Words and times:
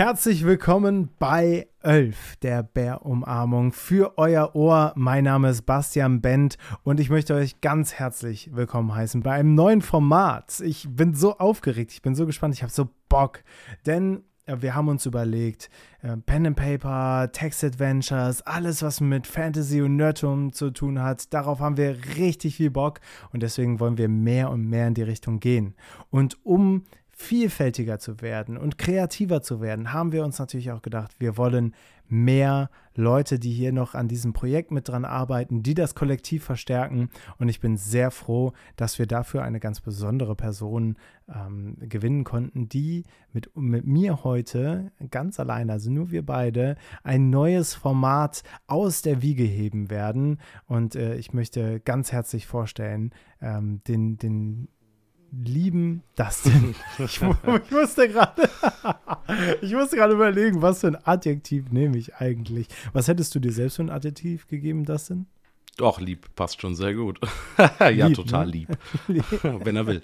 Herzlich 0.00 0.46
willkommen 0.46 1.10
bei 1.18 1.68
Ölf, 1.84 2.36
der 2.36 2.62
Bärumarmung 2.62 3.70
für 3.70 4.16
euer 4.16 4.56
Ohr. 4.56 4.94
Mein 4.96 5.24
Name 5.24 5.50
ist 5.50 5.66
Bastian 5.66 6.22
Bent 6.22 6.56
und 6.84 7.00
ich 7.00 7.10
möchte 7.10 7.34
euch 7.34 7.60
ganz 7.60 7.92
herzlich 7.92 8.48
willkommen 8.54 8.94
heißen 8.94 9.22
bei 9.22 9.32
einem 9.32 9.54
neuen 9.54 9.82
Format. 9.82 10.58
Ich 10.60 10.88
bin 10.88 11.12
so 11.12 11.36
aufgeregt, 11.36 11.92
ich 11.92 12.00
bin 12.00 12.14
so 12.14 12.24
gespannt, 12.24 12.54
ich 12.54 12.62
habe 12.62 12.72
so 12.72 12.88
Bock, 13.10 13.44
denn 13.84 14.22
äh, 14.46 14.56
wir 14.60 14.74
haben 14.74 14.88
uns 14.88 15.04
überlegt, 15.04 15.68
äh, 16.00 16.16
Pen 16.16 16.46
and 16.46 16.56
Paper, 16.56 17.30
Text 17.30 17.62
Adventures, 17.62 18.40
alles 18.40 18.82
was 18.82 19.02
mit 19.02 19.26
Fantasy 19.26 19.82
und 19.82 19.96
Nerdtum 19.96 20.54
zu 20.54 20.70
tun 20.70 21.02
hat, 21.02 21.34
darauf 21.34 21.60
haben 21.60 21.76
wir 21.76 21.94
richtig 22.16 22.56
viel 22.56 22.70
Bock 22.70 23.00
und 23.34 23.42
deswegen 23.42 23.80
wollen 23.80 23.98
wir 23.98 24.08
mehr 24.08 24.50
und 24.50 24.66
mehr 24.66 24.86
in 24.86 24.94
die 24.94 25.02
Richtung 25.02 25.40
gehen. 25.40 25.74
Und 26.08 26.38
um 26.42 26.84
vielfältiger 27.20 27.98
zu 27.98 28.22
werden 28.22 28.56
und 28.56 28.78
kreativer 28.78 29.42
zu 29.42 29.60
werden, 29.60 29.92
haben 29.92 30.10
wir 30.10 30.24
uns 30.24 30.38
natürlich 30.38 30.72
auch 30.72 30.80
gedacht, 30.80 31.14
wir 31.18 31.36
wollen 31.36 31.74
mehr 32.08 32.70
Leute, 32.94 33.38
die 33.38 33.52
hier 33.52 33.72
noch 33.72 33.94
an 33.94 34.08
diesem 34.08 34.32
Projekt 34.32 34.70
mit 34.70 34.88
dran 34.88 35.04
arbeiten, 35.04 35.62
die 35.62 35.74
das 35.74 35.94
Kollektiv 35.94 36.42
verstärken. 36.42 37.10
Und 37.38 37.50
ich 37.50 37.60
bin 37.60 37.76
sehr 37.76 38.10
froh, 38.10 38.52
dass 38.76 38.98
wir 38.98 39.06
dafür 39.06 39.42
eine 39.42 39.60
ganz 39.60 39.82
besondere 39.82 40.34
Person 40.34 40.96
ähm, 41.28 41.76
gewinnen 41.78 42.24
konnten, 42.24 42.70
die 42.70 43.04
mit, 43.34 43.54
mit 43.54 43.86
mir 43.86 44.24
heute 44.24 44.90
ganz 45.10 45.38
alleine, 45.38 45.72
also 45.72 45.90
nur 45.90 46.10
wir 46.10 46.24
beide, 46.24 46.76
ein 47.04 47.28
neues 47.28 47.74
Format 47.74 48.42
aus 48.66 49.02
der 49.02 49.20
Wiege 49.20 49.44
heben 49.44 49.90
werden. 49.90 50.38
Und 50.66 50.96
äh, 50.96 51.16
ich 51.16 51.34
möchte 51.34 51.80
ganz 51.80 52.12
herzlich 52.12 52.46
vorstellen, 52.46 53.12
ähm, 53.42 53.82
den, 53.86 54.16
den 54.16 54.68
lieben 55.32 56.02
Dustin. 56.16 56.74
Ich, 56.98 57.20
ich 57.20 57.70
musste 57.70 58.08
gerade, 58.08 58.48
ich 59.62 59.72
musste 59.72 59.96
gerade 59.96 60.14
überlegen, 60.14 60.60
was 60.60 60.80
für 60.80 60.88
ein 60.88 60.98
Adjektiv 61.04 61.70
nehme 61.70 61.96
ich 61.96 62.16
eigentlich. 62.16 62.68
Was 62.92 63.08
hättest 63.08 63.34
du 63.34 63.40
dir 63.40 63.52
selbst 63.52 63.76
für 63.76 63.82
ein 63.82 63.90
Adjektiv 63.90 64.46
gegeben, 64.48 64.84
Dustin? 64.84 65.26
Doch, 65.76 66.00
lieb, 66.00 66.26
passt 66.36 66.60
schon 66.60 66.74
sehr 66.74 66.94
gut. 66.94 67.20
ja, 67.78 68.06
lieb, 68.06 68.16
total 68.16 68.46
ne? 68.46 68.52
lieb. 68.52 69.24
Wenn 69.42 69.76
er 69.76 69.86
will. 69.86 70.02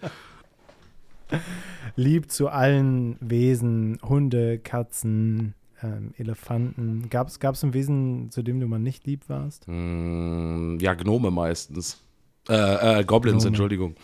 Lieb 1.96 2.30
zu 2.30 2.48
allen 2.48 3.16
Wesen, 3.20 3.98
Hunde, 4.02 4.58
Katzen, 4.58 5.54
ähm, 5.82 6.14
Elefanten. 6.16 7.10
Gab 7.10 7.28
es 7.28 7.64
ein 7.64 7.74
Wesen, 7.74 8.30
zu 8.30 8.42
dem 8.42 8.60
du 8.60 8.68
mal 8.68 8.78
nicht 8.78 9.06
lieb 9.06 9.28
warst? 9.28 9.66
Mm, 9.66 10.78
ja, 10.80 10.94
Gnome 10.94 11.30
meistens. 11.30 12.02
Äh, 12.48 13.00
äh 13.00 13.04
Goblins, 13.04 13.42
Gnome. 13.42 13.48
Entschuldigung. 13.48 13.96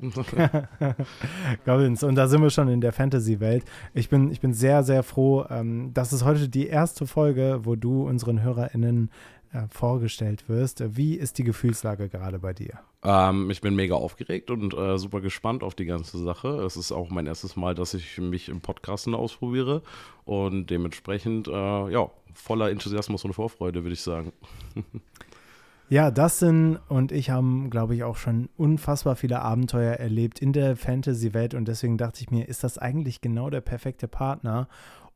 Goblins. 1.64 2.02
Und 2.02 2.14
da 2.14 2.28
sind 2.28 2.42
wir 2.42 2.50
schon 2.50 2.68
in 2.68 2.80
der 2.80 2.92
Fantasy-Welt. 2.92 3.64
Ich 3.94 4.08
bin, 4.08 4.30
ich 4.30 4.40
bin 4.40 4.52
sehr, 4.52 4.82
sehr 4.82 5.02
froh. 5.02 5.44
Ähm, 5.48 5.92
das 5.94 6.12
ist 6.12 6.24
heute 6.24 6.48
die 6.48 6.66
erste 6.66 7.06
Folge, 7.06 7.60
wo 7.62 7.76
du 7.76 8.06
unseren 8.06 8.42
HörerInnen 8.42 9.10
äh, 9.52 9.62
vorgestellt 9.70 10.48
wirst. 10.48 10.82
Wie 10.96 11.14
ist 11.14 11.38
die 11.38 11.44
Gefühlslage 11.44 12.08
gerade 12.08 12.38
bei 12.38 12.52
dir? 12.52 12.80
Ähm, 13.02 13.50
ich 13.50 13.60
bin 13.60 13.74
mega 13.74 13.94
aufgeregt 13.94 14.50
und 14.50 14.74
äh, 14.74 14.98
super 14.98 15.20
gespannt 15.20 15.62
auf 15.62 15.74
die 15.74 15.86
ganze 15.86 16.18
Sache. 16.18 16.48
Es 16.64 16.76
ist 16.76 16.92
auch 16.92 17.10
mein 17.10 17.26
erstes 17.26 17.56
Mal, 17.56 17.74
dass 17.74 17.94
ich 17.94 18.18
mich 18.18 18.48
im 18.48 18.60
Podcasten 18.60 19.14
ausprobiere 19.14 19.82
und 20.24 20.66
dementsprechend, 20.70 21.48
äh, 21.48 21.90
ja, 21.90 22.10
voller 22.34 22.70
Enthusiasmus 22.70 23.24
und 23.24 23.32
Vorfreude, 23.32 23.84
würde 23.84 23.94
ich 23.94 24.02
sagen. 24.02 24.32
Ja, 25.88 26.10
Dustin 26.10 26.80
und 26.88 27.12
ich 27.12 27.30
haben, 27.30 27.70
glaube 27.70 27.94
ich, 27.94 28.02
auch 28.02 28.16
schon 28.16 28.48
unfassbar 28.56 29.14
viele 29.14 29.40
Abenteuer 29.40 29.92
erlebt 29.94 30.40
in 30.40 30.52
der 30.52 30.74
Fantasy-Welt 30.74 31.54
und 31.54 31.68
deswegen 31.68 31.96
dachte 31.96 32.22
ich 32.22 32.30
mir, 32.32 32.48
ist 32.48 32.64
das 32.64 32.76
eigentlich 32.76 33.20
genau 33.20 33.50
der 33.50 33.60
perfekte 33.60 34.08
Partner, 34.08 34.66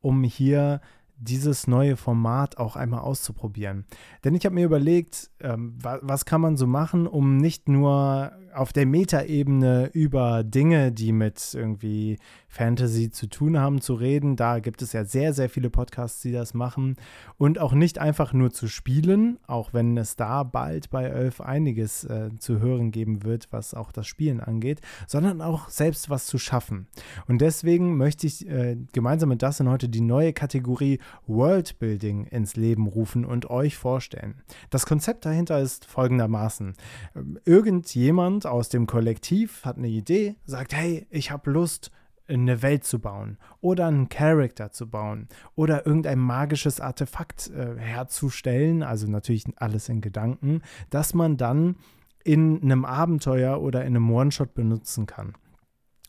um 0.01 0.23
hier 0.23 0.81
dieses 1.17 1.67
neue 1.67 1.97
Format 1.97 2.59
auch 2.59 2.77
einmal 2.77 3.01
auszuprobieren. 3.01 3.85
Denn 4.23 4.37
ich 4.37 4.47
habe 4.47 4.55
mir 4.55 4.65
überlegt, 4.65 5.31
ähm, 5.41 5.75
was, 5.83 5.99
was 6.03 6.25
kann 6.25 6.41
man 6.41 6.57
so 6.57 6.69
machen, 6.69 7.09
um 7.09 7.37
nicht 7.37 7.69
nur 7.69 8.31
auf 8.55 8.73
der 8.73 8.87
Metaebene 8.87 9.91
über 9.93 10.45
Dinge, 10.45 10.93
die 10.93 11.13
mit 11.13 11.55
irgendwie 11.55 12.19
Fantasy 12.51 13.11
zu 13.11 13.29
tun 13.29 13.59
haben, 13.59 13.81
zu 13.81 13.95
reden. 13.95 14.37
Da 14.37 14.59
gibt 14.59 14.83
es 14.83 14.93
ja 14.93 15.05
sehr, 15.05 15.33
sehr 15.33 15.49
viele 15.49 15.71
Podcasts, 15.71 16.21
die 16.21 16.33
das 16.33 16.53
machen. 16.53 16.97
Und 17.39 17.59
auch 17.61 17.73
nicht 17.73 17.99
einfach 17.99 18.33
nur 18.33 18.51
zu 18.51 18.67
spielen, 18.67 19.39
auch 19.47 19.73
wenn 19.73 19.97
es 19.97 20.17
da 20.17 20.43
bald 20.43 20.91
bei 20.91 21.05
Elf 21.05 21.41
einiges 21.41 22.05
äh, 22.05 22.31
zu 22.39 22.59
hören 22.59 22.91
geben 22.91 23.23
wird, 23.23 23.49
was 23.53 23.73
auch 23.73 23.93
das 23.93 24.07
Spielen 24.07 24.41
angeht, 24.41 24.81
sondern 25.07 25.41
auch 25.41 25.69
selbst 25.69 26.11
was 26.11 26.27
zu 26.27 26.39
schaffen. 26.39 26.89
Und 27.29 27.41
deswegen 27.41 27.97
möchte 27.97 28.27
ich 28.27 28.49
äh, 28.49 28.77
gemeinsam 28.93 29.29
mit 29.29 29.43
Dustin 29.43 29.69
heute 29.69 29.89
die 29.89 30.01
neue 30.01 30.33
Kategorie 30.33 30.99
Worldbuilding 31.27 32.25
ins 32.27 32.57
Leben 32.57 32.89
rufen 32.89 33.25
und 33.25 33.49
euch 33.49 33.77
vorstellen. 33.77 34.43
Das 34.71 34.87
Konzept 34.87 35.25
dahinter 35.25 35.61
ist 35.61 35.85
folgendermaßen. 35.85 36.75
Ähm, 37.15 37.39
irgendjemand 37.45 38.40
jemand 38.41 38.47
aus 38.47 38.69
dem 38.71 38.87
Kollektiv 38.87 39.65
hat 39.65 39.77
eine 39.77 39.89
Idee, 39.89 40.37
sagt, 40.47 40.75
hey, 40.75 41.07
ich 41.11 41.31
habe 41.31 41.51
Lust, 41.51 41.91
eine 42.27 42.63
Welt 42.63 42.85
zu 42.85 43.01
bauen 43.01 43.39
oder 43.61 43.89
einen 43.89 44.09
Charakter 44.09 44.71
zu 44.71 44.89
bauen 44.89 45.29
oder 45.57 45.85
irgendein 45.85 46.21
magisches 46.21 46.81
Artefakt 46.81 47.51
äh, 47.51 47.77
herzustellen, 47.77 48.85
also 48.85 49.09
natürlich 49.09 49.45
alles 49.57 49.89
in 49.89 50.01
Gedanken, 50.01 50.63
das 50.91 51.13
man 51.13 51.37
dann 51.37 51.77
in 52.23 52.63
einem 52.63 52.85
Abenteuer 52.85 53.61
oder 53.61 53.81
in 53.81 53.97
einem 53.97 54.11
One-Shot 54.11 54.55
benutzen 54.55 55.07
kann. 55.07 55.35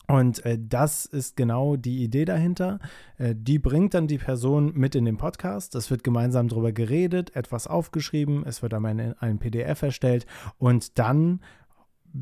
Und 0.06 0.44
äh, 0.44 0.58
das 0.60 1.06
ist 1.06 1.36
genau 1.36 1.76
die 1.76 2.04
Idee 2.04 2.24
dahinter. 2.24 2.78
Äh, 3.18 3.34
die 3.36 3.58
bringt 3.58 3.94
dann 3.94 4.06
die 4.06 4.18
Person 4.18 4.72
mit 4.74 4.94
in 4.94 5.04
den 5.04 5.16
Podcast. 5.16 5.74
Es 5.74 5.90
wird 5.90 6.04
gemeinsam 6.04 6.48
darüber 6.48 6.70
geredet, 6.70 7.34
etwas 7.34 7.66
aufgeschrieben, 7.66 8.44
es 8.46 8.62
wird 8.62 8.74
einmal 8.74 8.92
ein, 8.92 9.14
ein 9.18 9.38
PDF 9.38 9.82
erstellt 9.82 10.26
und 10.58 10.98
dann 10.98 11.40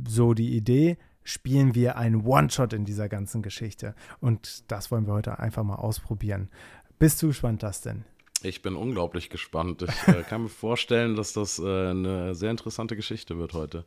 so 0.07 0.35
die 0.35 0.57
Idee, 0.57 0.99
spielen 1.23 1.75
wir 1.75 1.97
einen 1.97 2.27
One-Shot 2.27 2.73
in 2.73 2.85
dieser 2.85 3.09
ganzen 3.09 3.43
Geschichte. 3.43 3.95
Und 4.21 4.71
das 4.71 4.91
wollen 4.91 5.07
wir 5.07 5.15
heute 5.15 5.39
einfach 5.39 5.63
mal 5.63 5.77
ausprobieren. 5.77 6.51
Bist 6.99 7.23
du 7.23 7.29
gespannt, 7.29 7.65
denn? 7.85 8.05
Ich 8.43 8.63
bin 8.63 8.75
unglaublich 8.75 9.31
gespannt. 9.31 9.83
Ich 9.83 10.09
äh, 10.09 10.23
kann 10.29 10.43
mir 10.45 10.49
vorstellen, 10.49 11.17
dass 11.17 11.33
das 11.33 11.59
äh, 11.59 11.91
eine 11.91 12.35
sehr 12.35 12.51
interessante 12.51 12.97
Geschichte 12.97 13.39
wird 13.39 13.53
heute. 13.53 13.85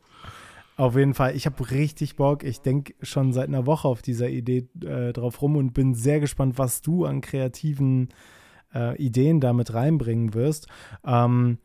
Auf 0.76 0.96
jeden 0.96 1.14
Fall. 1.14 1.36
Ich 1.36 1.46
habe 1.46 1.70
richtig 1.70 2.16
Bock. 2.16 2.42
Ich 2.42 2.60
denke 2.60 2.94
schon 3.02 3.32
seit 3.32 3.48
einer 3.48 3.66
Woche 3.66 3.86
auf 3.86 4.02
dieser 4.02 4.28
Idee 4.28 4.68
äh, 4.84 5.12
drauf 5.12 5.40
rum 5.40 5.56
und 5.56 5.72
bin 5.72 5.94
sehr 5.94 6.18
gespannt, 6.18 6.58
was 6.58 6.82
du 6.82 7.04
an 7.04 7.20
kreativen 7.20 8.08
äh, 8.74 8.96
Ideen 8.96 9.40
damit 9.40 9.72
reinbringen 9.72 10.34
wirst. 10.34 10.66
Ähm, 11.04 11.58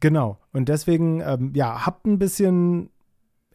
genau. 0.00 0.38
Und 0.52 0.70
deswegen, 0.70 1.20
ähm, 1.20 1.52
ja, 1.54 1.84
habt 1.84 2.06
ein 2.06 2.18
bisschen 2.18 2.90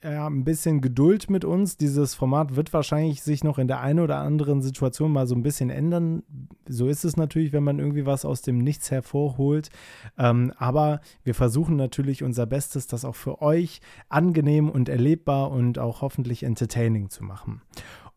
ja, 0.04 0.28
ein 0.28 0.44
bisschen 0.44 0.82
Geduld 0.82 1.30
mit 1.30 1.44
uns. 1.44 1.78
Dieses 1.78 2.16
Format 2.16 2.56
wird 2.56 2.74
wahrscheinlich 2.74 3.22
sich 3.22 3.44
noch 3.44 3.58
in 3.58 3.68
der 3.68 3.82
einen 3.82 4.00
oder 4.00 4.18
anderen 4.18 4.62
Situation 4.62 5.12
mal 5.12 5.28
so 5.28 5.36
ein 5.36 5.44
bisschen 5.44 5.70
ändern. 5.70 6.24
So 6.68 6.88
ist 6.88 7.04
es 7.04 7.18
natürlich, 7.18 7.52
wenn 7.52 7.64
man 7.64 7.80
irgendwie 7.80 8.06
was 8.06 8.26
aus 8.26 8.42
dem 8.42 8.60
Nichts 8.60 8.92
hervorholt. 8.92 9.70
Ähm, 10.18 10.54
aber 10.58 11.02
wir 11.24 11.36
versuchen 11.36 11.76
natürlich 11.76 12.24
unser 12.24 12.46
Bestes, 12.46 12.88
das 12.88 13.04
auch 13.04 13.16
für 13.16 13.42
euch 13.42 13.82
angenehm 14.08 14.70
und 14.70 14.90
erlebbar 14.90 15.52
und 15.52 15.80
auch 15.80 16.02
hoffentlich 16.02 16.44
entertaining 16.44 17.10
zu 17.10 17.24
machen. 17.24 17.62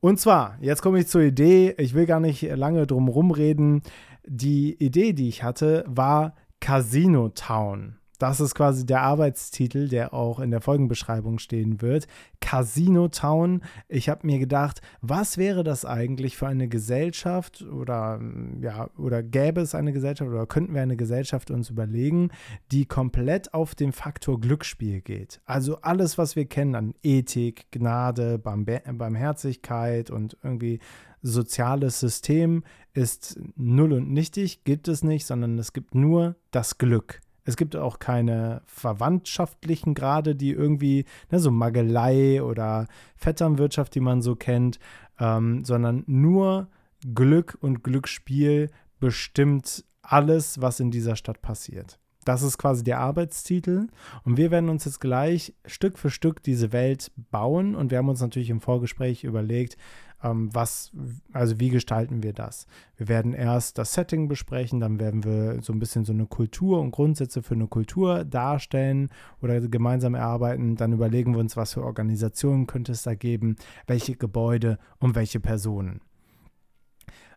Und 0.01 0.19
zwar, 0.19 0.57
jetzt 0.61 0.83
komme 0.83 1.01
ich 1.01 1.07
zur 1.07 1.23
Idee. 1.23 1.75
Ich 1.79 1.95
will 1.95 2.07
gar 2.07 2.21
nicht 2.21 2.43
lange 2.43 2.87
drum 2.87 3.09
rumreden. 3.09 3.83
Die 4.27 4.75
Idee, 4.83 5.13
die 5.13 5.29
ich 5.29 5.43
hatte, 5.43 5.85
war 5.87 6.35
Casino 6.61 7.29
Town. 7.31 7.99
Das 8.23 8.39
ist 8.39 8.55
quasi 8.55 8.87
der 8.87 9.03
Arbeitstitel, 9.03 9.89
der 9.89 10.15
auch 10.15 10.39
in 10.39 10.53
der 10.53 10.61
Folgenbeschreibung 10.61 11.41
stehen 11.41 11.83
wird. 11.83 12.07
Casino 12.41 13.09
Town. 13.09 13.63
Ich 13.89 14.09
habe 14.09 14.25
mir 14.29 14.39
gedacht, 14.39 14.81
was 15.01 15.39
wäre 15.39 15.65
das 15.65 15.85
eigentlich 15.85 16.37
für 16.37 16.47
eine 16.47 16.69
Gesellschaft 16.69 17.63
oder 17.63 18.21
ja, 18.61 18.89
oder 18.97 19.25
gäbe 19.25 19.61
es 19.61 19.75
eine 19.75 19.93
Gesellschaft 19.93 20.31
oder 20.31 20.47
könnten 20.47 20.73
wir 20.73 20.83
eine 20.83 20.97
Gesellschaft 20.97 21.51
uns 21.51 21.71
überlegen, 21.71 22.31
die 22.71 22.85
komplett 22.87 23.55
auf 23.55 23.75
den 23.75 23.91
Faktor 23.91 24.41
Glücksspiel 24.41 25.01
geht. 25.01 25.41
Also 25.45 25.79
alles, 25.81 26.17
was 26.17 26.37
wir 26.37 26.45
kennen 26.45 26.77
an 26.77 26.95
Ethik, 27.03 27.73
Gnade, 27.73 28.39
Barmherzigkeit 28.39 30.13
und 30.13 30.37
irgendwie 30.45 30.79
soziales 31.23 31.99
System 31.99 32.63
ist 32.95 33.41
null 33.57 33.93
und 33.93 34.13
nichtig, 34.13 34.63
gibt 34.63 34.87
es 34.87 35.03
nicht, 35.03 35.27
sondern 35.27 35.59
es 35.59 35.73
gibt 35.73 35.97
nur 35.97 36.37
das 36.53 36.79
Glück. 36.79 37.21
Es 37.45 37.57
gibt 37.57 37.75
auch 37.77 37.99
keine 37.99 38.63
verwandtschaftlichen 38.67 39.95
Grade, 39.95 40.35
die 40.35 40.53
irgendwie, 40.53 41.05
ne, 41.31 41.41
so 41.41 41.51
Magelei 41.51 42.43
oder 42.43 42.87
Vetternwirtschaft, 43.17 43.95
die 43.95 44.01
man 44.01 44.23
so 44.23 44.37
kennt, 44.37 44.79
ähm, 45.19 45.65
sondern 45.65 46.05
nur 46.07 46.69
Glück 47.15 47.59
und 47.61 47.83
Glücksspiel 47.83 48.71
bestimmt 49.01 49.85
alles, 50.03 50.61
was 50.61 50.81
in 50.81 50.91
dieser 50.91 51.17
Stadt 51.17 51.43
passiert. 51.43 51.99
Das 52.25 52.43
ist 52.43 52.59
quasi 52.59 52.85
der 52.85 53.01
Arbeitstitel. 53.01 53.89
Und 54.25 54.37
wir 54.37 54.51
werden 54.51 54.69
uns 54.69 54.85
jetzt 54.85 55.01
gleich 55.01 55.55
Stück 55.67 55.99
für 55.99 56.11
Stück 56.11 56.43
diese 56.43 56.73
Welt 56.73 57.11
bauen. 57.31 57.75
Und 57.75 57.91
wir 57.91 57.99
haben 57.99 58.09
uns 58.09 58.21
natürlich 58.21 58.51
im 58.51 58.61
Vorgespräch 58.61 59.25
überlegt, 59.25 59.77
was, 60.23 60.93
also 61.33 61.59
wie 61.59 61.69
gestalten 61.69 62.23
wir 62.23 62.33
das? 62.33 62.67
Wir 62.97 63.09
werden 63.09 63.35
erst 63.35 63.79
das 63.79 63.93
Setting 63.95 64.29
besprechen, 64.29 64.81
dann 64.81 65.01
werden 65.01 65.25
wir 65.25 65.61
so 65.63 65.73
ein 65.73 65.79
bisschen 65.79 66.05
so 66.05 66.13
eine 66.13 66.27
Kultur 66.27 66.81
und 66.81 66.93
Grundsätze 66.93 67.43
für 67.43 67.55
eine 67.55 67.67
Kultur 67.67 68.25
darstellen 68.25 69.11
oder 69.41 69.61
gemeinsam 69.61 70.15
erarbeiten. 70.15 70.77
Dann 70.77 70.93
überlegen 70.93 71.33
wir 71.33 71.41
uns, 71.41 71.57
was 71.57 71.75
für 71.75 71.83
Organisationen 71.83 72.67
könnte 72.67 72.93
es 72.93 73.03
da 73.03 73.15
geben, 73.15 73.57
welche 73.87 74.15
Gebäude 74.15 74.79
und 74.99 75.15
welche 75.15 75.41
Personen. 75.41 76.01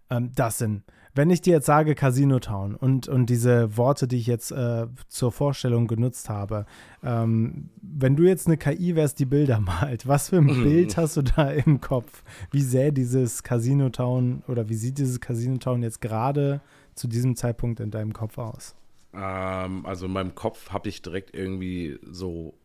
Ähm, 0.09 0.31
das 0.35 0.57
sind 0.57 0.83
wenn 1.15 1.29
ich 1.29 1.41
dir 1.41 1.53
jetzt 1.53 1.65
sage 1.65 1.95
Casino 1.95 2.39
Town 2.39 2.75
und, 2.75 3.07
und 3.07 3.27
diese 3.27 3.77
Worte, 3.77 4.05
die 4.07 4.17
ich 4.17 4.27
jetzt 4.27 4.51
äh, 4.51 4.87
zur 5.07 5.31
Vorstellung 5.31 5.87
genutzt 5.87 6.29
habe, 6.29 6.65
ähm, 7.01 7.69
wenn 7.81 8.17
du 8.17 8.23
jetzt 8.23 8.47
eine 8.47 8.57
KI 8.57 8.95
wärst, 8.95 9.19
die 9.19 9.25
Bilder 9.25 9.59
malt, 9.61 10.07
was 10.07 10.29
für 10.29 10.37
ein 10.37 10.45
mhm. 10.45 10.63
Bild 10.63 10.97
hast 10.97 11.15
du 11.15 11.21
da 11.21 11.49
im 11.49 11.79
Kopf? 11.79 12.23
Wie 12.51 12.61
sähe 12.61 12.91
dieses 12.91 13.43
Casino 13.43 13.89
Town 13.89 14.43
oder 14.47 14.67
wie 14.67 14.75
sieht 14.75 14.97
dieses 14.97 15.21
Casino 15.21 15.57
Town 15.57 15.81
jetzt 15.81 16.01
gerade 16.01 16.59
zu 16.95 17.07
diesem 17.07 17.37
Zeitpunkt 17.37 17.79
in 17.79 17.91
deinem 17.91 18.11
Kopf 18.11 18.37
aus? 18.37 18.75
Ähm, 19.13 19.85
also 19.85 20.07
in 20.07 20.11
meinem 20.11 20.35
Kopf 20.35 20.71
habe 20.71 20.89
ich 20.89 21.01
direkt 21.01 21.33
irgendwie 21.33 21.97
so 22.03 22.55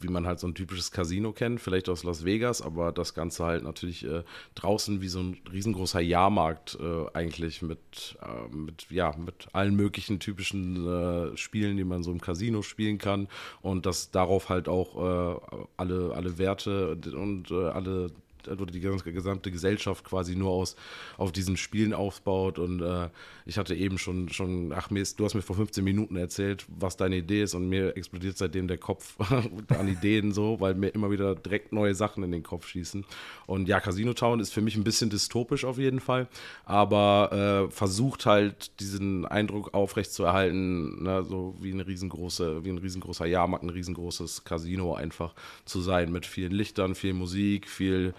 wie 0.00 0.08
man 0.08 0.26
halt 0.26 0.40
so 0.40 0.46
ein 0.46 0.54
typisches 0.54 0.90
Casino 0.90 1.32
kennt, 1.32 1.60
vielleicht 1.60 1.88
aus 1.88 2.04
Las 2.04 2.24
Vegas, 2.24 2.62
aber 2.62 2.92
das 2.92 3.14
Ganze 3.14 3.44
halt 3.44 3.64
natürlich 3.64 4.04
äh, 4.04 4.22
draußen 4.54 5.00
wie 5.00 5.08
so 5.08 5.20
ein 5.20 5.38
riesengroßer 5.52 6.00
Jahrmarkt 6.00 6.78
äh, 6.80 7.06
eigentlich 7.14 7.62
mit, 7.62 8.18
äh, 8.22 8.54
mit, 8.54 8.86
ja, 8.90 9.14
mit 9.16 9.48
allen 9.52 9.74
möglichen 9.74 10.20
typischen 10.20 10.86
äh, 10.86 11.36
Spielen, 11.36 11.76
die 11.76 11.84
man 11.84 12.02
so 12.02 12.10
im 12.10 12.20
Casino 12.20 12.62
spielen 12.62 12.98
kann. 12.98 13.28
Und 13.62 13.86
dass 13.86 14.10
darauf 14.10 14.48
halt 14.48 14.68
auch 14.68 14.96
äh, 14.96 15.40
alle, 15.76 16.12
alle 16.14 16.38
Werte 16.38 16.98
und 17.14 17.50
äh, 17.50 18.10
alle 18.48 18.60
oder 18.60 18.72
die 18.72 18.80
gesamte 18.80 19.50
Gesellschaft 19.50 20.04
quasi 20.04 20.36
nur 20.36 20.50
aus 20.50 20.76
auf 21.16 21.32
diesen 21.32 21.56
Spielen 21.56 21.92
aufbaut. 21.92 22.58
Und 22.58 22.80
äh, 22.82 23.08
ich 23.46 23.58
hatte 23.58 23.74
eben 23.74 23.98
schon, 23.98 24.28
schon, 24.28 24.72
ach 24.72 24.90
mir 24.90 25.00
ist, 25.00 25.20
du 25.20 25.24
hast 25.24 25.34
mir 25.34 25.42
vor 25.42 25.56
15 25.56 25.82
Minuten 25.84 26.16
erzählt, 26.16 26.66
was 26.68 26.96
deine 26.96 27.16
Idee 27.16 27.42
ist, 27.42 27.54
und 27.54 27.68
mir 27.68 27.96
explodiert 27.96 28.36
seitdem 28.38 28.68
der 28.68 28.78
Kopf 28.78 29.16
an 29.68 29.88
Ideen 29.88 30.32
so, 30.32 30.60
weil 30.60 30.74
mir 30.74 30.88
immer 30.88 31.10
wieder 31.10 31.34
direkt 31.34 31.72
neue 31.72 31.94
Sachen 31.94 32.22
in 32.22 32.32
den 32.32 32.42
Kopf 32.42 32.66
schießen. 32.68 33.04
Und 33.46 33.68
ja, 33.68 33.80
Casino 33.80 34.12
Town 34.14 34.40
ist 34.40 34.52
für 34.52 34.60
mich 34.60 34.76
ein 34.76 34.84
bisschen 34.84 35.10
dystopisch 35.10 35.64
auf 35.64 35.78
jeden 35.78 36.00
Fall, 36.00 36.28
aber 36.64 37.68
äh, 37.68 37.72
versucht 37.72 38.26
halt 38.26 38.78
diesen 38.80 39.26
Eindruck 39.26 39.74
aufrechtzuerhalten, 39.74 41.02
ne, 41.02 41.24
so 41.24 41.54
wie 41.60 41.72
eine 41.72 41.86
riesengroße, 41.86 42.64
wie 42.64 42.70
ein 42.70 42.78
riesengroßer 42.78 43.26
Jahrmarkt, 43.26 43.64
ein 43.64 43.70
riesengroßes 43.70 44.44
Casino 44.44 44.94
einfach 44.94 45.34
zu 45.64 45.80
sein, 45.80 46.12
mit 46.12 46.26
vielen 46.26 46.52
Lichtern, 46.52 46.94
viel 46.94 47.14
Musik, 47.14 47.68
viel 47.68 48.14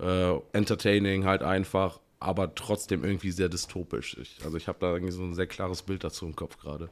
äh, 0.00 0.34
entertaining 0.52 1.24
halt 1.24 1.42
einfach, 1.42 2.00
aber 2.20 2.54
trotzdem 2.54 3.04
irgendwie 3.04 3.30
sehr 3.30 3.48
dystopisch. 3.48 4.16
Ich, 4.20 4.38
also 4.44 4.56
ich 4.56 4.68
habe 4.68 4.78
da 4.80 4.92
irgendwie 4.92 5.12
so 5.12 5.22
ein 5.22 5.34
sehr 5.34 5.46
klares 5.46 5.82
Bild 5.82 6.04
dazu 6.04 6.26
im 6.26 6.36
Kopf 6.36 6.58
gerade. 6.58 6.88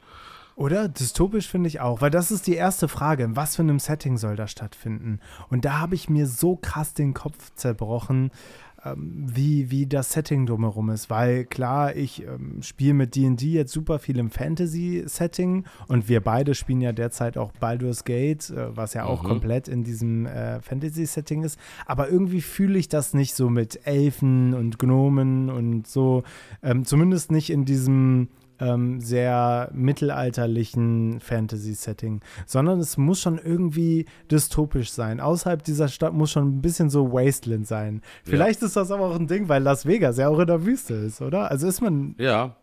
Oder? 0.55 0.89
Dystopisch 0.89 1.49
finde 1.49 1.69
ich 1.69 1.81
auch, 1.81 2.03
weil 2.03 2.11
das 2.11 2.31
ist 2.31 2.47
die 2.47 2.55
erste 2.55 2.89
Frage. 2.89 3.25
In 3.25 3.37
was 3.37 3.57
für 3.57 3.63
einem 3.63 3.79
Setting 3.79 4.19
soll 4.19 4.37
das 4.37 4.51
stattfinden? 4.51 5.21
Und 5.49 5.65
da 5.65 5.79
habe 5.79 5.95
ich 5.95 6.11
mir 6.11 6.27
so 6.27 6.57
krass 6.57 6.93
den 6.93 7.15
Kopf 7.15 7.53
zerbrochen, 7.55 8.31
ähm, 8.85 9.25
wie, 9.27 9.71
wie 9.71 9.87
das 9.87 10.13
Setting 10.13 10.47
drumherum 10.47 10.91
ist. 10.91 11.11
Weil 11.11 11.45
klar, 11.45 11.95
ich 11.95 12.25
ähm, 12.25 12.63
spiele 12.63 12.95
mit 12.95 13.15
DD 13.15 13.43
jetzt 13.47 13.73
super 13.73 13.99
viel 13.99 14.19
im 14.19 14.31
Fantasy-Setting 14.31 15.65
und 15.89 16.09
wir 16.09 16.21
beide 16.21 16.55
spielen 16.55 16.81
ja 16.81 16.93
derzeit 16.93 17.39
auch 17.39 17.53
Baldur's 17.53 18.05
Gate, 18.05 18.51
äh, 18.51 18.77
was 18.77 18.95
ja 18.95 19.05
auch 19.05 19.23
mhm. 19.23 19.29
komplett 19.29 19.69
in 19.69 19.85
diesem 19.85 20.27
äh, 20.27 20.61
Fantasy-Setting 20.61 21.45
ist. 21.45 21.59
Aber 21.87 22.09
irgendwie 22.09 22.41
fühle 22.41 22.79
ich 22.79 22.89
das 22.89 23.15
nicht 23.15 23.35
so 23.35 23.49
mit 23.51 23.87
Elfen 23.87 24.55
und 24.55 24.79
Gnomen 24.79 25.51
und 25.51 25.87
so. 25.87 26.23
Ähm, 26.63 26.85
zumindest 26.85 27.31
nicht 27.31 27.51
in 27.51 27.65
diesem 27.65 28.29
ähm, 28.59 29.01
sehr 29.01 29.71
mittelalterlichen 29.73 31.21
Fantasy-Setting, 31.21 32.21
sondern 32.47 32.81
es 32.81 32.97
muss 32.97 33.21
schon 33.21 33.39
irgendwie 33.39 34.07
dystopisch 34.31 34.93
sein. 34.93 35.21
Außerhalb 35.21 35.63
dieser 35.65 35.89
Stadt 35.89 36.15
muss 36.15 36.31
schon 36.31 36.49
ein 36.49 36.63
bisschen 36.63 36.91
so 36.91 37.13
Wasteland 37.13 37.67
sein. 37.67 38.03
Vielleicht 38.25 38.61
ja. 38.61 38.67
ist 38.67 38.77
das 38.77 38.91
aber 38.91 39.07
auch 39.07 39.17
ein 39.17 39.27
Ding, 39.27 39.49
weil 39.49 39.63
Las 39.63 39.87
Vegas 39.87 40.19
ja 40.19 40.29
auch 40.29 40.39
in 40.39 40.47
der 40.47 40.65
Wüste 40.65 40.95
ist, 40.95 41.21
oder? 41.21 41.51
Also 41.51 41.67
ist 41.67 41.81
man. 41.81 42.15
Ja. 42.19 42.57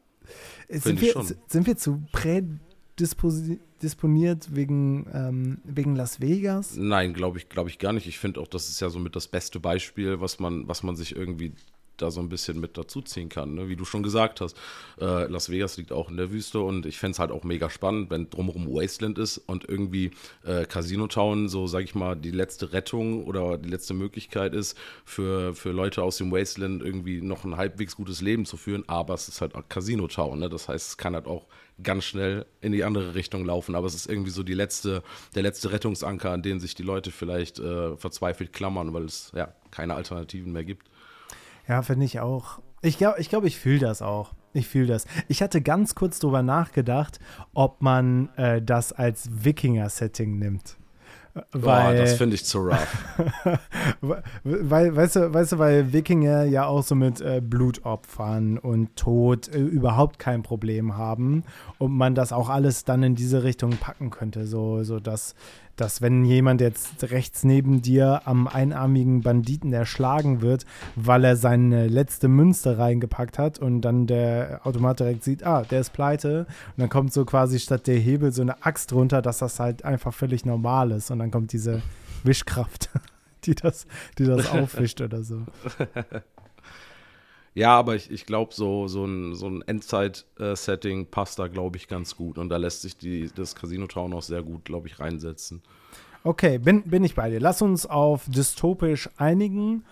Sind 0.70 1.02
wir, 1.02 1.14
sind 1.48 1.66
wir 1.66 1.78
zu 1.78 2.04
prädisponiert 2.12 4.56
wegen, 4.56 5.08
ähm, 5.12 5.58
wegen 5.64 5.96
Las 5.96 6.22
Vegas? 6.22 6.78
Nein, 6.78 7.14
glaube 7.14 7.40
ich, 7.40 7.50
glaube 7.50 7.70
ich 7.70 7.80
gar 7.80 7.94
nicht. 7.94 8.08
Ich 8.08 8.20
finde 8.20 8.40
auch, 8.40 8.48
das 8.48 8.70
ist 8.70 8.80
ja 8.80 8.90
somit 8.90 9.16
das 9.16 9.28
beste 9.28 9.60
Beispiel, 9.60 10.22
was 10.22 10.40
man, 10.40 10.68
was 10.68 10.84
man 10.84 10.96
sich 10.96 11.16
irgendwie 11.16 11.54
da 12.02 12.12
so 12.12 12.20
ein 12.20 12.30
bisschen 12.30 12.60
mit 12.60 12.78
dazuziehen 12.78 13.30
kann. 13.30 13.56
Ne? 13.56 13.70
Wie 13.70 13.76
du 13.76 13.86
schon 13.86 14.04
gesagt 14.04 14.42
hast, 14.42 14.58
äh, 15.00 15.26
Las 15.26 15.50
Vegas 15.50 15.78
liegt 15.78 15.92
auch 15.92 16.10
in 16.10 16.18
der 16.18 16.32
Wüste 16.32 16.60
und 16.60 16.86
ich 16.86 16.98
fände 16.98 17.14
es 17.14 17.20
halt 17.20 17.32
auch 17.32 17.44
mega 17.44 17.70
spannend, 17.70 18.10
wenn 18.10 18.30
drumherum 18.30 18.68
Wasteland 18.68 19.18
ist 19.18 19.38
und 19.38 19.68
irgendwie 19.68 20.12
äh, 20.44 20.66
Casino 20.66 21.08
Town 21.08 21.50
so, 21.50 21.68
sag 21.68 21.84
ich 21.84 21.96
mal, 21.96 22.16
die 22.16 22.32
letzte 22.32 22.74
Rettung 22.74 23.26
oder 23.26 23.58
die 23.58 23.70
letzte 23.70 23.94
Möglichkeit 23.94 24.54
ist, 24.54 24.78
für, 25.06 25.54
für 25.54 25.72
Leute 25.72 26.04
aus 26.04 26.18
dem 26.18 26.32
Wasteland 26.32 26.82
irgendwie 26.82 27.22
noch 27.22 27.44
ein 27.44 27.58
halbwegs 27.58 27.96
gutes 27.96 28.22
Leben 28.22 28.46
zu 28.46 28.58
führen, 28.58 28.84
aber 28.88 29.14
es 29.14 29.28
ist 29.28 29.42
halt 29.42 29.56
auch 29.56 29.68
Casino 29.70 30.08
Town. 30.08 30.40
Ne? 30.40 30.50
Das 30.50 30.68
heißt, 30.68 30.90
es 30.90 30.98
kann 30.98 31.16
halt 31.16 31.28
auch 31.28 31.48
ganz 31.84 32.04
schnell 32.06 32.46
in 32.62 32.72
die 32.72 32.84
andere 32.84 33.16
Richtung 33.16 33.46
laufen. 33.46 33.76
Aber 33.76 33.88
es 33.88 33.96
ist 33.96 34.10
irgendwie 34.10 34.32
so 34.32 34.44
die 34.44 34.54
letzte, 34.54 35.04
der 35.36 35.44
letzte 35.44 35.72
Rettungsanker, 35.72 36.32
an 36.32 36.42
den 36.42 36.60
sich 36.60 36.76
die 36.76 36.84
Leute 36.84 37.12
vielleicht 37.12 37.60
äh, 37.60 37.96
verzweifelt 37.98 38.54
klammern, 38.54 38.94
weil 38.94 39.06
es 39.06 39.32
ja 39.36 39.54
keine 39.72 39.96
Alternativen 39.96 40.52
mehr 40.52 40.64
gibt. 40.64 40.89
Ja, 41.70 41.84
finde 41.84 42.06
ich 42.06 42.20
auch. 42.20 42.60
Ich 42.82 42.98
glaube, 42.98 43.20
ich, 43.20 43.30
glaub, 43.30 43.46
ich 43.46 43.60
fühle 43.60 43.80
das 43.80 44.02
auch. 44.02 44.34
Ich 44.54 44.68
fühle 44.68 44.88
das. 44.88 45.06
Ich 45.28 45.44
hatte 45.44 45.62
ganz 45.62 45.94
kurz 45.94 46.18
drüber 46.18 46.42
nachgedacht, 46.42 47.20
ob 47.54 47.84
man 47.84 48.30
äh, 48.38 48.60
das 48.60 48.92
als 48.92 49.30
Wikinger-Setting 49.44 50.40
nimmt. 50.40 50.78
Weil, 51.52 51.94
Boah, 51.94 51.94
das 51.94 52.14
finde 52.14 52.36
ich 52.36 52.44
zu 52.44 52.58
rough. 52.58 52.98
weil, 54.44 54.96
weißt 54.96 55.18
du, 55.18 55.34
weißt 55.34 55.52
du, 55.54 55.60
weil 55.60 55.94
Wikinger 55.94 56.44
ja 56.46 56.66
auch 56.66 56.82
so 56.82 56.96
mit 56.96 57.22
äh, 57.22 57.40
Blutopfern 57.40 58.58
und 58.58 58.96
Tod 58.96 59.48
äh, 59.50 59.60
überhaupt 59.60 60.18
kein 60.18 60.42
Problem 60.42 60.98
haben 60.98 61.44
und 61.78 61.96
man 61.96 62.16
das 62.16 62.34
auch 62.34 62.50
alles 62.50 62.84
dann 62.84 63.04
in 63.04 63.14
diese 63.14 63.44
Richtung 63.44 63.78
packen 63.78 64.10
könnte. 64.10 64.48
So, 64.48 64.84
so 64.84 65.00
dass 65.00 65.36
dass 65.80 66.02
wenn 66.02 66.26
jemand 66.26 66.62
jetzt 66.62 67.12
rechts 67.12 67.44
neben 67.44 67.82
dir 67.82 68.22
am 68.26 68.48
einarmigen 68.48 69.22
Banditen 69.22 69.72
erschlagen 69.72 70.42
wird, 70.42 70.66
weil 70.96 71.24
er 71.24 71.36
seine 71.36 71.88
letzte 71.88 72.28
Münze 72.28 72.78
reingepackt 72.78 73.38
hat 73.38 73.60
und 73.60 73.82
dann 73.82 74.08
der 74.08 74.62
Automat 74.64 75.00
direkt 75.00 75.24
sieht, 75.24 75.44
ah, 75.44 75.64
der 75.64 75.82
ist 75.82 75.94
pleite 75.94 76.48
und 76.76 76.80
dann 76.80 76.90
kommt 76.90 77.14
so 77.14 77.26
quasi 77.26 77.60
statt 77.60 77.88
der 77.88 77.98
Hebel 77.98 78.32
so 78.32 78.42
eine 78.42 78.66
Axt 78.66 78.94
runter, 78.94 79.22
dass 79.22 79.40
das 79.40 79.60
halt 79.60 79.86
einfach 79.86 80.14
völlig 80.14 80.46
normal 80.46 80.92
ist 80.92 81.12
und 81.12 81.20
dann 81.20 81.32
kommt 81.32 81.54
diese 81.54 81.82
Wischkraft, 82.24 82.90
die 83.46 83.56
das, 83.56 83.88
die 84.18 84.26
das 84.26 84.50
aufwischt 84.52 85.02
oder 85.02 85.24
so. 85.24 85.46
Ja, 87.54 87.78
aber 87.78 87.96
ich, 87.96 88.12
ich 88.12 88.26
glaube, 88.26 88.54
so, 88.54 88.88
so 88.88 89.06
ein, 89.06 89.36
so 89.36 89.48
ein 89.48 89.62
Endzeit-Setting 89.62 91.08
passt 91.08 91.40
da, 91.40 91.48
glaube 91.48 91.78
ich, 91.78 91.88
ganz 91.88 92.16
gut. 92.16 92.38
Und 92.38 92.50
da 92.50 92.58
lässt 92.58 92.82
sich 92.82 92.98
die, 92.98 93.30
das 93.34 93.56
Casino 93.56 93.88
Town 93.88 94.14
auch 94.14 94.22
sehr 94.22 94.44
gut, 94.44 94.66
glaube 94.66 94.88
ich, 94.88 95.00
reinsetzen. 95.00 95.62
Okay, 96.24 96.58
bin, 96.58 96.84
bin 96.84 97.04
ich 97.04 97.16
bei 97.16 97.30
dir. 97.30 97.40
Lass 97.40 97.62
uns 97.62 97.86
auf 97.86 98.26
dystopisch 98.28 99.10
einigen. 99.18 99.84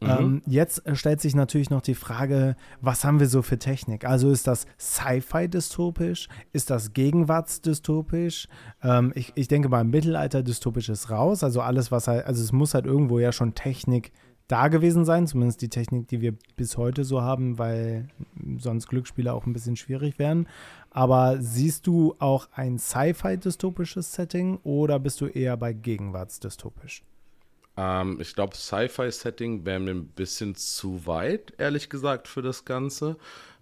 Mhm. 0.00 0.08
Ähm, 0.08 0.42
jetzt 0.46 0.82
stellt 0.92 1.20
sich 1.20 1.34
natürlich 1.34 1.70
noch 1.70 1.80
die 1.80 1.94
Frage, 1.94 2.56
was 2.80 3.04
haben 3.04 3.18
wir 3.18 3.28
so 3.28 3.40
für 3.40 3.58
Technik? 3.58 4.04
Also 4.04 4.30
ist 4.30 4.46
das 4.46 4.66
Sci-Fi 4.78 5.48
dystopisch? 5.48 6.28
Ist 6.52 6.70
das 6.70 6.92
Gegenwartsdystopisch? 6.92 8.48
Ähm, 8.82 9.12
ich, 9.14 9.32
ich 9.36 9.48
denke 9.48 9.68
mal, 9.68 9.84
Mittelalter 9.84 10.42
dystopisch 10.42 10.90
ist 10.90 11.10
raus. 11.10 11.42
Also 11.42 11.62
alles, 11.62 11.90
was 11.90 12.08
halt, 12.08 12.26
also 12.26 12.42
es 12.42 12.52
muss 12.52 12.74
halt 12.74 12.84
irgendwo 12.84 13.18
ja 13.18 13.32
schon 13.32 13.54
Technik 13.54 14.12
da 14.48 14.68
gewesen 14.68 15.04
sein, 15.04 15.26
zumindest 15.26 15.60
die 15.62 15.68
Technik, 15.68 16.08
die 16.08 16.20
wir 16.20 16.34
bis 16.56 16.76
heute 16.76 17.04
so 17.04 17.22
haben, 17.22 17.58
weil 17.58 18.08
sonst 18.58 18.86
Glücksspiele 18.86 19.32
auch 19.32 19.46
ein 19.46 19.52
bisschen 19.52 19.76
schwierig 19.76 20.18
wären. 20.18 20.48
Aber 20.90 21.38
siehst 21.40 21.86
du 21.86 22.14
auch 22.18 22.48
ein 22.52 22.78
Sci-Fi-dystopisches 22.78 24.12
Setting 24.12 24.58
oder 24.62 24.98
bist 24.98 25.20
du 25.20 25.26
eher 25.26 25.56
bei 25.56 25.72
Gegenwartsdystopisch? 25.72 27.02
Ähm, 27.76 28.18
ich 28.20 28.34
glaube, 28.34 28.56
Sci-Fi-Setting 28.56 29.64
wäre 29.64 29.80
mir 29.80 29.90
ein 29.90 30.06
bisschen 30.06 30.54
zu 30.54 31.06
weit, 31.06 31.52
ehrlich 31.58 31.90
gesagt, 31.90 32.28
für 32.28 32.42
das 32.42 32.64
Ganze. 32.64 33.16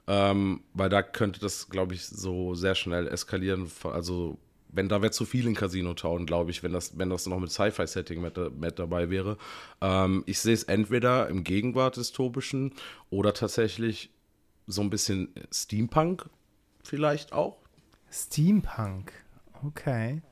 Ähm, 0.06 0.60
weil 0.74 0.90
da 0.90 1.02
könnte 1.02 1.40
das, 1.40 1.70
glaube 1.70 1.94
ich, 1.94 2.06
so 2.06 2.54
sehr 2.54 2.74
schnell 2.74 3.08
eskalieren. 3.08 3.70
Also 3.84 4.38
wenn 4.74 4.88
da 4.88 5.02
wäre 5.02 5.12
zu 5.12 5.24
viel 5.24 5.46
in 5.46 5.54
Casino 5.54 5.94
Town, 5.94 6.26
glaube 6.26 6.50
ich, 6.50 6.62
wenn 6.62 6.72
das, 6.72 6.98
wenn 6.98 7.10
das 7.10 7.26
noch 7.26 7.38
mit 7.38 7.50
Sci-Fi-Setting 7.50 8.20
mit, 8.20 8.36
mit, 8.58 8.78
dabei 8.78 9.10
wäre. 9.10 9.38
Ähm, 9.80 10.24
ich 10.26 10.40
sehe 10.40 10.54
es 10.54 10.64
entweder 10.64 11.28
im 11.28 11.44
Gegenwart 11.44 11.96
dystopischen 11.96 12.72
oder 13.10 13.32
tatsächlich 13.34 14.10
so 14.66 14.82
ein 14.82 14.90
bisschen 14.90 15.32
Steampunk 15.52 16.28
vielleicht 16.82 17.32
auch. 17.32 17.58
Steampunk, 18.10 19.12
okay. 19.64 20.22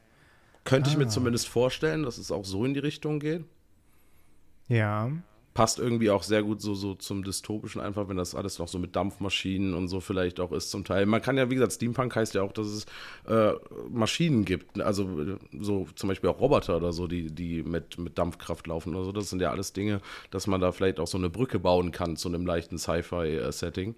Könnte 0.64 0.88
ah. 0.88 0.92
ich 0.92 0.98
mir 0.98 1.06
ah. 1.06 1.10
zumindest 1.10 1.48
vorstellen, 1.48 2.02
dass 2.02 2.18
es 2.18 2.30
auch 2.30 2.44
so 2.44 2.64
in 2.64 2.74
die 2.74 2.80
Richtung 2.80 3.20
geht. 3.20 3.44
Ja. 4.68 5.10
Passt 5.54 5.78
irgendwie 5.78 6.10
auch 6.10 6.22
sehr 6.22 6.42
gut 6.42 6.60
so, 6.62 6.74
so 6.74 6.94
zum 6.94 7.24
Dystopischen 7.24 7.80
einfach, 7.80 8.08
wenn 8.08 8.16
das 8.16 8.34
alles 8.34 8.58
noch 8.58 8.68
so 8.68 8.78
mit 8.78 8.96
Dampfmaschinen 8.96 9.74
und 9.74 9.88
so 9.88 10.00
vielleicht 10.00 10.40
auch 10.40 10.52
ist 10.52 10.70
zum 10.70 10.84
Teil. 10.84 11.06
Man 11.06 11.20
kann 11.20 11.36
ja, 11.36 11.50
wie 11.50 11.54
gesagt, 11.54 11.74
Steampunk 11.74 12.16
heißt 12.16 12.34
ja 12.34 12.42
auch, 12.42 12.52
dass 12.52 12.66
es 12.66 12.86
äh, 13.26 13.52
Maschinen 13.90 14.44
gibt, 14.44 14.80
also 14.80 15.08
so 15.60 15.86
zum 15.94 16.08
Beispiel 16.08 16.30
auch 16.30 16.40
Roboter 16.40 16.76
oder 16.76 16.92
so, 16.92 17.06
die, 17.06 17.26
die 17.30 17.62
mit, 17.62 17.98
mit 17.98 18.18
Dampfkraft 18.18 18.66
laufen 18.66 18.94
oder 18.94 19.04
so. 19.04 19.12
Das 19.12 19.28
sind 19.28 19.42
ja 19.42 19.50
alles 19.50 19.72
Dinge, 19.72 20.00
dass 20.30 20.46
man 20.46 20.60
da 20.60 20.72
vielleicht 20.72 20.98
auch 21.00 21.06
so 21.06 21.18
eine 21.18 21.28
Brücke 21.28 21.58
bauen 21.58 21.92
kann 21.92 22.16
zu 22.16 22.28
einem 22.28 22.46
leichten 22.46 22.78
Sci-Fi-Setting. 22.78 23.94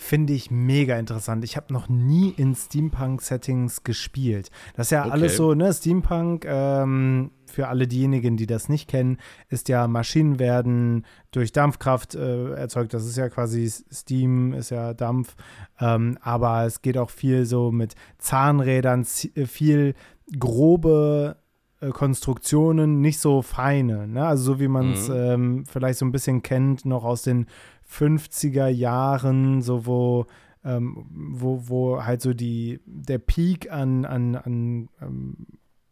Finde 0.00 0.32
ich 0.32 0.52
mega 0.52 0.96
interessant. 0.96 1.42
Ich 1.42 1.56
habe 1.56 1.72
noch 1.72 1.88
nie 1.88 2.32
in 2.36 2.54
Steampunk-Settings 2.54 3.82
gespielt. 3.82 4.50
Das 4.76 4.86
ist 4.86 4.90
ja 4.92 5.02
okay. 5.02 5.10
alles 5.10 5.36
so, 5.36 5.54
ne? 5.54 5.72
Steampunk, 5.72 6.44
ähm, 6.46 7.32
für 7.50 7.68
alle 7.68 7.86
diejenigen, 7.86 8.36
die 8.36 8.46
das 8.46 8.68
nicht 8.68 8.88
kennen, 8.88 9.18
ist 9.48 9.68
ja 9.68 9.86
Maschinen 9.88 10.38
werden 10.38 11.04
durch 11.30 11.52
Dampfkraft 11.52 12.14
äh, 12.14 12.52
erzeugt. 12.54 12.94
Das 12.94 13.06
ist 13.06 13.16
ja 13.16 13.28
quasi 13.28 13.68
Steam, 13.68 14.52
ist 14.52 14.70
ja 14.70 14.94
Dampf. 14.94 15.36
Ähm, 15.80 16.18
aber 16.20 16.64
es 16.64 16.82
geht 16.82 16.98
auch 16.98 17.10
viel 17.10 17.44
so 17.44 17.70
mit 17.70 17.94
Zahnrädern, 18.18 19.06
äh, 19.34 19.46
viel 19.46 19.94
grobe 20.38 21.36
äh, 21.80 21.90
Konstruktionen, 21.90 23.00
nicht 23.00 23.20
so 23.20 23.42
feine. 23.42 24.08
Ne? 24.08 24.26
Also 24.26 24.54
so 24.54 24.60
wie 24.60 24.68
man 24.68 24.92
es 24.92 25.08
mhm. 25.08 25.14
ähm, 25.14 25.64
vielleicht 25.66 25.98
so 25.98 26.06
ein 26.06 26.12
bisschen 26.12 26.42
kennt, 26.42 26.84
noch 26.84 27.04
aus 27.04 27.22
den 27.22 27.46
50er 27.90 28.68
Jahren, 28.68 29.62
so 29.62 29.86
wo, 29.86 30.26
ähm, 30.64 31.06
wo, 31.10 31.68
wo 31.68 32.04
halt 32.04 32.20
so 32.20 32.34
die, 32.34 32.80
der 32.84 33.18
Peak 33.18 33.70
an, 33.70 34.04
an, 34.04 34.34
an 34.34 34.88
ähm, 35.00 35.46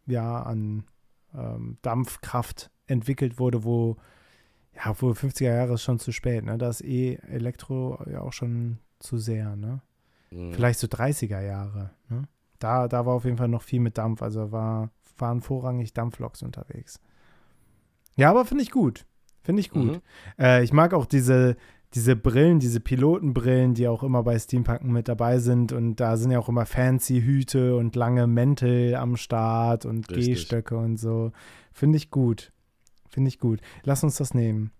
ja, 0.05 0.41
an 0.41 0.83
ähm, 1.37 1.77
Dampfkraft 1.81 2.71
entwickelt 2.87 3.39
wurde, 3.39 3.63
wo, 3.63 3.97
ja, 4.75 4.93
wo 4.99 5.11
50er 5.11 5.53
Jahre 5.53 5.75
ist 5.75 5.83
schon 5.83 5.99
zu 5.99 6.11
spät, 6.11 6.43
ne? 6.43 6.57
Da 6.57 6.69
ist 6.69 6.83
eh 6.83 7.15
Elektro 7.29 8.03
ja 8.09 8.21
auch 8.21 8.33
schon 8.33 8.79
zu 8.99 9.17
sehr, 9.17 9.55
ne? 9.55 9.81
Mhm. 10.31 10.53
Vielleicht 10.53 10.79
so 10.79 10.87
30er 10.87 11.41
Jahre, 11.41 11.91
ne? 12.09 12.27
Da, 12.59 12.87
da 12.87 13.05
war 13.05 13.13
auf 13.13 13.25
jeden 13.25 13.37
Fall 13.37 13.49
noch 13.49 13.61
viel 13.61 13.79
mit 13.79 13.97
Dampf, 13.97 14.21
also 14.21 14.51
war, 14.51 14.89
waren 15.17 15.41
vorrangig 15.41 15.93
Dampfloks 15.93 16.41
unterwegs. 16.41 16.99
Ja, 18.15 18.31
aber 18.31 18.45
finde 18.45 18.63
ich 18.63 18.71
gut. 18.71 19.05
Finde 19.43 19.61
ich 19.61 19.69
gut. 19.69 19.93
Mhm. 19.93 20.01
Äh, 20.39 20.63
ich 20.63 20.73
mag 20.73 20.93
auch 20.93 21.05
diese, 21.05 21.55
diese 21.93 22.15
Brillen, 22.15 22.59
diese 22.59 22.79
Pilotenbrillen, 22.79 23.73
die 23.73 23.87
auch 23.87 24.03
immer 24.03 24.23
bei 24.23 24.37
Steampunk 24.37 24.83
mit 24.83 25.07
dabei 25.07 25.39
sind. 25.39 25.71
Und 25.71 25.95
da 25.97 26.17
sind 26.17 26.31
ja 26.31 26.39
auch 26.39 26.49
immer 26.49 26.65
fancy 26.65 27.21
Hüte 27.21 27.75
und 27.75 27.95
lange 27.95 28.27
Mäntel 28.27 28.95
am 28.95 29.15
Start 29.15 29.85
und 29.85 30.07
Gehstöcke 30.07 30.77
und 30.77 30.97
so. 30.97 31.31
Finde 31.71 31.97
ich 31.97 32.11
gut. 32.11 32.51
Finde 33.09 33.29
ich 33.29 33.39
gut. 33.39 33.61
Lass 33.83 34.03
uns 34.03 34.17
das 34.17 34.33
nehmen. 34.33 34.71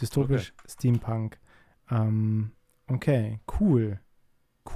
Dystopisch 0.00 0.52
okay. 0.56 0.68
Steampunk. 0.70 1.38
Ähm, 1.90 2.52
okay, 2.86 3.40
cool. 3.60 4.00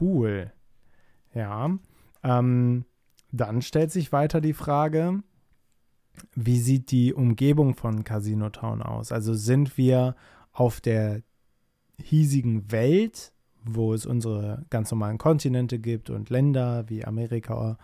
Cool. 0.01 0.53
Ja. 1.35 1.79
Ähm, 2.23 2.85
dann 3.31 3.63
stellt 3.63 3.93
sich 3.93 4.13
weiter 4.13 4.41
die 4.41 4.53
Frage, 4.53 5.23
wie 6.35 6.59
sieht 6.59 6.91
die 6.91 7.15
Umgebung 7.15 7.75
von 7.75 8.03
Casino 8.05 8.51
Town 8.51 8.83
aus? 8.83 9.13
Also 9.13 9.35
sind 9.35 9.77
wir 9.77 10.17
auf 10.53 10.81
der 10.81 11.23
hiesigen 12.03 12.71
Welt, 12.71 13.33
wo 13.65 13.93
es 13.95 14.07
unsere 14.07 14.65
ganz 14.71 14.91
normalen 14.91 15.19
Kontinente 15.19 15.79
gibt 15.79 16.11
und 16.11 16.31
Länder 16.31 16.85
wie 16.89 17.05
Amerika 17.05 17.79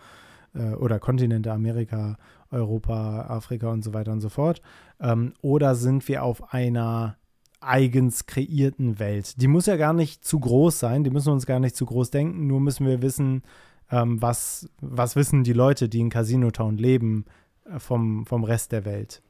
äh, 0.53 0.73
oder 0.73 0.99
Kontinente 0.99 1.51
Amerika, 1.51 2.17
Europa, 2.51 3.25
Afrika 3.27 3.71
und 3.71 3.83
so 3.83 3.93
weiter 3.93 4.11
und 4.11 4.21
so 4.21 4.29
fort. 4.29 4.61
Ähm, 4.99 5.33
oder 5.41 5.75
sind 5.75 6.07
wir 6.07 6.23
auf 6.23 6.53
einer 6.53 7.17
eigens 7.59 8.25
kreierten 8.25 8.99
Welt? 8.99 9.41
Die 9.41 9.47
muss 9.47 9.65
ja 9.65 9.77
gar 9.77 9.93
nicht 9.93 10.25
zu 10.25 10.39
groß 10.39 10.79
sein, 10.79 11.03
die 11.03 11.09
müssen 11.09 11.31
uns 11.31 11.45
gar 11.45 11.59
nicht 11.59 11.75
zu 11.75 11.85
groß 11.85 12.11
denken, 12.11 12.47
nur 12.47 12.59
müssen 12.59 12.85
wir 12.85 13.01
wissen, 13.01 13.43
ähm, 13.91 14.21
was, 14.21 14.69
was 14.81 15.15
wissen 15.15 15.43
die 15.43 15.53
Leute, 15.53 15.89
die 15.89 15.99
in 15.99 16.09
Casino 16.09 16.51
Town 16.51 16.77
leben, 16.77 17.25
äh, 17.65 17.79
vom, 17.79 18.25
vom 18.25 18.43
Rest 18.43 18.71
der 18.71 18.85
Welt. 18.85 19.21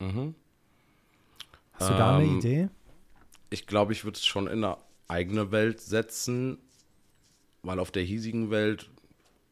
Mhm. 0.00 0.34
Hast 1.72 1.90
du 1.90 1.94
da 1.94 2.16
eine 2.16 2.26
ähm, 2.26 2.38
Idee? 2.38 2.68
Ich 3.50 3.66
glaube, 3.66 3.92
ich 3.92 4.04
würde 4.04 4.16
es 4.16 4.26
schon 4.26 4.46
in 4.46 4.64
eine 4.64 4.76
eigene 5.08 5.52
Welt 5.52 5.80
setzen, 5.80 6.58
weil 7.62 7.78
auf 7.78 7.90
der 7.90 8.02
hiesigen 8.02 8.50
Welt 8.50 8.90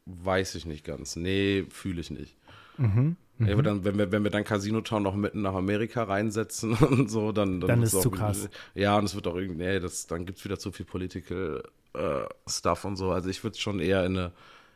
weiß 0.07 0.55
ich 0.57 0.67
nicht 0.67 0.85
ganz. 0.85 1.17
Nee, 1.17 1.65
fühle 1.71 2.01
ich 2.01 2.11
nicht. 2.11 2.37
Mhm. 2.77 3.17
Mhm. 3.39 3.63
Dann, 3.63 3.85
wenn, 3.85 3.99
wir, 3.99 4.13
wenn 4.13 4.23
wir 4.23 4.31
dann 4.31 4.45
Casino 4.45 4.81
Town 4.81 5.03
noch 5.03 5.15
mitten 5.15 5.43
nach 5.43 5.55
Amerika 5.55 6.05
reinsetzen 6.05 6.73
und 6.75 7.11
so, 7.11 7.33
dann. 7.33 7.61
Dann, 7.61 7.69
dann 7.69 7.83
ist 7.83 7.95
es 7.95 8.03
zu 8.03 8.11
krass. 8.11 8.49
Ja, 8.75 8.97
und 8.97 9.05
es 9.05 9.15
wird 9.15 9.27
auch 9.27 9.37
irgendwie, 9.37 9.65
nee, 9.65 9.81
das, 9.81 10.07
dann 10.07 10.25
gibt 10.25 10.39
es 10.39 10.45
wieder 10.45 10.59
zu 10.59 10.71
viel 10.71 10.87
Political 10.87 11.63
äh, 11.95 12.25
Stuff 12.47 12.85
und 12.85 12.97
so. 12.97 13.11
Also 13.11 13.29
ich 13.29 13.43
würde 13.43 13.55
es 13.55 13.61
schon 13.61 13.81
eher 13.81 14.05
in 14.05 14.17
eine 14.17 14.33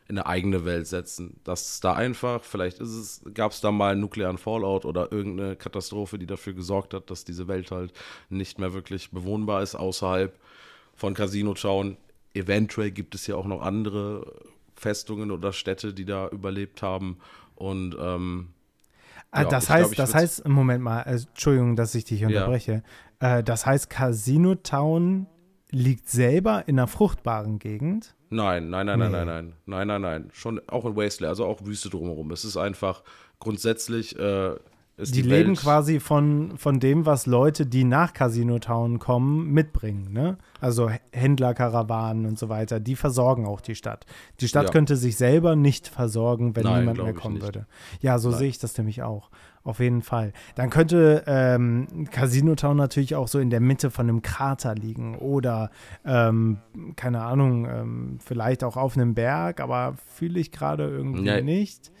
in 0.09 0.17
eine 0.17 0.25
eigene 0.25 0.65
Welt 0.65 0.87
setzen. 0.87 1.39
Das 1.43 1.69
ist 1.69 1.83
da 1.83 1.93
einfach, 1.93 2.43
vielleicht 2.43 2.79
ist 2.79 2.89
es, 2.89 3.21
gab 3.35 3.51
es 3.51 3.61
da 3.61 3.71
mal 3.71 3.91
einen 3.91 4.01
nuklearen 4.01 4.39
Fallout 4.39 4.83
oder 4.83 5.11
irgendeine 5.11 5.55
Katastrophe, 5.55 6.17
die 6.17 6.25
dafür 6.25 6.53
gesorgt 6.53 6.95
hat, 6.95 7.11
dass 7.11 7.25
diese 7.25 7.47
Welt 7.47 7.69
halt 7.69 7.93
nicht 8.27 8.57
mehr 8.57 8.73
wirklich 8.73 9.11
bewohnbar 9.11 9.61
ist 9.61 9.75
außerhalb 9.75 10.35
von 10.95 11.13
Casino 11.13 11.53
Town. 11.53 11.95
Eventuell 12.33 12.89
gibt 12.89 13.13
es 13.13 13.27
ja 13.27 13.35
auch 13.35 13.45
noch 13.45 13.61
andere 13.61 14.33
Festungen 14.73 15.29
oder 15.29 15.53
Städte, 15.53 15.93
die 15.93 16.05
da 16.05 16.27
überlebt 16.29 16.81
haben. 16.81 17.19
Und 17.53 17.95
ähm, 17.99 18.49
ah, 19.29 19.43
ja, 19.43 19.47
das 19.47 19.69
heißt, 19.69 19.91
glaub, 19.91 20.07
das 20.07 20.15
heißt, 20.15 20.47
Moment 20.47 20.83
mal, 20.83 21.01
äh, 21.03 21.19
Entschuldigung, 21.19 21.75
dass 21.75 21.93
ich 21.93 22.05
dich 22.05 22.25
unterbreche. 22.25 22.81
Ja. 23.21 23.37
Äh, 23.37 23.43
das 23.43 23.67
heißt, 23.67 23.91
Casino 23.91 24.55
Town 24.55 25.27
liegt 25.69 26.09
selber 26.09 26.67
in 26.67 26.79
einer 26.79 26.87
fruchtbaren 26.87 27.59
Gegend. 27.59 28.15
Nein, 28.29 28.69
nein, 28.69 28.85
nein, 28.85 28.99
nee. 28.99 29.09
nein, 29.09 29.25
nein, 29.25 29.27
nein, 29.27 29.53
nein, 29.65 29.87
nein, 29.87 30.01
nein. 30.01 30.29
Schon 30.33 30.61
auch 30.67 30.85
in 30.85 30.95
Wasteland, 30.95 31.29
also 31.29 31.45
auch 31.45 31.65
Wüste 31.65 31.89
drumherum. 31.89 32.31
Es 32.31 32.45
ist 32.45 32.57
einfach 32.57 33.03
grundsätzlich. 33.39 34.17
Äh, 34.17 34.55
ist 34.99 35.15
die, 35.15 35.21
die 35.21 35.29
leben 35.29 35.55
quasi 35.55 35.99
von, 35.99 36.57
von 36.57 36.79
dem, 36.79 37.05
was 37.05 37.25
Leute, 37.25 37.65
die 37.65 37.85
nach 37.85 38.13
Casino 38.13 38.59
Town 38.59 38.99
kommen, 38.99 39.51
mitbringen. 39.51 40.11
Ne? 40.11 40.37
Also 40.59 40.91
Händlerkarawanen 41.11 42.25
und 42.25 42.37
so 42.37 42.49
weiter, 42.49 42.79
die 42.79 42.95
versorgen 42.95 43.45
auch 43.45 43.61
die 43.61 43.75
Stadt. 43.75 44.05
Die 44.41 44.47
Stadt 44.47 44.65
ja. 44.65 44.71
könnte 44.71 44.97
sich 44.97 45.15
selber 45.15 45.55
nicht 45.55 45.87
versorgen, 45.87 46.55
wenn 46.55 46.63
Nein, 46.63 46.81
niemand 46.81 47.01
mehr 47.01 47.13
kommen 47.13 47.41
würde. 47.41 47.65
Ja, 48.01 48.19
so 48.19 48.31
sehe 48.31 48.49
ich 48.49 48.59
das 48.59 48.77
nämlich 48.77 49.01
auch. 49.01 49.29
Auf 49.63 49.79
jeden 49.79 50.01
Fall. 50.01 50.33
Dann 50.55 50.69
könnte 50.69 51.23
ähm, 51.27 52.07
Casino 52.11 52.55
Town 52.55 52.77
natürlich 52.77 53.15
auch 53.15 53.27
so 53.27 53.39
in 53.39 53.49
der 53.49 53.59
Mitte 53.59 53.91
von 53.91 54.07
einem 54.07 54.21
Krater 54.21 54.73
liegen 54.73 55.17
oder, 55.17 55.69
ähm, 56.05 56.57
keine 56.95 57.21
Ahnung, 57.21 57.65
ähm, 57.65 58.19
vielleicht 58.23 58.63
auch 58.63 58.77
auf 58.77 58.95
einem 58.95 59.13
Berg, 59.13 59.59
aber 59.59 59.95
fühle 60.07 60.39
ich 60.39 60.51
gerade 60.51 60.89
irgendwie 60.89 61.21
nee. 61.21 61.41
nicht. 61.41 61.91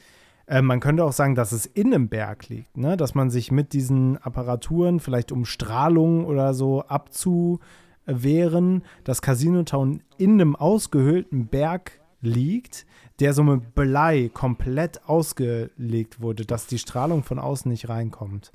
Äh, 0.49 0.63
man 0.63 0.79
könnte 0.79 1.05
auch 1.05 1.13
sagen, 1.13 1.35
dass 1.35 1.51
es 1.51 1.67
in 1.67 1.93
einem 1.93 2.09
Berg 2.09 2.49
liegt, 2.49 2.75
ne? 2.75 2.97
dass 2.97 3.13
man 3.13 3.29
sich 3.29 3.51
mit 3.51 3.71
diesen 3.71 4.17
Apparaturen, 4.17 4.99
vielleicht 4.99 5.31
um 5.31 5.45
Strahlung 5.45 6.25
oder 6.25 6.55
so 6.55 6.81
abzuwehren, 6.81 8.83
dass 9.03 9.21
Casino 9.21 9.61
Town 9.61 10.01
in 10.17 10.33
einem 10.33 10.55
ausgehöhlten 10.55 11.47
Berg 11.47 11.91
liegt, 12.21 12.87
der 13.19 13.33
so 13.33 13.43
mit 13.43 13.75
Blei 13.75 14.31
komplett 14.33 15.07
ausgelegt 15.07 16.19
wurde, 16.19 16.45
dass 16.45 16.65
die 16.65 16.79
Strahlung 16.79 17.23
von 17.23 17.37
außen 17.37 17.69
nicht 17.69 17.87
reinkommt. 17.87 18.51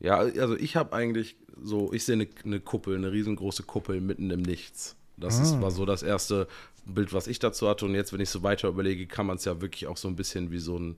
Ja, 0.00 0.16
also 0.16 0.56
ich 0.56 0.74
habe 0.74 0.94
eigentlich 0.94 1.36
so, 1.62 1.92
ich 1.92 2.04
sehe 2.04 2.14
eine, 2.14 2.28
eine, 2.44 2.60
Kuppel, 2.60 2.96
eine 2.96 3.12
riesengroße 3.12 3.64
Kuppel 3.64 4.00
mitten 4.00 4.30
im 4.30 4.40
Nichts. 4.40 4.96
Das 5.16 5.38
ah. 5.38 5.42
ist, 5.42 5.60
war 5.60 5.70
so 5.70 5.84
das 5.84 6.02
erste 6.02 6.48
Bild, 6.86 7.12
was 7.12 7.26
ich 7.26 7.38
dazu 7.38 7.68
hatte. 7.68 7.84
Und 7.84 7.94
jetzt, 7.94 8.12
wenn 8.12 8.20
ich 8.20 8.30
so 8.30 8.42
weiter 8.42 8.68
überlege, 8.68 9.06
kann 9.06 9.26
man 9.26 9.36
es 9.36 9.44
ja 9.44 9.60
wirklich 9.60 9.86
auch 9.86 9.96
so 9.96 10.08
ein 10.08 10.16
bisschen 10.16 10.50
wie 10.50 10.58
so 10.58 10.78
ein, 10.78 10.96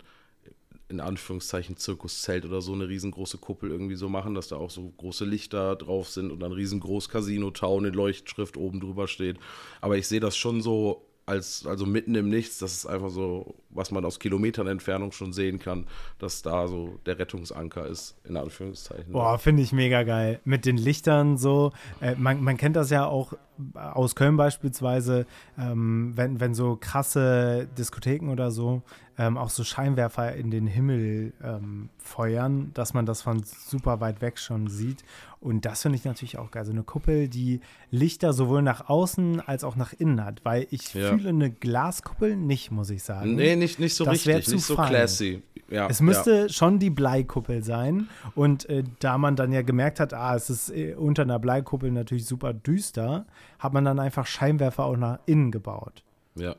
in 0.89 1.01
Anführungszeichen, 1.01 1.77
Zirkuszelt 1.77 2.45
oder 2.45 2.63
so 2.63 2.73
eine 2.73 2.89
riesengroße 2.89 3.39
Kuppel 3.39 3.71
irgendwie 3.71 3.97
so 3.97 4.09
machen, 4.09 4.35
dass 4.35 4.49
da 4.49 4.57
auch 4.57 4.71
so 4.71 4.93
große 4.97 5.25
Lichter 5.25 5.77
drauf 5.77 6.09
sind 6.09 6.31
und 6.31 6.41
dann 6.41 6.53
riesengroß 6.53 7.09
Casino-Town 7.09 7.87
in 7.87 7.95
Leuchtschrift 7.95 8.57
oben 8.57 8.81
drüber 8.81 9.09
steht. 9.09 9.39
Aber 9.81 9.97
ich 9.97 10.07
sehe 10.07 10.21
das 10.21 10.37
schon 10.37 10.63
so 10.63 11.06
als, 11.27 11.67
also 11.67 11.87
mitten 11.87 12.15
im 12.15 12.29
Nichts, 12.29 12.59
das 12.59 12.73
ist 12.73 12.87
einfach 12.87 13.11
so, 13.11 13.57
was 13.71 13.91
man 13.91 14.05
aus 14.05 14.21
Kilometern 14.21 14.69
Entfernung 14.69 15.11
schon 15.11 15.33
sehen 15.33 15.59
kann, 15.59 15.87
dass 16.21 16.43
da 16.43 16.69
so 16.69 17.01
der 17.05 17.19
Rettungsanker 17.19 17.87
ist, 17.87 18.17
in 18.25 18.37
Anführungszeichen. 18.37 19.13
Boah, 19.13 19.37
finde 19.39 19.63
ich 19.63 19.73
mega 19.73 20.05
geil. 20.05 20.41
Mit 20.45 20.65
den 20.65 20.77
Lichtern 20.77 21.37
so, 21.37 21.73
äh, 22.01 22.15
man, 22.15 22.43
man 22.43 22.57
kennt 22.57 22.77
das 22.77 22.91
ja 22.91 23.07
auch 23.07 23.33
aus 23.75 24.15
Köln 24.15 24.37
beispielsweise, 24.37 25.27
ähm, 25.59 26.13
wenn, 26.15 26.39
wenn 26.39 26.55
so 26.55 26.79
krasse 26.81 27.67
Diskotheken 27.77 28.31
oder 28.31 28.53
so 28.53 28.83
ähm, 29.19 29.37
auch 29.37 29.51
so 29.51 29.65
Scheinwerfer 29.65 30.35
in 30.35 30.51
den 30.51 30.67
Himmel 30.67 31.33
ähm, 31.43 31.89
feuern, 31.99 32.71
dass 32.75 32.95
man 32.95 33.07
das 33.07 33.23
von 33.23 33.43
super 33.45 34.01
weit 34.01 34.21
weg 34.21 34.39
schon 34.39 34.69
sieht. 34.69 35.05
Und 35.41 35.65
das 35.65 35.83
finde 35.83 35.97
ich 35.97 36.05
natürlich 36.05 36.39
auch 36.39 36.51
geil. 36.51 36.65
So 36.65 36.73
eine 36.73 36.83
Kuppel, 36.83 37.29
die 37.29 37.61
Lichter 37.91 38.33
sowohl 38.33 38.63
nach 38.63 38.89
außen 38.89 39.41
als 39.41 39.65
auch 39.65 39.77
nach 39.77 39.93
innen 39.93 40.25
hat, 40.25 40.45
weil 40.45 40.67
ich 40.71 40.93
ja. 40.95 41.11
fühle 41.11 41.31
eine 41.31 41.51
Glaskuppel 41.51 42.37
nicht, 42.37 42.71
muss 42.71 42.91
ich 42.91 43.03
sagen. 43.03 43.37
Nee, 43.37 43.57
nicht, 43.57 43.79
nicht 43.79 43.95
so 43.95 44.05
das 44.05 44.15
richtig, 44.27 44.49
nicht 44.49 44.65
so 44.65 44.77
fein. 44.77 44.89
classy. 44.89 45.43
Ja, 45.69 45.89
es 45.89 46.01
müsste 46.01 46.43
ja. 46.43 46.49
schon 46.49 46.79
die 46.79 46.91
Bleikuppel 46.91 47.63
sein. 47.65 48.09
Und 48.35 48.69
äh, 48.69 48.85
da 49.01 49.19
man 49.19 49.35
dann 49.35 49.53
ja 49.53 49.63
gemerkt 49.63 49.99
hat, 49.99 50.15
ah, 50.15 50.35
es 50.37 50.49
ist 50.49 50.71
äh, 50.71 50.95
unter 50.95 51.23
einer 51.23 51.39
Bleikuppel 51.39 51.91
natürlich 51.91 52.27
super 52.27 52.55
düster, 52.55 53.27
hat 53.59 53.73
man 53.73 53.85
dann 53.85 53.99
einfach 53.99 54.27
Scheinwerfer 54.27 54.85
auch 54.85 54.97
nach 54.97 55.19
innen 55.27 55.51
gebaut. 55.51 56.05
Ja. 56.37 56.55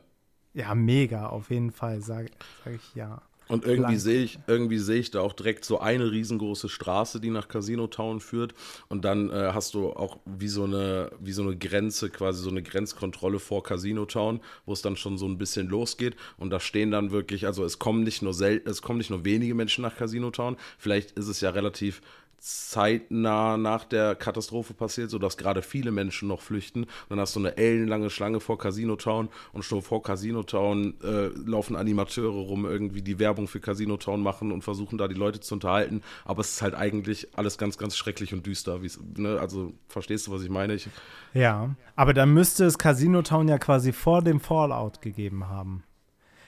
Ja, 0.58 0.74
mega, 0.74 1.28
auf 1.28 1.50
jeden 1.50 1.70
Fall, 1.70 2.00
sage 2.00 2.30
sag 2.64 2.74
ich 2.74 2.94
ja. 2.96 3.22
Und 3.46 3.64
irgendwie 3.64 3.96
sehe 3.96 4.24
ich, 4.24 4.40
irgendwie 4.48 4.78
sehe 4.78 4.98
ich 4.98 5.12
da 5.12 5.20
auch 5.20 5.32
direkt 5.32 5.64
so 5.64 5.78
eine 5.78 6.10
riesengroße 6.10 6.68
Straße, 6.68 7.20
die 7.20 7.30
nach 7.30 7.46
Casino 7.46 7.86
Town 7.86 8.20
führt. 8.20 8.54
Und 8.88 9.04
dann 9.04 9.30
äh, 9.30 9.52
hast 9.54 9.74
du 9.74 9.90
auch 9.92 10.18
wie 10.26 10.48
so 10.48 10.64
eine, 10.64 11.12
wie 11.20 11.32
so 11.32 11.42
eine 11.42 11.56
Grenze, 11.56 12.10
quasi 12.10 12.42
so 12.42 12.50
eine 12.50 12.62
Grenzkontrolle 12.62 13.38
vor 13.38 13.62
Casino 13.62 14.04
Town, 14.04 14.40
wo 14.66 14.72
es 14.72 14.82
dann 14.82 14.96
schon 14.96 15.16
so 15.16 15.26
ein 15.26 15.38
bisschen 15.38 15.68
losgeht. 15.68 16.16
Und 16.36 16.50
da 16.50 16.58
stehen 16.58 16.90
dann 16.90 17.12
wirklich, 17.12 17.46
also 17.46 17.64
es 17.64 17.78
kommen 17.78 18.02
nicht 18.02 18.20
nur 18.20 18.34
selten, 18.34 18.68
es 18.68 18.82
kommen 18.82 18.98
nicht 18.98 19.10
nur 19.10 19.24
wenige 19.24 19.54
Menschen 19.54 19.82
nach 19.82 19.96
Casino 19.96 20.30
Town. 20.30 20.56
Vielleicht 20.76 21.12
ist 21.12 21.28
es 21.28 21.40
ja 21.40 21.50
relativ 21.50 22.02
zeitnah 22.38 23.56
nach 23.56 23.84
der 23.84 24.14
Katastrophe 24.14 24.74
passiert, 24.74 25.10
sodass 25.10 25.36
gerade 25.36 25.62
viele 25.62 25.90
Menschen 25.90 26.28
noch 26.28 26.40
flüchten. 26.40 26.84
Und 26.84 26.90
dann 27.10 27.20
hast 27.20 27.34
du 27.36 27.40
eine 27.40 27.56
ellenlange 27.56 28.10
Schlange 28.10 28.40
vor 28.40 28.58
Casino 28.58 28.96
Town 28.96 29.28
und 29.52 29.64
schon 29.64 29.82
vor 29.82 30.02
Casino 30.02 30.42
Town 30.42 30.94
äh, 31.02 31.26
laufen 31.44 31.76
Animateure 31.76 32.30
rum, 32.30 32.64
irgendwie 32.64 33.02
die 33.02 33.18
Werbung 33.18 33.48
für 33.48 33.60
Casino 33.60 33.96
Town 33.96 34.22
machen 34.22 34.52
und 34.52 34.62
versuchen 34.62 34.98
da 34.98 35.08
die 35.08 35.14
Leute 35.14 35.40
zu 35.40 35.54
unterhalten. 35.54 36.02
Aber 36.24 36.40
es 36.40 36.52
ist 36.52 36.62
halt 36.62 36.74
eigentlich 36.74 37.28
alles 37.36 37.58
ganz, 37.58 37.76
ganz 37.76 37.96
schrecklich 37.96 38.32
und 38.32 38.46
düster. 38.46 38.80
Ne? 39.16 39.38
Also 39.40 39.72
verstehst 39.88 40.26
du, 40.26 40.32
was 40.32 40.42
ich 40.42 40.50
meine? 40.50 40.74
Ich, 40.74 40.88
ja, 41.34 41.74
aber 41.96 42.14
dann 42.14 42.32
müsste 42.32 42.64
es 42.64 42.78
Casino 42.78 43.22
Town 43.22 43.48
ja 43.48 43.58
quasi 43.58 43.92
vor 43.92 44.22
dem 44.22 44.40
Fallout 44.40 45.02
gegeben 45.02 45.48
haben. 45.48 45.82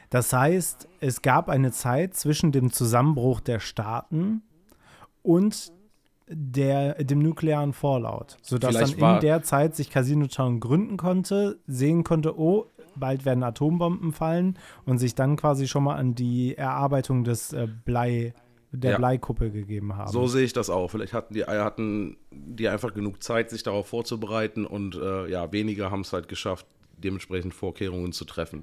Das 0.08 0.32
heißt, 0.32 0.88
es 1.00 1.22
gab 1.22 1.48
eine 1.48 1.70
Zeit 1.70 2.14
zwischen 2.14 2.50
dem 2.50 2.72
Zusammenbruch 2.72 3.40
der 3.40 3.60
Staaten 3.60 4.42
und 5.22 5.72
der, 6.30 7.02
dem 7.02 7.18
nuklearen 7.18 7.72
Fallout, 7.72 8.36
sodass 8.40 8.76
Vielleicht 8.76 9.02
dann 9.02 9.16
in 9.16 9.20
der 9.20 9.42
Zeit 9.42 9.74
sich 9.74 9.90
Casino 9.90 10.26
Town 10.28 10.60
gründen 10.60 10.96
konnte, 10.96 11.58
sehen 11.66 12.04
konnte, 12.04 12.38
oh, 12.38 12.66
bald 12.94 13.24
werden 13.24 13.42
Atombomben 13.42 14.12
fallen 14.12 14.58
und 14.84 14.98
sich 14.98 15.14
dann 15.14 15.36
quasi 15.36 15.66
schon 15.66 15.84
mal 15.84 15.96
an 15.96 16.14
die 16.14 16.56
Erarbeitung 16.56 17.24
des 17.24 17.52
äh, 17.52 17.68
Blei 17.84 18.34
der 18.72 18.92
ja. 18.92 18.96
Bleikuppel 18.98 19.50
gegeben 19.50 19.96
haben. 19.96 20.12
So 20.12 20.28
sehe 20.28 20.44
ich 20.44 20.52
das 20.52 20.70
auch. 20.70 20.92
Vielleicht 20.92 21.12
hatten 21.12 21.34
die, 21.34 21.44
hatten 21.44 22.16
die 22.30 22.68
einfach 22.68 22.94
genug 22.94 23.20
Zeit, 23.22 23.50
sich 23.50 23.64
darauf 23.64 23.88
vorzubereiten 23.88 24.64
und 24.64 24.94
äh, 24.94 25.28
ja, 25.28 25.50
weniger 25.50 25.90
haben 25.90 26.02
es 26.02 26.12
halt 26.12 26.28
geschafft, 26.28 26.66
dementsprechend 26.96 27.52
Vorkehrungen 27.52 28.12
zu 28.12 28.24
treffen. 28.24 28.62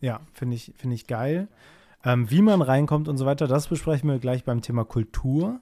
Ja, 0.00 0.20
finde 0.32 0.56
ich, 0.56 0.72
find 0.76 0.92
ich 0.94 1.06
geil. 1.06 1.48
Ähm, 2.04 2.30
wie 2.30 2.42
man 2.42 2.62
reinkommt 2.62 3.08
und 3.08 3.18
so 3.18 3.26
weiter, 3.26 3.46
das 3.46 3.68
besprechen 3.68 4.10
wir 4.10 4.18
gleich 4.18 4.44
beim 4.44 4.62
Thema 4.62 4.84
Kultur. 4.84 5.60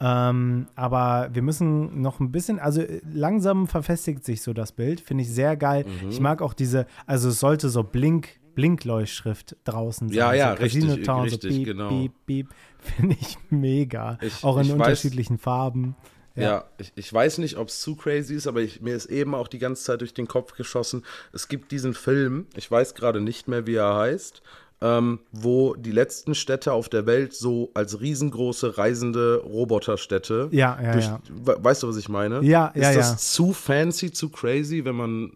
Ähm, 0.00 0.68
aber 0.76 1.28
wir 1.32 1.42
müssen 1.42 2.00
noch 2.00 2.20
ein 2.20 2.30
bisschen, 2.30 2.60
also 2.60 2.82
äh, 2.82 3.00
langsam 3.12 3.66
verfestigt 3.66 4.24
sich 4.24 4.42
so 4.42 4.52
das 4.52 4.70
Bild, 4.72 5.00
finde 5.00 5.22
ich 5.22 5.30
sehr 5.30 5.56
geil. 5.56 5.84
Mhm. 5.84 6.10
Ich 6.10 6.20
mag 6.20 6.40
auch 6.40 6.54
diese, 6.54 6.86
also 7.06 7.30
es 7.30 7.40
sollte 7.40 7.68
so 7.68 7.82
Blink, 7.82 8.38
Blinkleuchtschrift 8.54 9.56
draußen 9.64 10.08
sein. 10.08 10.16
Ja, 10.16 10.32
ja, 10.32 10.56
so 10.56 10.62
richtig, 10.62 11.04
Town, 11.04 11.22
richtig, 11.22 11.52
so 11.52 11.58
beep, 11.58 11.66
genau. 11.66 11.88
Beep, 11.88 12.12
beep, 12.26 12.48
finde 12.78 13.16
ich 13.20 13.38
mega. 13.50 14.18
Ich, 14.20 14.44
auch 14.44 14.58
in 14.58 14.66
ich 14.66 14.72
unterschiedlichen 14.72 15.36
weiß, 15.38 15.42
Farben. 15.42 15.96
Ja, 16.36 16.42
ja 16.42 16.64
ich, 16.78 16.92
ich, 16.94 17.12
weiß 17.12 17.38
nicht, 17.38 17.56
ob 17.56 17.66
es 17.66 17.80
zu 17.80 17.96
crazy 17.96 18.36
ist, 18.36 18.46
aber 18.46 18.60
mir 18.80 18.94
ist 18.94 19.06
eben 19.06 19.34
auch 19.34 19.48
die 19.48 19.58
ganze 19.58 19.82
Zeit 19.82 20.00
durch 20.00 20.14
den 20.14 20.28
Kopf 20.28 20.54
geschossen. 20.54 21.04
Es 21.32 21.48
gibt 21.48 21.72
diesen 21.72 21.94
Film, 21.94 22.46
ich 22.54 22.70
weiß 22.70 22.94
gerade 22.94 23.20
nicht 23.20 23.48
mehr, 23.48 23.66
wie 23.66 23.74
er 23.74 23.96
heißt, 23.96 24.42
ähm, 24.80 25.20
wo 25.32 25.74
die 25.74 25.90
letzten 25.90 26.34
Städte 26.34 26.72
auf 26.72 26.88
der 26.88 27.06
Welt 27.06 27.34
so 27.34 27.70
als 27.74 28.00
riesengroße 28.00 28.78
reisende 28.78 29.42
Roboterstädte. 29.44 30.48
Ja, 30.52 30.78
ja, 30.80 30.92
durch, 30.92 31.06
ja. 31.06 31.20
Weißt 31.44 31.82
du, 31.82 31.88
was 31.88 31.96
ich 31.96 32.08
meine? 32.08 32.42
Ja, 32.42 32.68
Ist 32.68 32.82
ja, 32.82 32.94
das 32.94 33.10
ja. 33.10 33.16
zu 33.16 33.52
fancy, 33.52 34.12
zu 34.12 34.28
crazy, 34.28 34.84
wenn 34.84 34.94
man, 34.94 35.32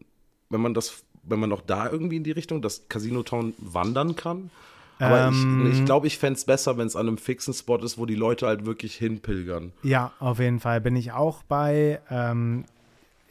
wenn 0.49 0.61
man 0.61 0.75
das, 0.75 1.03
wenn 1.25 1.41
man 1.41 1.53
auch 1.53 1.63
da 1.63 1.91
irgendwie 1.91 2.17
in 2.17 2.25
die 2.25 2.33
Richtung, 2.33 2.63
dass 2.63 2.89
Casino 2.89 3.23
Town 3.23 3.55
wandern 3.59 4.15
kann? 4.15 4.51
Aber 4.99 5.21
ähm, 5.27 5.69
ich, 5.73 5.81
ich 5.81 5.85
glaube, 5.85 6.07
ich 6.07 6.19
fände 6.19 6.37
es 6.37 6.45
besser, 6.45 6.79
wenn 6.79 6.87
es 6.87 6.95
an 6.95 7.09
einem 7.09 7.19
fixen 7.19 7.53
Spot 7.53 7.79
ist, 7.79 7.99
wo 7.99 8.07
die 8.07 8.15
Leute 8.15 8.47
halt 8.47 8.65
wirklich 8.65 8.95
hinpilgern. 8.95 9.73
Ja, 9.83 10.13
auf 10.21 10.39
jeden 10.39 10.61
Fall 10.61 10.81
bin 10.81 10.95
ich 10.95 11.11
auch 11.11 11.43
bei. 11.43 12.01
Ähm, 12.09 12.65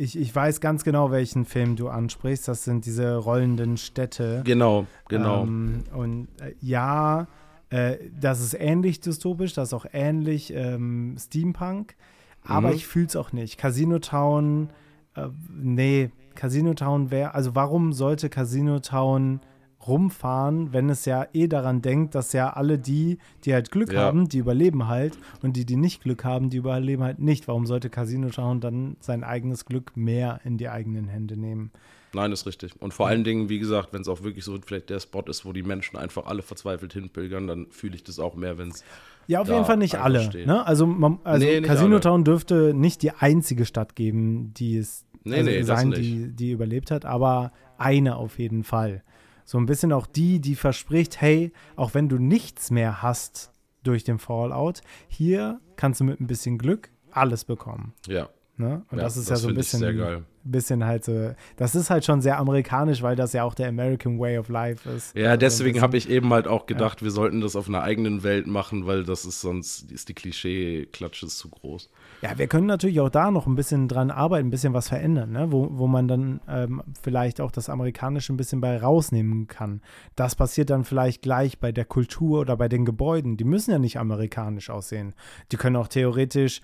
ich, 0.02 0.18
ich 0.18 0.36
weiß 0.36 0.62
ganz 0.62 0.84
genau, 0.84 1.12
welchen 1.12 1.46
Film 1.46 1.76
du 1.76 1.88
ansprichst. 1.88 2.48
Das 2.48 2.64
sind 2.64 2.86
diese 2.86 3.16
rollenden 3.16 3.78
Städte. 3.78 4.42
Genau, 4.44 4.88
genau. 5.08 5.44
Ähm, 5.44 5.84
und 5.94 6.28
äh, 6.42 6.54
ja, 6.60 7.28
äh, 7.70 7.98
das 8.20 8.42
ist 8.42 8.56
ähnlich 8.56 9.00
dystopisch, 9.00 9.54
das 9.54 9.70
ist 9.70 9.74
auch 9.74 9.86
ähnlich 9.94 10.52
ähm, 10.54 11.16
Steampunk. 11.20 11.96
Aber 12.44 12.70
mhm. 12.70 12.76
ich 12.76 12.88
fühle 12.88 13.06
es 13.06 13.16
auch 13.16 13.32
nicht. 13.32 13.60
Casino 13.60 14.00
Town, 14.00 14.72
äh, 15.16 15.28
nee, 15.50 16.10
Casino 16.34 16.74
Town 16.74 17.12
wäre, 17.12 17.36
also 17.36 17.54
warum 17.54 17.94
sollte 17.94 18.30
Casino 18.30 18.80
Town 18.80 19.42
rumfahren, 19.88 20.74
wenn 20.74 20.89
es 20.89 21.06
ja 21.06 21.28
eh 21.34 21.48
daran 21.48 21.82
denkt, 21.82 22.15
dass 22.15 22.34
ja 22.34 22.52
alle 22.52 22.78
die, 22.78 23.17
die 23.46 23.54
halt 23.54 23.72
Glück 23.72 23.94
ja. 23.94 24.02
haben, 24.02 24.30
die 24.30 24.38
überleben 24.38 24.88
halt 24.88 25.17
und 25.41 25.58
die, 25.58 25.65
die 25.65 25.76
nicht 25.76 26.04
Glück 26.04 26.24
haben, 26.24 26.50
die 26.50 26.58
überleben 26.58 27.04
halt 27.04 27.20
nicht. 27.20 27.48
Warum 27.48 27.65
sollte 27.65 27.89
Casino 27.89 28.30
Town 28.30 28.60
dann 28.60 28.98
sein 29.00 29.24
eigenes 29.24 29.65
Glück 29.65 29.96
mehr 29.96 30.39
in 30.44 30.58
die 30.58 30.70
eigenen 30.70 31.08
Hände 31.08 31.38
nehmen? 31.38 31.72
Nein, 32.13 32.32
ist 32.32 32.46
richtig. 32.46 32.74
Und 32.80 32.94
vor 32.94 33.08
allen 33.08 33.24
Dingen, 33.24 33.48
wie 33.48 33.60
gesagt, 33.60 33.94
wenn 33.94 34.02
es 34.02 34.08
auch 34.08 34.22
wirklich 34.22 34.44
so 34.44 34.58
vielleicht 34.63 34.89
der 34.89 35.00
Spot 35.00 35.24
ist, 35.28 35.46
wo 35.46 35.54
die 35.54 35.63
Menschen 35.63 35.98
einfach 35.98 36.26
alle 36.26 36.41
verzweifelt 36.41 36.94
hinpilgern, 36.94 37.48
dann 37.48 37.67
fühle 37.72 37.96
ich 37.96 38.04
das 38.04 38.20
auch 38.20 38.36
mehr, 38.36 38.58
wenn 38.58 38.70
es 38.70 38.84
ja, 39.28 39.39
auf 39.39 39.48
jeden 39.48 39.65
Fall 39.65 39.78
nicht 39.78 39.96
alle. 39.96 40.30
Ne? 40.46 40.65
Also, 40.65 40.86
man, 40.86 41.20
also 41.24 41.46
nee, 41.46 41.62
Casino 41.62 41.94
alle. 41.94 42.02
Town 42.02 42.24
dürfte 42.26 42.74
nicht 42.74 43.02
die 43.02 43.12
einzige 43.12 43.65
Stadt 43.65 43.96
geben, 43.96 44.54
die 44.56 44.78
es 44.78 45.06
nee, 45.24 45.38
also 45.38 45.50
nee, 45.50 45.63
sein, 45.63 45.91
die, 45.91 46.28
die 46.34 46.52
überlebt 46.52 46.91
hat, 46.91 47.06
aber 47.06 47.54
eine 47.78 48.17
auf 48.17 48.39
jeden 48.39 48.63
Fall. 48.63 49.04
So 49.45 49.58
ein 49.58 49.65
bisschen 49.65 49.93
auch 49.93 50.08
die, 50.08 50.39
die 50.39 50.56
verspricht, 50.56 51.21
hey, 51.21 51.51
auch 51.75 51.93
wenn 51.93 52.10
du 52.10 52.17
nichts 52.17 52.71
mehr 52.71 53.01
hast 53.01 53.51
durch 53.84 54.04
den 54.04 54.19
Fallout, 54.19 54.82
hier 55.08 55.60
kannst 55.75 55.99
du 55.99 56.04
mit 56.04 56.19
ein 56.19 56.27
bisschen 56.27 56.58
Glück 56.58 56.91
alles 57.12 57.45
bekommen. 57.45 57.93
Ja. 58.08 58.30
Ne? 58.62 58.84
Und 58.91 59.00
ja, 59.00 59.04
das 59.04 59.17
ist 59.17 59.32
das 59.32 59.39
ja 59.39 59.43
so 59.43 59.50
ein 59.50 59.56
bisschen, 59.56 60.24
bisschen 60.43 60.86
halt 60.86 61.04
so, 61.04 61.34
das 61.58 61.74
ist 61.74 61.89
halt 61.89 62.06
schon 62.06 62.21
sehr 62.21 62.38
amerikanisch, 62.38 63.02
weil 63.02 63.15
das 63.15 63.34
ja 63.34 63.43
auch 63.43 63.56
der 63.56 63.67
American 63.69 64.19
Way 64.19 64.38
of 64.38 64.50
Life 64.50 64.88
ist. 64.88 65.17
Ja, 65.17 65.30
also 65.30 65.39
deswegen 65.39 65.82
habe 65.82 65.97
ich 65.97 66.08
eben 66.10 66.32
halt 66.32 66.47
auch 66.47 66.67
gedacht, 66.67 67.02
ja. 67.02 67.06
wir 67.06 67.12
sollten 67.12 67.41
das 67.41 67.56
auf 67.56 67.67
einer 67.67 67.82
eigenen 67.82 68.21
Welt 68.21 68.45
machen, 68.45 68.86
weil 68.86 69.04
das 69.04 69.26
ist 69.26 69.41
sonst, 69.41 69.91
ist 69.91 70.10
die 70.10 70.13
Klischee-Klatsche 70.13 71.26
zu 71.28 71.50
groß. 71.50 71.89
Ja, 72.21 72.38
wir 72.38 72.45
können 72.45 72.67
natürlich 72.67 73.00
auch 73.00 73.10
da 73.10 73.32
noch 73.32 73.47
ein 73.47 73.56
bisschen 73.56 73.88
dran 73.88 74.12
arbeiten, 74.12 74.47
ein 74.47 74.52
bisschen 74.52 74.74
was 74.74 74.89
verändern, 74.89 75.32
ne? 75.32 75.52
wo, 75.52 75.69
wo 75.71 75.88
man 75.88 76.08
dann 76.08 76.39
ähm, 76.47 76.84
vielleicht 77.02 77.41
auch 77.41 77.50
das 77.50 77.67
Amerikanische 77.67 78.32
ein 78.32 78.38
bisschen 78.38 78.62
bei 78.62 78.78
rausnehmen 78.78 79.47
kann. 79.47 79.82
Das 80.15 80.36
passiert 80.36 80.69
dann 80.69 80.84
vielleicht 80.84 81.24
gleich 81.24 81.58
bei 81.58 81.71
der 81.71 81.86
Kultur 81.86 82.41
oder 82.41 82.56
bei 82.58 82.67
den 82.67 82.86
Gebäuden. 82.86 83.38
Die 83.38 83.43
müssen 83.43 83.71
ja 83.71 83.80
nicht 83.80 83.97
amerikanisch 83.97 84.69
aussehen. 84.69 85.15
Die 85.52 85.58
können 85.58 85.76
auch 85.76 85.88
theoretisch 85.88 86.62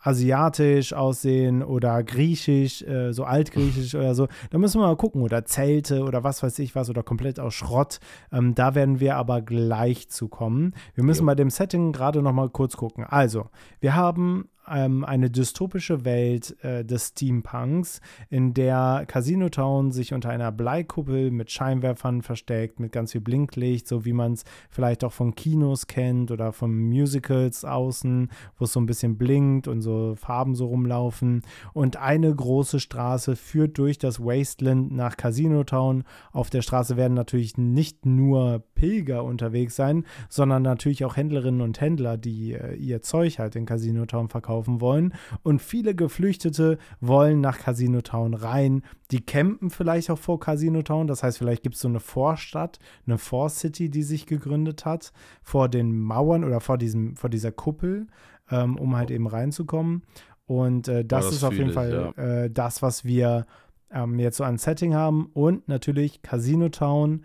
asiatisch 0.00 0.92
aussehen 0.92 1.62
oder 1.62 2.02
griechisch, 2.02 2.82
äh, 2.82 3.12
so 3.12 3.24
altgriechisch 3.24 3.94
oder 3.94 4.14
so. 4.14 4.28
Da 4.50 4.58
müssen 4.58 4.80
wir 4.80 4.86
mal 4.86 4.96
gucken. 4.96 5.22
Oder 5.22 5.44
Zelte 5.44 6.02
oder 6.02 6.24
was 6.24 6.42
weiß 6.42 6.58
ich 6.58 6.74
was 6.74 6.90
oder 6.90 7.02
komplett 7.02 7.40
aus 7.40 7.54
Schrott. 7.54 8.00
Ähm, 8.32 8.54
da 8.54 8.74
werden 8.74 9.00
wir 9.00 9.16
aber 9.16 9.42
gleich 9.42 10.08
zu 10.08 10.28
kommen. 10.28 10.74
Wir 10.94 11.04
müssen 11.04 11.22
ja. 11.22 11.26
bei 11.26 11.34
dem 11.34 11.50
Setting 11.50 11.92
gerade 11.92 12.22
noch 12.22 12.32
mal 12.32 12.48
kurz 12.50 12.76
gucken. 12.76 13.04
Also, 13.04 13.48
wir 13.80 13.94
haben 13.94 14.48
ähm, 14.68 15.04
eine 15.04 15.30
dystopische 15.30 16.04
Welt 16.04 16.56
äh, 16.62 16.84
des 16.84 17.08
Steampunks, 17.08 18.00
in 18.30 18.54
der 18.54 19.04
Casino 19.06 19.48
Town 19.48 19.90
sich 19.90 20.14
unter 20.14 20.30
einer 20.30 20.52
Bleikuppel 20.52 21.30
mit 21.30 21.50
Scheinwerfern 21.50 22.22
versteckt, 22.22 22.80
mit 22.80 22.92
ganz 22.92 23.12
viel 23.12 23.20
Blinklicht, 23.20 23.86
so 23.86 24.04
wie 24.04 24.12
man 24.12 24.32
es 24.32 24.44
vielleicht 24.70 25.04
auch 25.04 25.12
von 25.12 25.34
Kinos 25.34 25.86
kennt 25.86 26.30
oder 26.30 26.52
von 26.52 26.74
Musicals 26.74 27.64
außen, 27.64 28.30
wo 28.58 28.64
es 28.64 28.72
so 28.72 28.80
ein 28.80 28.86
bisschen 28.86 29.18
blinkt 29.18 29.68
und 29.68 29.82
so 29.82 30.14
Farben 30.16 30.54
so 30.54 30.66
rumlaufen. 30.66 31.42
Und 31.72 31.96
eine 31.96 32.34
große 32.34 32.80
Straße 32.80 33.36
führt 33.36 33.78
durch 33.78 33.98
das 33.98 34.20
Wasteland 34.20 34.92
nach 34.92 35.16
Casino 35.16 35.64
Town. 35.64 36.04
Auf 36.32 36.50
der 36.50 36.62
Straße 36.62 36.96
werden 36.96 37.14
natürlich 37.14 37.58
nicht 37.58 38.06
nur 38.06 38.62
Pilger 38.74 39.24
unterwegs 39.24 39.76
sein, 39.76 40.04
sondern 40.28 40.62
natürlich 40.62 41.04
auch 41.04 41.16
Händlerinnen 41.16 41.60
und 41.60 41.80
Händler, 41.80 42.16
die 42.16 42.52
äh, 42.52 42.74
ihr 42.74 43.02
Zeug 43.02 43.38
halt 43.38 43.56
in 43.56 43.66
Casino 43.66 44.06
Town 44.06 44.28
verkaufen 44.28 44.53
kaufen 44.54 44.80
wollen. 44.80 45.14
Und 45.42 45.60
viele 45.60 45.94
Geflüchtete 45.94 46.78
wollen 47.00 47.40
nach 47.40 47.58
Casino 47.58 48.02
Town 48.02 48.34
rein. 48.34 48.82
Die 49.10 49.20
campen 49.20 49.70
vielleicht 49.70 50.10
auch 50.10 50.18
vor 50.18 50.38
Casino 50.38 50.82
Town. 50.82 51.08
Das 51.08 51.22
heißt, 51.24 51.38
vielleicht 51.38 51.64
gibt 51.64 51.74
es 51.74 51.80
so 51.80 51.88
eine 51.88 52.00
Vorstadt, 52.00 52.78
eine 53.06 53.18
Vorcity, 53.18 53.90
die 53.90 54.04
sich 54.04 54.26
gegründet 54.26 54.84
hat, 54.84 55.12
vor 55.42 55.68
den 55.68 55.98
Mauern 55.98 56.44
oder 56.44 56.60
vor, 56.60 56.78
diesem, 56.78 57.16
vor 57.16 57.30
dieser 57.30 57.50
Kuppel, 57.50 58.06
ähm, 58.50 58.76
um 58.76 58.96
halt 58.96 59.10
eben 59.10 59.26
reinzukommen. 59.26 60.02
Und 60.46 60.86
äh, 60.86 61.04
das, 61.04 61.26
das, 61.26 61.36
ist 61.36 61.44
auf 61.44 61.54
jeden 61.54 61.70
ich, 61.70 61.74
Fall 61.74 62.12
ja. 62.16 62.44
äh, 62.44 62.50
das, 62.50 62.80
was 62.80 63.04
wir 63.04 63.46
ähm, 63.90 64.20
jetzt 64.20 64.36
so 64.36 64.44
an 64.44 64.58
Setting 64.58 64.94
haben. 64.94 65.30
Und 65.32 65.66
natürlich 65.66 66.22
Casino 66.22 66.68
Town 66.68 67.24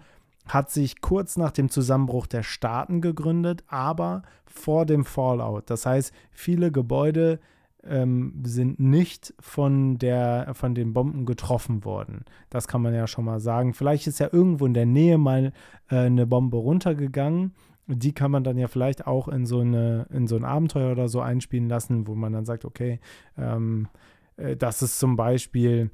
hat 0.49 0.71
sich 0.71 0.99
kurz 0.99 1.38
nach 1.38 1.51
dem 1.51 1.69
Zusammenbruch 1.69 2.27
der 2.27 2.43
Staaten 2.43 3.01
gegründet, 3.01 3.63
aber 3.67 4.23
vor 4.45 4.85
dem 4.85 5.05
Fallout. 5.05 5.69
Das 5.69 5.85
heißt, 5.85 6.12
viele 6.31 6.71
Gebäude 6.71 7.39
ähm, 7.83 8.33
sind 8.43 8.79
nicht 8.79 9.33
von, 9.39 9.99
der, 9.99 10.49
von 10.53 10.73
den 10.73 10.91
Bomben 10.93 11.25
getroffen 11.25 11.85
worden. 11.85 12.25
Das 12.49 12.67
kann 12.67 12.81
man 12.81 12.93
ja 12.93 13.07
schon 13.07 13.25
mal 13.25 13.39
sagen. 13.39 13.73
Vielleicht 13.73 14.07
ist 14.07 14.19
ja 14.19 14.29
irgendwo 14.31 14.65
in 14.65 14.73
der 14.73 14.88
Nähe 14.88 15.17
mal 15.17 15.53
äh, 15.89 15.95
eine 15.95 16.25
Bombe 16.25 16.57
runtergegangen. 16.57 17.53
Die 17.85 18.13
kann 18.13 18.31
man 18.31 18.43
dann 18.43 18.57
ja 18.57 18.67
vielleicht 18.67 19.07
auch 19.07 19.27
in 19.27 19.45
so, 19.45 19.59
eine, 19.59 20.07
in 20.12 20.27
so 20.27 20.35
ein 20.35 20.45
Abenteuer 20.45 20.91
oder 20.91 21.07
so 21.07 21.21
einspielen 21.21 21.69
lassen, 21.69 22.07
wo 22.07 22.15
man 22.15 22.33
dann 22.33 22.45
sagt, 22.45 22.65
okay, 22.65 22.99
ähm, 23.38 23.88
äh, 24.35 24.55
das 24.55 24.81
ist 24.81 24.99
zum 24.99 25.15
Beispiel 25.15 25.91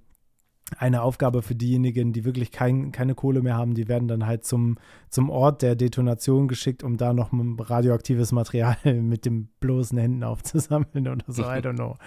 eine 0.78 1.04
Aufgabe 1.04 1.42
für 1.42 1.56
diejenigen, 1.56 2.12
die 2.12 2.26
wirklich 2.26 2.52
kein, 2.52 2.92
keine 2.92 3.14
Kohle 3.14 3.42
mehr 3.42 3.56
haben. 3.56 3.76
Die 3.76 3.88
werden 3.88 4.08
dann 4.08 4.26
halt 4.26 4.46
zum, 4.46 4.78
zum 5.10 5.30
Ort 5.30 5.62
der 5.62 5.76
Detonation 5.76 6.48
geschickt, 6.48 6.84
um 6.84 6.98
da 6.98 7.14
noch 7.14 7.30
radioaktives 7.32 8.32
Material 8.32 8.78
mit 9.02 9.26
den 9.26 9.48
bloßen 9.60 9.98
Händen 9.98 10.24
aufzusammeln 10.24 11.08
oder 11.08 11.26
so. 11.28 11.44
I 11.44 11.58
don't 11.58 11.76
know. 11.76 11.98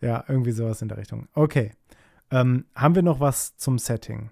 Ja, 0.00 0.24
irgendwie 0.28 0.52
sowas 0.52 0.80
in 0.82 0.88
der 0.88 0.98
Richtung. 0.98 1.28
Okay. 1.34 1.72
Ähm, 2.30 2.64
haben 2.74 2.94
wir 2.94 3.02
noch 3.02 3.20
was 3.20 3.56
zum 3.56 3.78
Setting? 3.78 4.30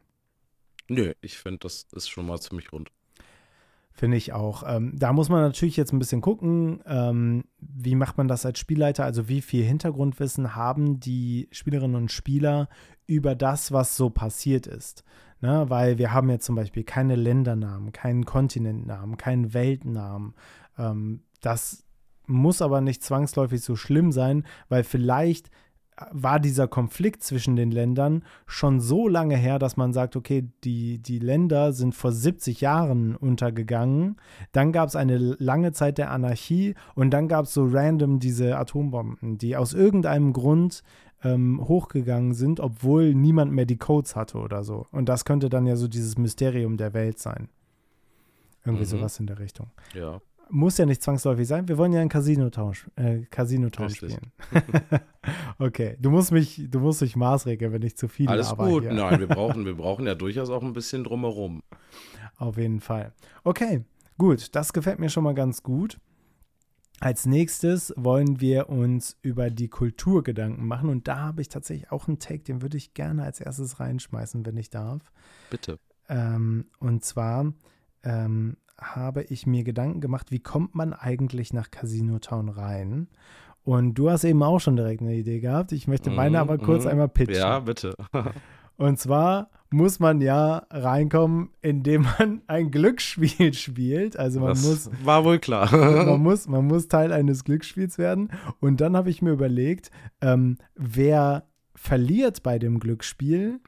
Nö, 0.89 1.13
ich 1.21 1.39
finde, 1.39 1.59
das 1.61 1.87
ist 1.93 2.09
schon 2.09 2.27
mal 2.27 2.41
ziemlich 2.41 2.73
rund. 2.73 2.91
Finde 3.97 4.17
ich 4.17 4.33
auch. 4.33 4.65
Ähm, 4.67 4.93
da 4.99 5.13
muss 5.13 5.29
man 5.29 5.41
natürlich 5.41 5.77
jetzt 5.77 5.93
ein 5.93 6.01
bisschen 6.01 6.21
gucken, 6.21 6.81
ähm, 6.85 7.45
wie 7.61 7.95
macht 7.95 8.19
man 8.19 8.27
das 8.27 8.45
als 8.45 8.59
Spielleiter, 8.59 9.05
also 9.05 9.29
wie 9.29 9.41
viel 9.41 9.65
Hintergrundwissen 9.65 10.57
haben 10.57 10.99
die 10.99 11.49
Spielerinnen 11.53 11.95
und 11.95 12.11
Spieler 12.11 12.69
über 13.07 13.37
das, 13.37 13.71
was 13.71 13.97
so 13.97 14.11
passiert 14.11 14.67
ist. 14.67 15.05
Ne? 15.41 15.67
Weil 15.69 15.97
wir 15.99 16.13
haben 16.13 16.29
jetzt 16.29 16.45
zum 16.45 16.57
Beispiel 16.57 16.83
keine 16.83 17.15
Ländernamen, 17.15 17.93
keinen 17.93 18.25
Kontinentnamen, 18.25 19.17
keinen 19.17 19.55
Weltnamen. 19.55 20.35
Ähm, 20.77 21.23
das 21.41 21.85
muss 22.27 22.63
aber 22.63 22.81
nicht 22.81 23.05
zwangsläufig 23.05 23.61
so 23.61 23.77
schlimm 23.77 24.11
sein, 24.11 24.45
weil 24.69 24.83
vielleicht 24.83 25.51
war 26.11 26.41
dieser 26.41 26.67
Konflikt 26.67 27.23
zwischen 27.23 27.57
den 27.57 27.71
Ländern 27.71 28.25
schon 28.47 28.81
so 28.81 29.07
lange 29.07 29.37
her, 29.37 29.59
dass 29.59 29.77
man 29.77 29.93
sagt, 29.93 30.17
okay, 30.17 30.49
die, 30.65 30.99
die 30.99 31.19
Länder 31.19 31.73
sind 31.73 31.95
vor 31.95 32.11
70 32.11 32.61
Jahren 32.61 33.15
untergegangen. 33.15 34.17
Dann 34.53 34.73
gab 34.73 34.89
es 34.89 34.97
eine 34.97 35.17
lange 35.17 35.73
Zeit 35.73 35.99
der 35.99 36.11
Anarchie 36.11 36.75
und 36.95 37.11
dann 37.11 37.29
gab 37.29 37.45
es 37.45 37.55
so 37.55 37.65
random 37.65 38.19
diese 38.19 38.57
Atombomben, 38.57 39.39
die 39.39 39.57
aus 39.57 39.73
irgendeinem 39.73 40.33
Grund 40.33 40.83
ähm, 41.23 41.61
hochgegangen 41.63 42.35
sind, 42.35 42.61
obwohl 42.61 43.15
niemand 43.15 43.53
mehr 43.53 43.67
die 43.67 43.79
Codes 43.79 44.17
hatte 44.17 44.39
oder 44.39 44.65
so. 44.65 44.87
Und 44.91 45.09
das 45.09 45.25
könnte 45.25 45.49
dann 45.49 45.67
ja 45.67 45.77
so 45.77 45.89
dieses 45.89 46.19
Mysterium 46.19 46.77
der 46.77 46.93
Welt 46.93 47.19
sein. 47.19 47.49
Irgendwie 48.65 48.85
mhm. 48.85 48.89
sowas 48.89 49.21
in 49.21 49.27
der 49.27 49.39
Richtung. 49.39 49.71
Ja. 49.95 50.21
Muss 50.51 50.79
ja 50.79 50.87
nicht 50.87 51.03
zwangsläufig 51.03 51.49
sein. 51.49 51.69
Wir 51.69 51.79
wollen 51.79 51.93
ja 51.93 52.01
einen 52.01 52.11
Casino-Tausch 52.11 52.89
äh, 52.97 53.23
Casino 53.31 53.69
spielen. 53.89 54.33
okay, 55.59 55.97
du 56.01 56.11
musst 56.11 56.33
mich, 56.33 56.67
du 56.69 56.81
musst 56.81 57.01
dich 57.01 57.17
maßregeln, 57.17 57.73
wenn 57.73 57.83
ich 57.83 57.97
zu 57.97 58.09
viel 58.09 58.29
Alles 58.29 58.55
gut, 58.57 58.83
hier. 58.83 58.93
nein, 58.93 59.21
wir 59.21 59.27
brauchen, 59.27 59.65
wir 59.65 59.75
brauchen 59.75 60.07
ja 60.07 60.15
durchaus 60.15 60.51
auch 60.51 60.63
ein 60.63 60.73
bisschen 60.73 61.05
drumherum. 61.05 61.63
Auf 62.37 62.59
jeden 62.59 62.81
Fall. 62.81 63.13
Okay, 63.43 63.85
gut, 64.19 64.55
das 64.55 64.73
gefällt 64.73 64.99
mir 64.99 65.09
schon 65.09 65.25
mal 65.25 65.35
ganz 65.35 65.63
gut. 65.63 65.99
Als 67.01 67.27
nächstes 67.27 67.93
wollen 67.97 68.41
wir 68.41 68.69
uns 68.69 69.17
über 69.23 69.51
die 69.51 69.69
Kultur 69.69 70.23
Gedanken 70.23 70.67
machen 70.67 70.89
und 70.89 71.09
da 71.09 71.19
habe 71.19 71.43
ich 71.43 71.49
tatsächlich 71.49 71.91
auch 71.91 72.07
einen 72.07 72.19
Take, 72.19 72.45
den 72.45 72.63
würde 72.63 72.77
ich 72.77 72.95
gerne 72.95 73.25
als 73.25 73.41
erstes 73.41 73.81
reinschmeißen, 73.81 74.47
wenn 74.47 74.57
ich 74.57 74.71
darf. 74.71 75.13
Bitte. 75.51 75.79
Ähm, 76.09 76.67
und 76.79 77.05
zwar 77.05 77.53
ähm, 78.05 78.57
habe 78.81 79.23
ich 79.23 79.47
mir 79.47 79.65
Gedanken 79.65 80.01
gemacht, 80.01 80.31
wie 80.31 80.41
kommt 80.41 80.75
man 80.75 80.93
eigentlich 80.93 81.53
nach 81.53 81.71
Casino 81.71 82.19
Town 82.19 82.49
rein? 82.49 83.09
Und 83.65 83.95
du 83.95 84.11
hast 84.11 84.25
eben 84.25 84.43
auch 84.43 84.59
schon 84.59 84.77
direkt 84.77 85.01
eine 85.01 85.15
Idee 85.15 85.41
gehabt. 85.41 85.73
Ich 85.73 85.89
möchte 85.89 86.11
meine 86.11 86.39
aber 86.39 86.59
kurz 86.59 86.85
mm, 86.85 86.89
einmal 86.89 87.09
pitchen. 87.09 87.37
Ja, 87.37 87.61
bitte. 87.61 87.95
Und 88.77 88.99
zwar 88.99 89.51
muss 89.71 90.01
man 90.01 90.21
ja 90.21 90.67
reinkommen, 90.71 91.51
indem 91.63 92.03
man 92.03 92.43
ein 92.47 92.71
Glücksspiel 92.71 93.55
spielt. 93.55 94.19
Also 94.19 94.41
man 94.41 94.51
das 94.51 94.65
muss. 94.65 94.91
War 95.03 95.25
wohl 95.25 95.39
klar. 95.39 95.75
man, 96.07 96.21
muss, 96.21 96.47
man 96.47 96.67
muss 96.67 96.89
Teil 96.89 97.13
eines 97.13 97.45
Glücksspiels 97.45 97.97
werden. 97.97 98.31
Und 98.61 98.81
dann 98.81 98.97
habe 98.97 99.11
ich 99.11 99.23
mir 99.23 99.33
überlegt, 99.33 99.91
ähm, 100.21 100.59
wer 100.75 101.47
verliert 101.75 102.43
bei 102.43 102.59
dem 102.59 102.79
Glücksspiel, 102.81 103.61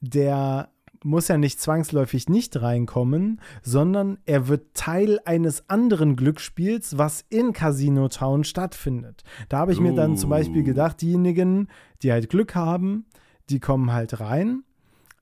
der 0.00 0.70
muss 1.06 1.28
ja 1.28 1.38
nicht 1.38 1.60
zwangsläufig 1.60 2.28
nicht 2.28 2.60
reinkommen, 2.60 3.40
sondern 3.62 4.18
er 4.26 4.48
wird 4.48 4.74
Teil 4.74 5.20
eines 5.24 5.70
anderen 5.70 6.16
Glücksspiels, 6.16 6.98
was 6.98 7.24
in 7.28 7.52
Casino 7.52 8.08
Town 8.08 8.44
stattfindet. 8.44 9.22
Da 9.48 9.58
habe 9.58 9.72
ich 9.72 9.80
mir 9.80 9.94
dann 9.94 10.16
zum 10.16 10.30
Beispiel 10.30 10.62
uh. 10.62 10.66
gedacht, 10.66 11.00
diejenigen, 11.00 11.68
die 12.02 12.12
halt 12.12 12.28
Glück 12.28 12.54
haben, 12.54 13.06
die 13.48 13.60
kommen 13.60 13.92
halt 13.92 14.20
rein. 14.20 14.64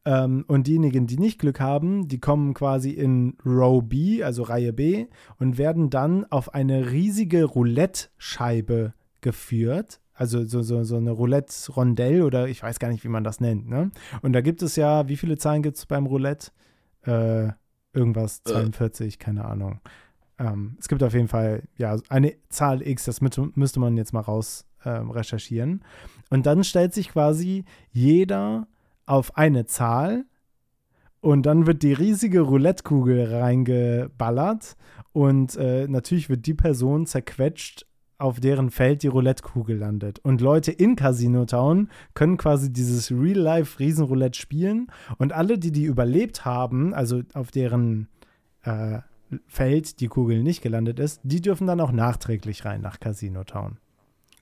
Ähm, 0.07 0.45
und 0.49 0.67
diejenigen, 0.67 1.07
die 1.07 1.19
nicht 1.19 1.39
Glück 1.39 1.61
haben, 1.61 2.09
die 2.09 2.19
kommen 2.19 2.55
quasi 2.55 2.91
in 2.91 3.37
Row 3.45 3.83
B, 3.83 4.23
also 4.23 4.43
Reihe 4.43 4.73
B, 4.73 5.07
und 5.39 5.59
werden 5.59 5.91
dann 5.91 6.25
auf 6.31 6.55
eine 6.55 6.91
riesige 6.91 7.45
Roulette-Scheibe 7.45 8.95
geführt 9.21 10.01
also 10.15 10.45
so, 10.45 10.63
so, 10.63 10.85
so 10.85 10.97
eine 10.97 11.11
Roulette-Rondell 11.11 12.23
oder 12.23 12.49
ich 12.49 12.63
weiß 12.63 12.79
gar 12.79 12.89
nicht, 12.89 13.05
wie 13.05 13.09
man 13.09 13.25
das 13.25 13.41
nennt. 13.41 13.69
Ne? 13.69 13.91
Und 14.23 14.33
da 14.33 14.41
gibt 14.41 14.63
es 14.63 14.77
ja, 14.77 15.09
wie 15.09 15.17
viele 15.17 15.37
Zahlen 15.37 15.63
gibt 15.63 15.77
es 15.77 15.87
beim 15.87 16.07
Roulette? 16.07 16.53
Äh, 17.03 17.49
irgendwas, 17.93 18.43
42, 18.45 19.15
äh. 19.15 19.17
keine 19.19 19.45
Ahnung. 19.45 19.81
Ähm, 20.39 20.77
es 20.79 20.89
gibt 20.89 21.03
auf 21.03 21.15
jeden 21.15 21.29
Fall, 21.29 21.65
ja, 21.77 21.97
eine 22.09 22.35
Zahl 22.49 22.87
X, 22.87 23.05
das 23.05 23.21
müsste 23.21 23.81
man 23.81 23.97
jetzt 23.97 24.13
mal 24.13 24.21
raus 24.21 24.67
äh, 24.85 24.91
recherchieren. 24.91 25.83
Und 26.31 26.47
dann 26.47 26.65
stellt 26.65 26.95
sich 26.95 27.11
quasi 27.11 27.65
jeder 27.91 28.67
auf 29.07 29.37
eine 29.37 29.67
Zahl 29.67 30.25
und 31.21 31.47
dann 31.47 31.67
wird 31.67 31.83
die 31.83 31.93
riesige 31.93 32.41
Roulette-Kugel 32.41 33.35
reingeballert 33.35 34.77
und 35.13 35.57
äh, 35.57 35.87
natürlich 35.89 36.29
wird 36.29 36.47
die 36.47 36.55
Person 36.55 37.07
zerquetscht 37.07 37.87
auf 38.19 38.41
deren 38.41 38.71
Feld 38.71 39.03
die 39.03 39.09
Roulette-Kugel 39.09 39.79
landet. 39.79 40.19
Und 40.21 40.41
Leute 40.41 40.73
in 40.73 40.97
Casino 40.97 41.45
Town 41.45 41.91
können 42.15 42.37
quasi 42.37 42.73
dieses 42.73 43.11
Real-Life-Riesenroulette 43.11 44.39
spielen. 44.39 44.89
Und 45.19 45.33
alle, 45.33 45.59
die 45.59 45.73
die 45.73 45.85
überlebt 45.85 46.45
haben, 46.45 46.95
also 46.95 47.23
auf 47.35 47.51
deren 47.51 48.09
äh, 48.63 49.01
Feld 49.47 50.01
die 50.01 50.09
Kugel 50.09 50.43
nicht 50.43 50.63
gelandet 50.63 50.99
ist, 51.01 51.21
die 51.25 51.41
dürfen 51.41 51.67
dann 51.67 51.81
auch 51.81 51.93
nachträglich 51.93 52.65
rein 52.65 52.81
nach 52.81 53.01
Casino 53.01 53.45
Town. 53.45 53.79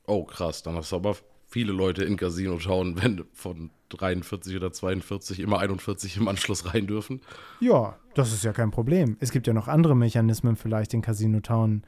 Oh, 0.06 0.24
krass. 0.24 0.62
Dann 0.62 0.74
hast 0.74 0.92
du 0.92 0.96
aber 0.96 1.16
viele 1.46 1.72
Leute 1.72 2.04
in 2.04 2.16
Casino 2.16 2.58
Town, 2.58 2.96
wenn 3.02 3.24
von 3.32 3.70
43 3.90 4.56
oder 4.56 4.72
42 4.72 5.40
immer 5.40 5.58
41 5.58 6.16
im 6.16 6.28
Anschluss 6.28 6.72
rein 6.72 6.86
dürfen. 6.86 7.20
Ja, 7.60 7.96
das 8.14 8.32
ist 8.32 8.44
ja 8.44 8.52
kein 8.52 8.70
Problem. 8.70 9.16
Es 9.20 9.30
gibt 9.30 9.46
ja 9.46 9.52
noch 9.52 9.68
andere 9.68 9.94
Mechanismen 9.94 10.56
vielleicht 10.56 10.94
in 10.94 11.02
Casino 11.02 11.40
Town, 11.40 11.82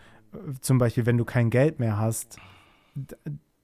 zum 0.60 0.78
Beispiel, 0.78 1.06
wenn 1.06 1.18
du 1.18 1.24
kein 1.24 1.50
Geld 1.50 1.78
mehr 1.78 1.98
hast, 1.98 2.38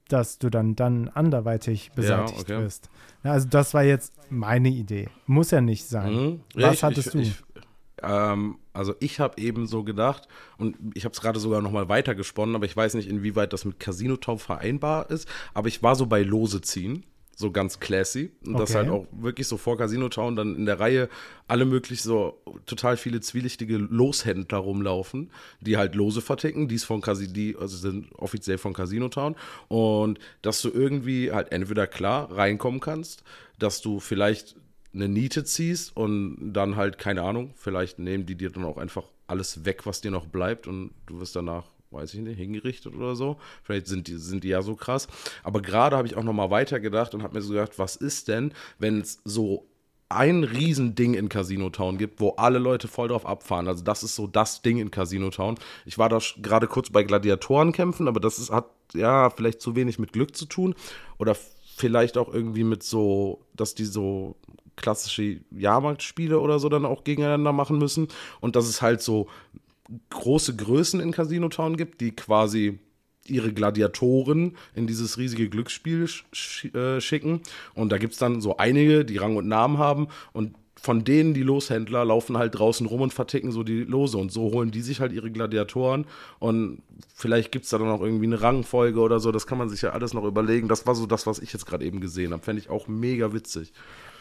dass 0.07 0.39
du 0.39 0.49
dann, 0.49 0.75
dann 0.75 1.07
anderweitig 1.07 1.91
beseitigt 1.93 2.49
ja, 2.49 2.55
okay. 2.55 2.63
wirst. 2.63 2.89
Ja, 3.23 3.31
also 3.31 3.47
das 3.47 3.73
war 3.73 3.83
jetzt 3.83 4.13
meine 4.29 4.69
Idee. 4.69 5.09
Muss 5.25 5.51
ja 5.51 5.61
nicht 5.61 5.85
sein. 5.85 6.13
Mhm. 6.13 6.39
Was 6.55 6.75
ich, 6.75 6.83
hattest 6.83 7.07
ich, 7.07 7.13
du? 7.13 7.19
Ich, 7.19 7.43
ähm, 8.01 8.57
also 8.73 8.95
ich 8.99 9.19
habe 9.19 9.39
eben 9.41 9.67
so 9.67 9.83
gedacht, 9.83 10.27
und 10.57 10.77
ich 10.93 11.05
habe 11.05 11.13
es 11.13 11.21
gerade 11.21 11.39
sogar 11.39 11.61
noch 11.61 11.71
mal 11.71 11.87
weitergesponnen, 11.87 12.55
aber 12.55 12.65
ich 12.65 12.75
weiß 12.75 12.95
nicht, 12.95 13.09
inwieweit 13.09 13.53
das 13.53 13.65
mit 13.65 13.79
Casino 13.79 14.17
Top 14.17 14.41
vereinbar 14.41 15.09
ist, 15.09 15.27
aber 15.53 15.67
ich 15.67 15.81
war 15.81 15.95
so 15.95 16.05
bei 16.05 16.23
Lose 16.23 16.61
ziehen 16.61 17.05
so 17.41 17.51
ganz 17.51 17.81
classy. 17.81 18.31
Und 18.45 18.55
okay. 18.55 18.63
das 18.63 18.75
halt 18.75 18.89
auch 18.89 19.05
wirklich 19.11 19.47
so 19.47 19.57
vor 19.57 19.77
Casino 19.77 20.07
Town 20.07 20.37
dann 20.37 20.55
in 20.55 20.65
der 20.65 20.79
Reihe 20.79 21.09
alle 21.49 21.65
möglich 21.65 22.01
so 22.01 22.41
total 22.65 22.95
viele 22.95 23.19
zwielichtige 23.19 23.75
Loshändler 23.75 24.59
rumlaufen, 24.59 25.29
die 25.59 25.75
halt 25.75 25.95
Lose 25.95 26.21
verticken, 26.21 26.69
die 26.69 26.77
von 26.77 27.01
Casino, 27.01 27.33
die 27.33 27.57
also 27.59 27.75
sind 27.75 28.13
offiziell 28.17 28.57
von 28.57 28.73
Casino 28.73 29.09
Town. 29.09 29.35
Und 29.67 30.19
dass 30.41 30.61
du 30.61 30.69
irgendwie 30.69 31.33
halt 31.33 31.51
entweder 31.51 31.87
klar 31.87 32.31
reinkommen 32.31 32.79
kannst, 32.79 33.23
dass 33.59 33.81
du 33.81 33.99
vielleicht 33.99 34.55
eine 34.93 35.07
Niete 35.07 35.43
ziehst 35.43 35.95
und 35.95 36.53
dann 36.53 36.75
halt, 36.75 36.97
keine 36.97 37.23
Ahnung, 37.23 37.53
vielleicht 37.55 37.99
nehmen 37.99 38.25
die 38.25 38.35
dir 38.35 38.49
dann 38.49 38.65
auch 38.65 38.77
einfach 38.77 39.03
alles 39.27 39.65
weg, 39.65 39.85
was 39.85 40.01
dir 40.01 40.11
noch 40.11 40.25
bleibt 40.25 40.67
und 40.67 40.91
du 41.05 41.19
wirst 41.19 41.35
danach 41.35 41.65
weiß 41.91 42.13
ich 42.13 42.21
nicht, 42.21 42.37
hingerichtet 42.37 42.95
oder 42.95 43.15
so. 43.15 43.37
Vielleicht 43.63 43.87
sind 43.87 44.07
die, 44.07 44.17
sind 44.17 44.43
die 44.43 44.49
ja 44.49 44.61
so 44.61 44.75
krass. 44.75 45.07
Aber 45.43 45.61
gerade 45.61 45.97
habe 45.97 46.07
ich 46.07 46.15
auch 46.15 46.23
nochmal 46.23 46.49
weitergedacht 46.49 47.13
und 47.13 47.23
habe 47.23 47.35
mir 47.35 47.41
so 47.41 47.53
gedacht, 47.53 47.77
was 47.77 47.95
ist 47.95 48.27
denn, 48.27 48.53
wenn 48.79 49.01
es 49.01 49.21
so 49.25 49.67
ein 50.09 50.43
Riesending 50.43 51.13
in 51.13 51.29
Casino 51.29 51.69
Town 51.69 51.97
gibt, 51.97 52.19
wo 52.19 52.31
alle 52.31 52.59
Leute 52.59 52.87
voll 52.87 53.07
drauf 53.07 53.25
abfahren. 53.25 53.67
Also 53.67 53.83
das 53.83 54.03
ist 54.03 54.15
so 54.15 54.27
das 54.27 54.61
Ding 54.61 54.77
in 54.77 54.91
Casino 54.91 55.29
Town. 55.29 55.55
Ich 55.85 55.97
war 55.97 56.09
da 56.09 56.19
gerade 56.41 56.67
kurz 56.67 56.89
bei 56.89 57.03
Gladiatoren 57.03 57.71
kämpfen, 57.71 58.07
aber 58.07 58.19
das 58.19 58.37
ist, 58.39 58.51
hat 58.51 58.65
ja 58.93 59.29
vielleicht 59.29 59.61
zu 59.61 59.75
wenig 59.75 59.99
mit 59.99 60.11
Glück 60.13 60.35
zu 60.35 60.45
tun 60.45 60.75
oder 61.17 61.35
vielleicht 61.75 62.17
auch 62.17 62.33
irgendwie 62.33 62.63
mit 62.63 62.83
so, 62.83 63.45
dass 63.53 63.73
die 63.73 63.85
so 63.85 64.35
klassische 64.75 65.41
Jahrmarktspiele 65.51 66.39
oder 66.39 66.59
so 66.59 66.69
dann 66.69 66.85
auch 66.85 67.03
gegeneinander 67.03 67.53
machen 67.53 67.77
müssen 67.77 68.07
und 68.39 68.55
dass 68.55 68.67
es 68.67 68.81
halt 68.81 69.01
so 69.01 69.27
große 70.09 70.55
Größen 70.55 70.99
in 70.99 71.11
Casino 71.11 71.49
Town 71.49 71.77
gibt, 71.77 72.01
die 72.01 72.11
quasi 72.11 72.79
ihre 73.27 73.53
Gladiatoren 73.53 74.57
in 74.75 74.87
dieses 74.87 75.17
riesige 75.17 75.49
Glücksspiel 75.49 76.07
sch 76.07 76.65
äh, 76.73 76.99
schicken. 77.01 77.41
Und 77.73 77.91
da 77.91 77.97
gibt 77.97 78.13
es 78.13 78.19
dann 78.19 78.41
so 78.41 78.57
einige, 78.57 79.05
die 79.05 79.17
Rang 79.17 79.35
und 79.35 79.47
Namen 79.47 79.77
haben. 79.77 80.07
Und 80.33 80.55
von 80.81 81.03
denen, 81.03 81.35
die 81.35 81.43
Loshändler, 81.43 82.03
laufen 82.05 82.37
halt 82.37 82.57
draußen 82.57 82.87
rum 82.87 83.01
und 83.01 83.13
verticken 83.13 83.51
so 83.51 83.61
die 83.61 83.83
Lose. 83.83 84.17
Und 84.17 84.31
so 84.31 84.51
holen 84.51 84.71
die 84.71 84.81
sich 84.81 84.99
halt 84.99 85.11
ihre 85.11 85.29
Gladiatoren. 85.29 86.05
Und 86.39 86.81
vielleicht 87.13 87.51
gibt 87.51 87.65
es 87.65 87.71
da 87.71 87.77
dann 87.77 87.89
auch 87.89 88.01
irgendwie 88.01 88.25
eine 88.25 88.41
Rangfolge 88.41 88.99
oder 88.99 89.19
so. 89.19 89.31
Das 89.31 89.45
kann 89.45 89.59
man 89.59 89.69
sich 89.69 89.83
ja 89.83 89.91
alles 89.91 90.13
noch 90.13 90.23
überlegen. 90.23 90.67
Das 90.67 90.87
war 90.87 90.95
so 90.95 91.05
das, 91.05 91.27
was 91.27 91.39
ich 91.39 91.53
jetzt 91.53 91.67
gerade 91.67 91.85
eben 91.85 92.01
gesehen 92.01 92.33
habe. 92.33 92.43
Fände 92.43 92.61
ich 92.61 92.69
auch 92.69 92.87
mega 92.87 93.33
witzig. 93.33 93.73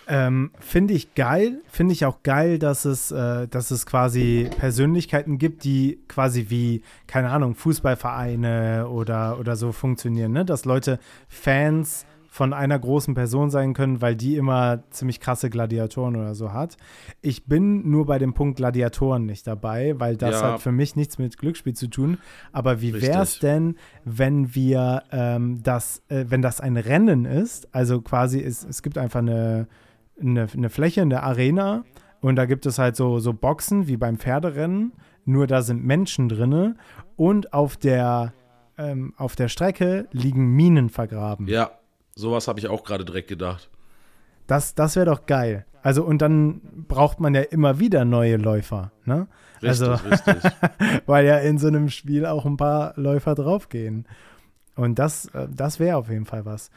Ähm, 0.09 0.51
Finde 0.59 0.95
ich 0.95 1.15
geil. 1.15 1.63
Finde 1.69 1.93
ich 1.93 2.05
auch 2.05 2.23
geil, 2.23 2.59
dass 2.59 2.85
es, 2.85 3.11
äh, 3.13 3.47
dass 3.49 3.71
es 3.71 3.87
quasi 3.87 4.51
Persönlichkeiten 4.59 5.39
gibt, 5.39 5.65
die 5.65 6.01
quasi 6.09 6.47
wie, 6.49 6.83
keine 7.07 7.31
Ahnung, 7.31 7.55
Fußballvereine 7.55 8.89
oder, 8.89 9.39
oder 9.39 9.57
so 9.57 9.73
funktionieren. 9.73 10.33
Ne? 10.33 10.45
Dass 10.45 10.65
Leute 10.65 10.99
Fans 11.29 12.07
von 12.31 12.53
einer 12.53 12.79
großen 12.79 13.15
Person 13.15 13.51
sein 13.51 13.75
können, 13.75 14.01
weil 14.01 14.15
die 14.15 14.37
immer 14.37 14.85
ziemlich 14.91 15.19
krasse 15.19 15.51
Gladiatoren 15.51 16.15
oder 16.15 16.37
so 16.37 16.53
hat. 16.53 16.77
Ich 17.23 17.47
bin 17.47 17.91
nur 17.91 18.07
bei 18.07 18.21
dem 18.21 18.35
Punkt 18.35 18.57
Gladiatoren 18.57 19.27
nicht 19.27 19.49
dabei, 19.49 19.99
weil 19.99 20.17
das 20.17 20.41
ja. 20.41 20.53
hat 20.53 20.61
für 20.61 20.71
mich 20.71 20.95
nichts 20.95 21.19
mit 21.19 21.37
Glücksspiel 21.39 21.75
zu 21.75 21.89
tun. 21.89 22.19
Aber 22.53 22.81
wie 22.81 23.03
wäre 23.03 23.23
es 23.23 23.41
denn, 23.41 23.77
wenn 24.05 24.55
wir 24.55 25.03
ähm, 25.11 25.61
das, 25.65 26.03
äh, 26.09 26.27
wenn 26.29 26.41
das 26.41 26.61
ein 26.61 26.77
Rennen 26.77 27.25
ist, 27.25 27.75
also 27.75 28.01
quasi 28.01 28.41
es, 28.41 28.65
es 28.65 28.83
gibt 28.83 28.97
einfach 28.97 29.21
eine 29.21 29.67
eine, 30.21 30.47
eine 30.53 30.71
Fläche, 30.71 31.03
eine 31.03 31.23
Arena 31.23 31.85
und 32.21 32.37
da 32.37 32.47
gibt 32.47 32.67
es 32.67 32.79
halt 32.79 32.97
so, 32.97 33.19
so 33.19 33.33
Boxen 33.33 33.87
wie 33.87 33.97
beim 33.97 34.19
Pferderennen, 34.19 34.93
nur 35.25 35.47
da 35.47 35.63
sind 35.63 35.85
Menschen 35.85 36.29
drinne 36.29 36.77
und 37.17 37.53
auf 37.53 37.77
der, 37.77 38.33
ähm, 38.79 39.15
auf 39.17 39.37
der 39.37 39.49
Strecke 39.49 40.09
liegen 40.13 40.55
Minen 40.55 40.91
vergraben. 40.91 41.47
Ja, 41.49 41.71
sowas 42.15 42.49
habe 42.49 42.59
ich 42.59 42.69
auch 42.69 42.85
gerade 42.85 43.05
direkt 43.05 43.29
gedacht. 43.29 43.71
Das, 44.47 44.75
das 44.75 44.97
wäre 44.97 45.07
doch 45.07 45.27
geil. 45.27 45.65
Also, 45.83 46.05
und 46.05 46.21
dann 46.21 46.61
braucht 46.89 47.21
man 47.21 47.35
ja 47.35 47.43
immer 47.43 47.79
wieder 47.79 48.05
neue 48.05 48.37
Läufer, 48.37 48.93
ne? 49.05 49.29
Richtig, 49.63 49.89
also, 49.89 50.09
richtig. 50.09 50.53
weil 51.07 51.27
ja 51.27 51.39
in 51.39 51.59
so 51.59 51.69
einem 51.69 51.89
Spiel 51.89 52.27
auch 52.27 52.45
ein 52.45 52.57
paar 52.57 52.95
Läufer 52.97 53.35
draufgehen. 53.35 54.07
Und 54.75 54.99
das, 54.99 55.27
äh, 55.27 55.49
das 55.51 55.79
wäre 55.79 55.97
auf 55.97 56.11
jeden 56.11 56.27
Fall 56.27 56.45
was. 56.45 56.71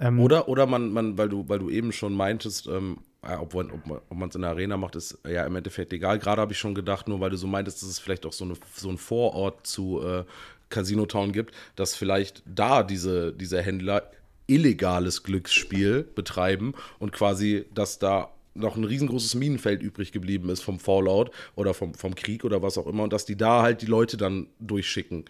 Ähm, 0.00 0.20
oder, 0.20 0.48
oder 0.48 0.66
man, 0.66 0.92
man, 0.92 1.18
weil 1.18 1.28
du, 1.28 1.48
weil 1.48 1.58
du 1.58 1.70
eben 1.70 1.92
schon 1.92 2.14
meintest, 2.14 2.66
ähm, 2.66 2.98
ob, 3.22 3.54
ob 3.54 4.16
man 4.16 4.28
es 4.28 4.34
in 4.34 4.42
der 4.42 4.50
Arena 4.50 4.76
macht, 4.76 4.96
ist 4.96 5.18
ja 5.26 5.44
im 5.44 5.56
Endeffekt 5.56 5.92
egal. 5.92 6.18
Gerade 6.18 6.40
habe 6.40 6.52
ich 6.52 6.58
schon 6.58 6.74
gedacht, 6.74 7.08
nur 7.08 7.20
weil 7.20 7.30
du 7.30 7.36
so 7.36 7.46
meintest, 7.46 7.82
dass 7.82 7.88
es 7.88 7.98
vielleicht 7.98 8.24
auch 8.26 8.32
so, 8.32 8.44
eine, 8.44 8.54
so 8.74 8.88
ein 8.88 8.98
Vorort 8.98 9.66
zu 9.66 10.00
äh, 10.02 10.24
Casino 10.68 11.06
Town 11.06 11.32
gibt, 11.32 11.54
dass 11.76 11.96
vielleicht 11.96 12.42
da 12.46 12.82
diese, 12.82 13.32
diese 13.32 13.60
Händler 13.60 14.10
illegales 14.46 15.22
Glücksspiel 15.24 16.04
betreiben 16.14 16.74
und 16.98 17.12
quasi, 17.12 17.66
dass 17.74 17.98
da 17.98 18.32
noch 18.54 18.76
ein 18.76 18.84
riesengroßes 18.84 19.34
Minenfeld 19.34 19.82
übrig 19.82 20.12
geblieben 20.12 20.48
ist 20.50 20.62
vom 20.62 20.78
Fallout 20.78 21.30
oder 21.54 21.74
vom, 21.74 21.94
vom 21.94 22.14
Krieg 22.14 22.44
oder 22.44 22.62
was 22.62 22.78
auch 22.78 22.86
immer 22.86 23.04
und 23.04 23.12
dass 23.12 23.24
die 23.24 23.36
da 23.36 23.62
halt 23.62 23.82
die 23.82 23.86
Leute 23.86 24.16
dann 24.16 24.48
durchschicken. 24.58 25.26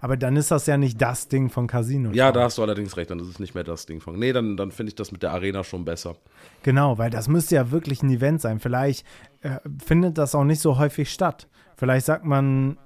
Aber 0.00 0.16
dann 0.16 0.36
ist 0.36 0.50
das 0.50 0.66
ja 0.66 0.76
nicht 0.76 1.00
das 1.00 1.28
Ding 1.28 1.50
von 1.50 1.66
Casino. 1.66 2.10
Ja, 2.12 2.32
da 2.32 2.44
hast 2.44 2.58
du 2.58 2.62
allerdings 2.62 2.96
recht, 2.96 3.10
dann 3.10 3.18
ist 3.18 3.28
es 3.28 3.38
nicht 3.38 3.54
mehr 3.54 3.64
das 3.64 3.86
Ding 3.86 4.00
von. 4.00 4.18
Nee, 4.18 4.32
dann, 4.32 4.56
dann 4.56 4.70
finde 4.70 4.90
ich 4.90 4.94
das 4.94 5.12
mit 5.12 5.22
der 5.22 5.32
Arena 5.32 5.64
schon 5.64 5.84
besser. 5.84 6.16
Genau, 6.62 6.98
weil 6.98 7.10
das 7.10 7.28
müsste 7.28 7.54
ja 7.54 7.70
wirklich 7.70 8.02
ein 8.02 8.10
Event 8.10 8.40
sein. 8.40 8.60
Vielleicht 8.60 9.06
äh, 9.42 9.58
findet 9.84 10.18
das 10.18 10.34
auch 10.34 10.44
nicht 10.44 10.60
so 10.60 10.78
häufig 10.78 11.10
statt. 11.10 11.48
Vielleicht 11.76 12.06
sagt 12.06 12.24
man 12.24 12.78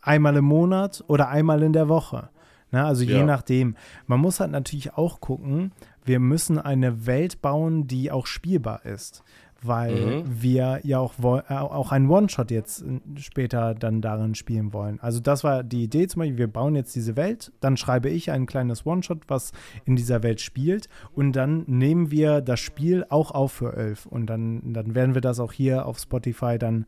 einmal 0.00 0.36
im 0.36 0.44
Monat 0.44 1.04
oder 1.06 1.28
einmal 1.28 1.62
in 1.62 1.72
der 1.72 1.88
Woche. 1.88 2.30
Ne? 2.70 2.84
Also 2.84 3.04
je 3.04 3.18
ja. 3.18 3.24
nachdem. 3.24 3.76
Man 4.06 4.20
muss 4.20 4.40
halt 4.40 4.50
natürlich 4.50 4.94
auch 4.94 5.20
gucken, 5.20 5.72
wir 6.04 6.20
müssen 6.20 6.58
eine 6.58 7.06
Welt 7.06 7.40
bauen, 7.40 7.86
die 7.86 8.10
auch 8.10 8.26
spielbar 8.26 8.84
ist 8.84 9.22
weil 9.66 10.22
mhm. 10.22 10.42
wir 10.42 10.80
ja 10.84 10.98
auch, 10.98 11.14
äh, 11.18 11.54
auch 11.54 11.92
einen 11.92 12.08
One-Shot 12.08 12.50
jetzt 12.50 12.82
äh, 12.82 13.00
später 13.16 13.74
dann 13.74 14.00
darin 14.00 14.34
spielen 14.34 14.72
wollen. 14.72 15.00
Also 15.00 15.20
das 15.20 15.44
war 15.44 15.62
die 15.62 15.84
Idee 15.84 16.06
zum 16.06 16.20
Beispiel, 16.20 16.38
wir 16.38 16.52
bauen 16.52 16.76
jetzt 16.76 16.94
diese 16.94 17.16
Welt, 17.16 17.52
dann 17.60 17.76
schreibe 17.76 18.08
ich 18.10 18.30
ein 18.30 18.46
kleines 18.46 18.84
One-Shot, 18.84 19.22
was 19.28 19.52
in 19.84 19.96
dieser 19.96 20.22
Welt 20.22 20.40
spielt 20.40 20.88
und 21.12 21.32
dann 21.32 21.64
nehmen 21.66 22.10
wir 22.10 22.40
das 22.40 22.60
Spiel 22.60 23.04
auch 23.08 23.30
auf 23.30 23.52
für 23.52 23.76
elf 23.76 24.06
und 24.06 24.26
dann, 24.26 24.72
dann 24.72 24.94
werden 24.94 25.14
wir 25.14 25.22
das 25.22 25.40
auch 25.40 25.52
hier 25.52 25.86
auf 25.86 25.98
Spotify 25.98 26.58
dann 26.58 26.86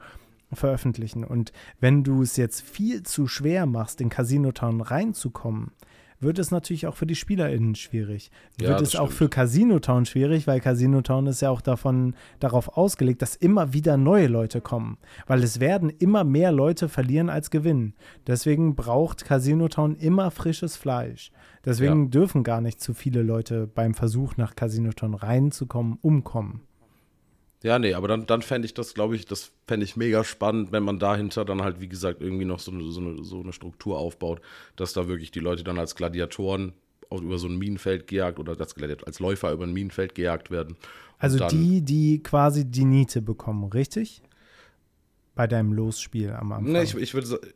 veröffentlichen. 0.52 1.24
Und 1.24 1.52
wenn 1.80 2.04
du 2.04 2.22
es 2.22 2.36
jetzt 2.36 2.62
viel 2.62 3.02
zu 3.02 3.26
schwer 3.26 3.66
machst, 3.66 4.00
in 4.00 4.10
Casino 4.10 4.52
Town 4.52 4.80
reinzukommen, 4.80 5.72
wird 6.26 6.38
es 6.38 6.50
natürlich 6.50 6.86
auch 6.86 6.96
für 6.96 7.06
die 7.06 7.14
SpielerInnen 7.14 7.74
schwierig. 7.74 8.30
Ja, 8.60 8.70
wird 8.70 8.82
es 8.82 8.88
stimmt. 8.90 9.04
auch 9.04 9.10
für 9.12 9.28
Casino 9.28 9.78
Town 9.78 10.04
schwierig, 10.04 10.46
weil 10.46 10.60
Casino 10.60 11.00
Town 11.00 11.26
ist 11.26 11.40
ja 11.40 11.50
auch 11.50 11.60
davon 11.62 12.14
darauf 12.40 12.76
ausgelegt, 12.76 13.22
dass 13.22 13.36
immer 13.36 13.72
wieder 13.72 13.96
neue 13.96 14.26
Leute 14.26 14.60
kommen. 14.60 14.98
Weil 15.26 15.42
es 15.42 15.60
werden 15.60 15.88
immer 15.88 16.24
mehr 16.24 16.52
Leute 16.52 16.88
verlieren 16.88 17.30
als 17.30 17.50
gewinnen. 17.50 17.94
Deswegen 18.26 18.74
braucht 18.74 19.24
Casino 19.24 19.68
Town 19.68 19.94
immer 19.96 20.30
frisches 20.30 20.76
Fleisch. 20.76 21.30
Deswegen 21.64 22.04
ja. 22.04 22.10
dürfen 22.10 22.44
gar 22.44 22.60
nicht 22.60 22.80
zu 22.80 22.92
viele 22.92 23.22
Leute 23.22 23.66
beim 23.66 23.94
Versuch 23.94 24.36
nach 24.36 24.54
Casino 24.54 24.92
Town 24.92 25.14
reinzukommen, 25.14 25.98
umkommen. 26.02 26.62
Ja, 27.66 27.80
nee, 27.80 27.94
aber 27.94 28.06
dann, 28.06 28.26
dann 28.26 28.42
fände 28.42 28.64
ich 28.64 28.74
das, 28.74 28.94
glaube 28.94 29.16
ich, 29.16 29.26
das 29.26 29.50
fände 29.66 29.82
ich 29.82 29.96
mega 29.96 30.22
spannend, 30.22 30.70
wenn 30.70 30.84
man 30.84 31.00
dahinter 31.00 31.44
dann 31.44 31.62
halt, 31.62 31.80
wie 31.80 31.88
gesagt, 31.88 32.22
irgendwie 32.22 32.44
noch 32.44 32.60
so 32.60 32.70
eine, 32.70 32.84
so, 32.92 33.00
eine, 33.00 33.24
so 33.24 33.40
eine 33.40 33.52
Struktur 33.52 33.98
aufbaut, 33.98 34.40
dass 34.76 34.92
da 34.92 35.08
wirklich 35.08 35.32
die 35.32 35.40
Leute 35.40 35.64
dann 35.64 35.76
als 35.76 35.96
Gladiatoren 35.96 36.74
über 37.10 37.38
so 37.38 37.48
ein 37.48 37.58
Minenfeld 37.58 38.06
gejagt 38.06 38.38
oder 38.38 38.56
als, 38.56 38.76
als 39.04 39.18
Läufer 39.18 39.50
über 39.50 39.64
ein 39.64 39.72
Minenfeld 39.72 40.14
gejagt 40.14 40.52
werden. 40.52 40.76
Also 41.18 41.38
dann, 41.38 41.48
die, 41.48 41.82
die 41.82 42.22
quasi 42.22 42.64
die 42.64 42.84
Niete 42.84 43.20
bekommen, 43.20 43.64
richtig? 43.64 44.22
Bei 45.34 45.48
deinem 45.48 45.72
Losspiel 45.72 46.34
am 46.34 46.52
Anfang. 46.52 46.72
Nee, 46.72 46.84
ich, 46.84 46.94
ich 46.94 47.14
würde 47.14 47.26
sagen, 47.26 47.48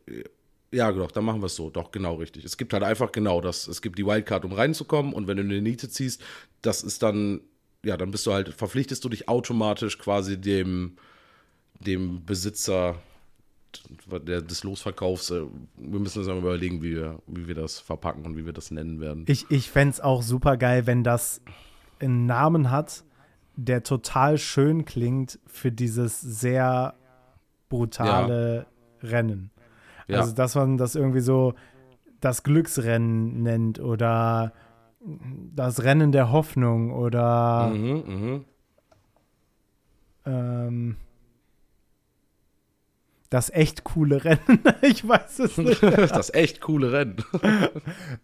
ja, 0.73 0.91
doch, 0.91 1.11
dann 1.11 1.23
machen 1.23 1.41
wir 1.41 1.45
es 1.45 1.55
so. 1.55 1.69
Doch, 1.69 1.89
genau 1.89 2.15
richtig. 2.15 2.43
Es 2.43 2.57
gibt 2.57 2.73
halt 2.73 2.83
einfach 2.83 3.13
genau 3.13 3.39
das. 3.39 3.65
Es 3.69 3.81
gibt 3.81 3.97
die 3.97 4.05
Wildcard, 4.05 4.43
um 4.43 4.51
reinzukommen 4.51 5.13
und 5.13 5.27
wenn 5.27 5.37
du 5.37 5.43
eine 5.43 5.61
Niete 5.61 5.87
ziehst, 5.87 6.21
das 6.61 6.83
ist 6.83 7.01
dann 7.01 7.39
ja, 7.83 7.97
dann 7.97 8.11
bist 8.11 8.25
du 8.25 8.33
halt, 8.33 8.53
verpflichtest 8.53 9.03
du 9.03 9.09
dich 9.09 9.27
automatisch 9.27 9.97
quasi 9.97 10.39
dem, 10.39 10.97
dem 11.79 12.25
Besitzer 12.25 12.95
der, 14.07 14.41
des 14.41 14.63
Losverkaufs. 14.63 15.31
Äh, 15.31 15.43
wir 15.77 15.99
müssen 15.99 16.19
uns 16.19 16.27
mal 16.27 16.37
überlegen, 16.37 16.81
wie 16.81 16.95
wir, 16.95 17.19
wie 17.27 17.47
wir 17.47 17.55
das 17.55 17.79
verpacken 17.79 18.25
und 18.25 18.37
wie 18.37 18.45
wir 18.45 18.53
das 18.53 18.71
nennen 18.71 18.99
werden. 18.99 19.25
Ich, 19.27 19.49
ich 19.49 19.69
fände 19.69 19.93
es 19.93 20.01
auch 20.01 20.21
super 20.21 20.57
geil, 20.57 20.85
wenn 20.87 21.03
das 21.03 21.41
einen 21.99 22.25
Namen 22.25 22.71
hat, 22.71 23.03
der 23.55 23.83
total 23.83 24.37
schön 24.37 24.85
klingt 24.85 25.39
für 25.45 25.71
dieses 25.71 26.19
sehr 26.21 26.95
brutale 27.69 28.65
ja. 29.01 29.09
Rennen. 29.09 29.51
Ja. 30.07 30.19
Also, 30.19 30.33
dass 30.33 30.55
man 30.55 30.77
das 30.77 30.95
irgendwie 30.95 31.21
so 31.21 31.53
das 32.19 32.43
Glücksrennen 32.43 33.41
nennt 33.41 33.79
oder 33.79 34.53
das 35.55 35.83
Rennen 35.83 36.11
der 36.11 36.31
Hoffnung 36.31 36.91
oder 36.91 37.69
mhm, 37.69 38.03
mh. 38.07 38.41
ähm, 40.25 40.95
das 43.29 43.49
echt 43.49 43.83
coole 43.85 44.23
Rennen. 44.23 44.61
ich 44.81 45.07
weiß 45.07 45.39
es 45.39 45.57
nicht. 45.57 45.81
das 45.83 46.33
echt 46.33 46.61
coole 46.61 46.91
Rennen. 46.91 47.23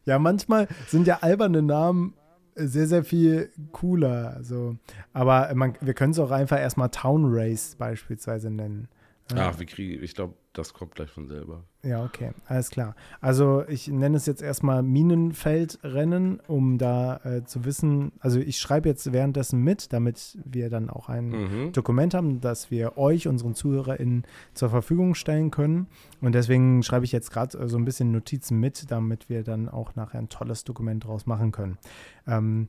ja, 0.06 0.20
manchmal 0.20 0.68
sind 0.88 1.08
ja 1.08 1.20
alberne 1.22 1.62
Namen 1.62 2.14
sehr, 2.56 2.88
sehr 2.88 3.04
viel 3.04 3.52
cooler. 3.72 4.34
Also, 4.36 4.78
aber 5.14 5.54
man, 5.56 5.76
wir 5.80 5.94
können 5.94 6.12
es 6.12 6.20
auch 6.20 6.32
einfach 6.32 6.60
erstmal 6.60 6.90
Town 6.90 7.26
Race 7.28 7.76
beispielsweise 7.78 8.50
nennen. 8.50 8.90
Ach, 9.36 9.60
wir 9.60 9.66
kriegen, 9.66 10.04
ich 10.04 10.16
glaube, 10.16 10.36
das 10.54 10.74
kommt 10.74 10.96
gleich 10.96 11.10
von 11.10 11.28
selber. 11.28 11.64
Ja, 11.88 12.04
okay, 12.04 12.32
alles 12.48 12.70
klar. 12.70 12.96
Also 13.22 13.64
ich 13.66 13.88
nenne 13.88 14.18
es 14.18 14.26
jetzt 14.26 14.42
erstmal 14.42 14.84
Minenfeldrennen, 14.84 16.42
um 16.46 16.78
da 16.78 17.22
äh, 17.24 17.46
zu 17.46 17.64
wissen, 17.64 18.12
also 18.20 18.40
ich 18.40 18.60
schreibe 18.60 18.90
jetzt 18.90 19.14
währenddessen 19.14 19.62
mit, 19.62 19.94
damit 19.94 20.38
wir 20.44 20.70
dann 20.70 20.90
auch 20.90 21.08
ein 21.08 21.30
Mhm. 21.30 21.72
Dokument 21.72 22.14
haben, 22.14 22.42
das 22.42 22.72
wir 22.72 22.98
euch, 22.98 23.30
unseren 23.30 23.56
ZuhörerInnen, 23.56 24.24
zur 24.54 24.70
Verfügung 24.70 25.16
stellen 25.16 25.50
können. 25.50 25.88
Und 26.20 26.36
deswegen 26.36 26.84
schreibe 26.84 27.06
ich 27.06 27.14
jetzt 27.14 27.32
gerade 27.32 27.58
äh, 27.58 27.70
so 27.70 27.78
ein 27.78 27.86
bisschen 27.86 28.12
Notizen 28.12 28.60
mit, 28.60 28.92
damit 28.92 29.30
wir 29.30 29.44
dann 29.44 29.70
auch 29.70 29.96
nachher 29.96 30.20
ein 30.20 30.28
tolles 30.28 30.66
Dokument 30.66 31.06
draus 31.06 31.26
machen 31.26 31.54
können. 31.54 31.78
Ähm, 32.28 32.68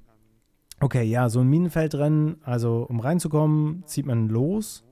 okay, 0.79 1.03
ja, 1.03 1.29
so 1.29 1.41
ein 1.41 1.49
Minenfeldrennen, 1.49 2.37
also 2.45 2.87
um 2.89 3.01
reinzukommen, 3.01 3.83
zieht 3.85 4.07
man 4.07 4.29
los 4.29 4.85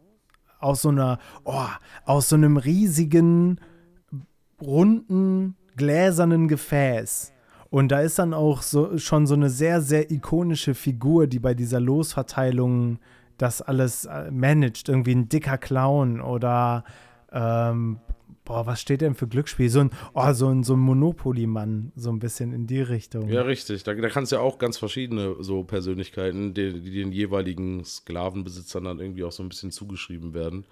aus 0.58 0.82
so 0.82 0.88
einer, 0.88 1.18
oh, 1.44 1.68
aus 2.06 2.30
so 2.30 2.34
einem 2.34 2.56
riesigen, 2.56 3.60
runden, 4.60 5.56
gläsernen 5.76 6.48
Gefäß. 6.48 7.32
Und 7.70 7.88
da 7.88 8.00
ist 8.00 8.18
dann 8.18 8.32
auch 8.32 8.62
so, 8.62 8.96
schon 8.98 9.26
so 9.26 9.34
eine 9.34 9.50
sehr, 9.50 9.80
sehr 9.80 10.10
ikonische 10.10 10.74
Figur, 10.74 11.26
die 11.26 11.38
bei 11.38 11.54
dieser 11.54 11.80
Losverteilung 11.80 12.98
das 13.38 13.60
alles 13.60 14.04
äh, 14.06 14.30
managt. 14.30 14.88
Irgendwie 14.88 15.14
ein 15.14 15.28
dicker 15.28 15.58
Clown 15.58 16.20
oder, 16.20 16.84
ähm, 17.32 17.98
boah, 18.44 18.66
was 18.66 18.80
steht 18.80 19.02
denn 19.02 19.14
für 19.14 19.28
Glücksspiel? 19.28 19.68
So 19.68 19.80
ein, 19.80 19.90
oh, 20.14 20.32
so 20.32 20.48
ein, 20.48 20.62
so 20.62 20.74
ein 20.74 20.80
Monopoly-Mann, 20.80 21.92
so 21.96 22.10
ein 22.10 22.18
bisschen 22.18 22.52
in 22.52 22.66
die 22.66 22.80
Richtung. 22.80 23.28
Ja, 23.28 23.42
richtig. 23.42 23.82
Da, 23.82 23.92
da 23.92 24.08
kannst 24.08 24.32
du 24.32 24.36
ja 24.36 24.42
auch 24.42 24.58
ganz 24.58 24.78
verschiedene 24.78 25.36
so 25.40 25.64
Persönlichkeiten, 25.64 26.54
die, 26.54 26.80
die 26.80 26.92
den 26.92 27.12
jeweiligen 27.12 27.84
Sklavenbesitzern 27.84 28.84
dann 28.84 29.00
irgendwie 29.00 29.24
auch 29.24 29.32
so 29.32 29.42
ein 29.42 29.48
bisschen 29.48 29.72
zugeschrieben 29.72 30.32
werden. 30.32 30.64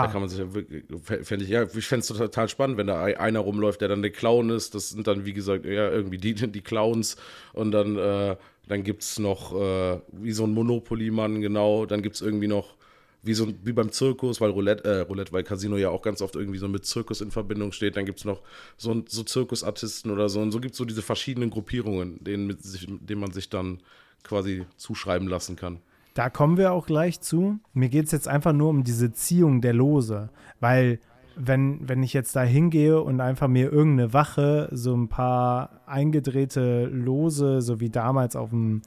Da 0.00 0.06
ah, 0.06 0.08
kann 0.08 0.20
man 0.20 0.28
sich 0.28 0.38
ja 0.40 0.52
wirklich, 0.54 0.84
fände 1.26 1.44
ich, 1.44 1.50
ja, 1.50 1.62
ich 1.62 1.86
fände 1.86 2.00
es 2.00 2.08
total 2.08 2.48
spannend, 2.48 2.78
wenn 2.78 2.88
da 2.88 3.00
ei- 3.02 3.18
einer 3.18 3.40
rumläuft, 3.40 3.80
der 3.80 3.88
dann 3.88 4.02
der 4.02 4.10
Clown 4.12 4.50
ist. 4.50 4.74
Das 4.74 4.90
sind 4.90 5.06
dann, 5.06 5.24
wie 5.24 5.32
gesagt, 5.32 5.64
ja, 5.64 5.88
irgendwie 5.90 6.18
die, 6.18 6.34
die 6.34 6.60
Clowns. 6.62 7.16
Und 7.52 7.70
dann, 7.72 7.96
äh, 7.96 8.36
dann 8.68 8.82
gibt 8.84 9.02
es 9.02 9.18
noch, 9.18 9.54
äh, 9.54 10.00
wie 10.12 10.32
so 10.32 10.44
ein 10.44 10.52
Monopoly-Mann, 10.52 11.40
genau. 11.40 11.86
Dann 11.86 12.02
gibt 12.02 12.16
es 12.16 12.22
irgendwie 12.22 12.48
noch, 12.48 12.76
wie 13.22 13.34
so 13.34 13.52
wie 13.64 13.72
beim 13.72 13.90
Zirkus, 13.92 14.40
weil 14.40 14.50
Roulette, 14.50 14.84
äh, 14.84 15.00
Roulette, 15.00 15.32
weil 15.32 15.44
Casino 15.44 15.76
ja 15.76 15.90
auch 15.90 16.02
ganz 16.02 16.22
oft 16.22 16.36
irgendwie 16.36 16.58
so 16.58 16.68
mit 16.68 16.84
Zirkus 16.84 17.20
in 17.20 17.30
Verbindung 17.30 17.72
steht. 17.72 17.96
Dann 17.96 18.04
gibt 18.06 18.18
es 18.18 18.24
noch 18.24 18.42
so, 18.76 19.04
so 19.08 19.22
Zirkusartisten 19.22 20.10
oder 20.10 20.28
so. 20.28 20.40
Und 20.40 20.52
so 20.52 20.60
gibt 20.60 20.72
es 20.72 20.78
so 20.78 20.84
diese 20.84 21.02
verschiedenen 21.02 21.50
Gruppierungen, 21.50 22.22
denen, 22.24 22.46
mit 22.46 22.62
sich, 22.62 22.86
denen 22.88 23.20
man 23.20 23.32
sich 23.32 23.48
dann 23.48 23.80
quasi 24.24 24.66
zuschreiben 24.76 25.28
lassen 25.28 25.56
kann. 25.56 25.80
Da 26.18 26.30
kommen 26.30 26.56
wir 26.56 26.72
auch 26.72 26.86
gleich 26.86 27.20
zu. 27.20 27.60
Mir 27.74 27.88
geht 27.88 28.06
es 28.06 28.10
jetzt 28.10 28.26
einfach 28.26 28.52
nur 28.52 28.70
um 28.70 28.82
diese 28.82 29.12
Ziehung 29.12 29.60
der 29.60 29.72
Lose, 29.72 30.30
weil 30.58 30.98
wenn, 31.36 31.88
wenn 31.88 32.02
ich 32.02 32.12
jetzt 32.12 32.34
da 32.34 32.42
hingehe 32.42 33.00
und 33.00 33.20
einfach 33.20 33.46
mir 33.46 33.70
irgendeine 33.70 34.12
Wache 34.12 34.68
so 34.72 34.96
ein 34.96 35.06
paar 35.06 35.80
eingedrehte 35.86 36.86
Lose, 36.86 37.62
so 37.62 37.78
wie 37.78 37.88
damals 37.88 38.34
auf 38.34 38.50
dem 38.50 38.82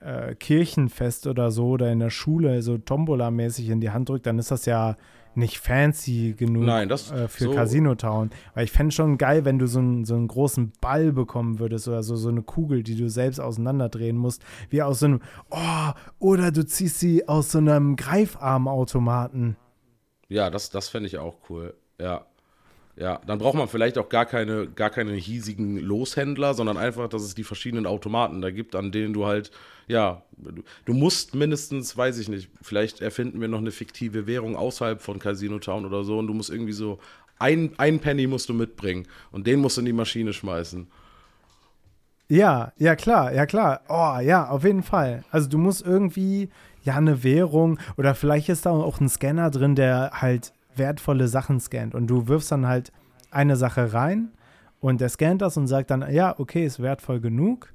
äh, 0.00 0.34
Kirchenfest 0.34 1.28
oder 1.28 1.52
so 1.52 1.68
oder 1.68 1.92
in 1.92 2.00
der 2.00 2.10
Schule 2.10 2.60
so 2.62 2.78
Tombola-mäßig 2.78 3.70
in 3.70 3.80
die 3.80 3.90
Hand 3.90 4.08
drückt, 4.08 4.26
dann 4.26 4.40
ist 4.40 4.50
das 4.50 4.66
ja 4.66 4.96
nicht 5.36 5.58
fancy 5.58 6.34
genug 6.36 6.64
Nein, 6.64 6.88
das- 6.88 7.10
äh, 7.10 7.28
für 7.28 7.44
so- 7.44 7.50
Casino 7.54 7.94
Town. 7.94 8.30
Weil 8.54 8.64
ich 8.64 8.72
fände 8.72 8.92
schon 8.92 9.18
geil, 9.18 9.44
wenn 9.44 9.58
du 9.58 9.66
so 9.66 9.78
einen, 9.78 10.04
so 10.04 10.14
einen 10.14 10.28
großen 10.28 10.72
Ball 10.80 11.12
bekommen 11.12 11.58
würdest 11.58 11.88
oder 11.88 12.02
so, 12.02 12.16
so 12.16 12.28
eine 12.28 12.42
Kugel, 12.42 12.82
die 12.82 12.96
du 12.96 13.08
selbst 13.08 13.38
auseinanderdrehen 13.40 14.16
musst, 14.16 14.42
wie 14.70 14.82
aus 14.82 15.00
so 15.00 15.06
einem, 15.06 15.20
oh, 15.50 15.90
oder 16.18 16.50
du 16.52 16.64
ziehst 16.64 17.00
sie 17.00 17.28
aus 17.28 17.50
so 17.52 17.58
einem 17.58 17.96
Greifarmautomaten. 17.96 19.56
Ja, 20.28 20.50
das, 20.50 20.70
das 20.70 20.88
fände 20.88 21.06
ich 21.06 21.18
auch 21.18 21.36
cool. 21.50 21.74
Ja. 22.00 22.26
Ja, 22.98 23.20
dann 23.26 23.38
braucht 23.38 23.56
man 23.56 23.68
vielleicht 23.68 23.98
auch 23.98 24.08
gar 24.08 24.24
keine, 24.24 24.68
gar 24.68 24.88
keine 24.88 25.12
hiesigen 25.12 25.78
Loshändler, 25.78 26.54
sondern 26.54 26.78
einfach, 26.78 27.08
dass 27.08 27.22
es 27.22 27.34
die 27.34 27.44
verschiedenen 27.44 27.86
Automaten 27.86 28.40
da 28.40 28.50
gibt, 28.50 28.74
an 28.74 28.90
denen 28.90 29.12
du 29.12 29.26
halt, 29.26 29.50
ja, 29.86 30.22
du, 30.86 30.94
musst 30.94 31.34
mindestens, 31.34 31.94
weiß 31.94 32.16
ich 32.16 32.30
nicht, 32.30 32.50
vielleicht 32.62 33.02
erfinden 33.02 33.38
wir 33.38 33.48
noch 33.48 33.58
eine 33.58 33.70
fiktive 33.70 34.26
Währung 34.26 34.56
außerhalb 34.56 35.02
von 35.02 35.18
Casino 35.18 35.58
Town 35.58 35.84
oder 35.84 36.04
so 36.04 36.18
und 36.18 36.26
du 36.26 36.32
musst 36.32 36.48
irgendwie 36.48 36.72
so, 36.72 36.98
ein, 37.38 37.72
ein 37.76 38.00
Penny 38.00 38.26
musst 38.26 38.48
du 38.48 38.54
mitbringen 38.54 39.06
und 39.30 39.46
den 39.46 39.60
musst 39.60 39.76
du 39.76 39.82
in 39.82 39.86
die 39.86 39.92
Maschine 39.92 40.32
schmeißen. 40.32 40.86
Ja, 42.28 42.72
ja 42.78 42.96
klar, 42.96 43.32
ja 43.32 43.44
klar. 43.44 43.82
Oh, 43.88 44.18
ja, 44.20 44.48
auf 44.48 44.64
jeden 44.64 44.82
Fall. 44.82 45.22
Also 45.30 45.48
du 45.48 45.58
musst 45.58 45.84
irgendwie, 45.86 46.48
ja, 46.82 46.96
eine 46.96 47.22
Währung 47.22 47.78
oder 47.98 48.14
vielleicht 48.14 48.48
ist 48.48 48.64
da 48.66 48.70
auch 48.70 49.00
ein 49.00 49.08
Scanner 49.08 49.50
drin, 49.50 49.74
der 49.74 50.12
halt 50.14 50.52
wertvolle 50.78 51.28
Sachen 51.28 51.60
scannt 51.60 51.94
und 51.94 52.06
du 52.08 52.28
wirfst 52.28 52.52
dann 52.52 52.66
halt 52.66 52.92
eine 53.30 53.56
Sache 53.56 53.92
rein 53.92 54.30
und 54.80 55.00
der 55.00 55.08
scannt 55.08 55.42
das 55.42 55.56
und 55.56 55.66
sagt 55.66 55.90
dann, 55.90 56.04
ja, 56.12 56.38
okay, 56.38 56.64
ist 56.64 56.80
wertvoll 56.80 57.20
genug. 57.20 57.72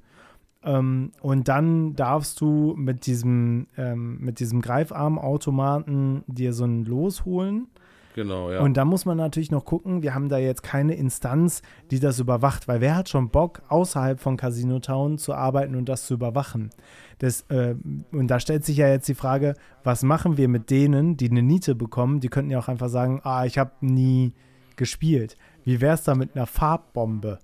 Ähm, 0.64 1.10
und 1.20 1.48
dann 1.48 1.94
darfst 1.96 2.40
du 2.40 2.74
mit 2.76 3.06
diesem, 3.06 3.66
ähm, 3.76 4.18
mit 4.20 4.38
diesem 4.38 4.60
Greifarmautomaten 4.60 6.24
dir 6.26 6.52
so 6.52 6.64
ein 6.64 6.84
Los 6.84 7.24
holen. 7.24 7.66
Genau, 8.14 8.50
ja. 8.50 8.60
Und 8.60 8.76
da 8.76 8.84
muss 8.84 9.06
man 9.06 9.16
natürlich 9.16 9.50
noch 9.50 9.64
gucken, 9.64 10.02
wir 10.02 10.14
haben 10.14 10.28
da 10.28 10.38
jetzt 10.38 10.62
keine 10.62 10.94
Instanz, 10.94 11.62
die 11.90 11.98
das 11.98 12.18
überwacht, 12.18 12.68
weil 12.68 12.80
wer 12.80 12.94
hat 12.94 13.08
schon 13.08 13.30
Bock, 13.30 13.62
außerhalb 13.68 14.20
von 14.20 14.36
Casino 14.36 14.80
Town 14.80 15.18
zu 15.18 15.34
arbeiten 15.34 15.74
und 15.74 15.88
das 15.88 16.06
zu 16.06 16.14
überwachen? 16.14 16.70
Das, 17.18 17.42
äh, 17.48 17.74
und 18.10 18.28
da 18.28 18.40
stellt 18.40 18.64
sich 18.64 18.76
ja 18.76 18.88
jetzt 18.88 19.08
die 19.08 19.14
Frage, 19.14 19.54
was 19.84 20.02
machen 20.02 20.36
wir 20.36 20.48
mit 20.48 20.70
denen, 20.70 21.16
die 21.16 21.30
eine 21.30 21.42
Niete 21.42 21.74
bekommen? 21.74 22.20
Die 22.20 22.28
könnten 22.28 22.50
ja 22.50 22.58
auch 22.58 22.68
einfach 22.68 22.88
sagen, 22.88 23.20
ah, 23.24 23.46
ich 23.46 23.58
habe 23.58 23.72
nie 23.80 24.32
gespielt. 24.76 25.36
Wie 25.64 25.80
wäre 25.80 25.94
es 25.94 26.02
da 26.02 26.14
mit 26.14 26.34
einer 26.34 26.46
Farbbombe? 26.46 27.38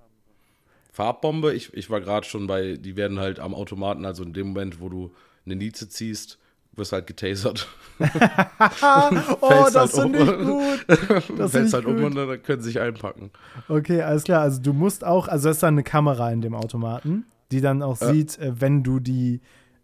Farbbombe, 0.93 1.55
ich, 1.55 1.73
ich 1.75 1.91
war 1.91 2.01
gerade 2.01 2.27
schon 2.27 2.47
bei, 2.47 2.77
die 2.77 2.97
werden 2.97 3.21
halt 3.21 3.39
am 3.39 3.55
Automaten, 3.55 4.05
also 4.05 4.25
in 4.25 4.33
dem 4.33 4.49
Moment, 4.49 4.81
wo 4.81 4.89
du 4.89 5.13
eine 5.47 5.57
Niete 5.57 5.89
ziehst, 5.89 6.39
wirst 6.79 6.93
halt 6.93 7.07
getasert. 7.07 7.69
oh, 7.99 9.67
das 9.73 9.75
halt 9.75 9.91
finde 9.91 10.23
um. 10.23 10.29
ich 10.29 10.47
gut. 10.47 11.39
Das 11.39 11.51
Fällst 11.53 11.75
halt 11.75 11.85
ich 11.85 11.91
um 11.91 11.97
gut. 11.97 12.05
und 12.07 12.15
dann 12.15 12.43
können 12.43 12.63
sie 12.63 12.69
sich 12.69 12.81
einpacken. 12.81 13.31
Okay, 13.69 14.03
alles 14.03 14.25
klar. 14.25 14.43
Also 14.43 14.61
du 14.63 14.73
musst 14.73 15.05
auch, 15.05 15.29
also 15.29 15.49
es 15.49 15.57
ist 15.57 15.63
da 15.63 15.69
eine 15.69 15.83
Kamera 15.83 16.31
in 16.31 16.41
dem 16.41 16.55
Automaten, 16.55 17.27
die 17.51 17.61
dann 17.61 17.83
auch 17.83 18.01
Ja. 18.01 18.13
sieht, 18.13 18.39
äh, 18.39 18.61
wenn 18.61 18.83
du 18.83 19.01
die 19.01 19.41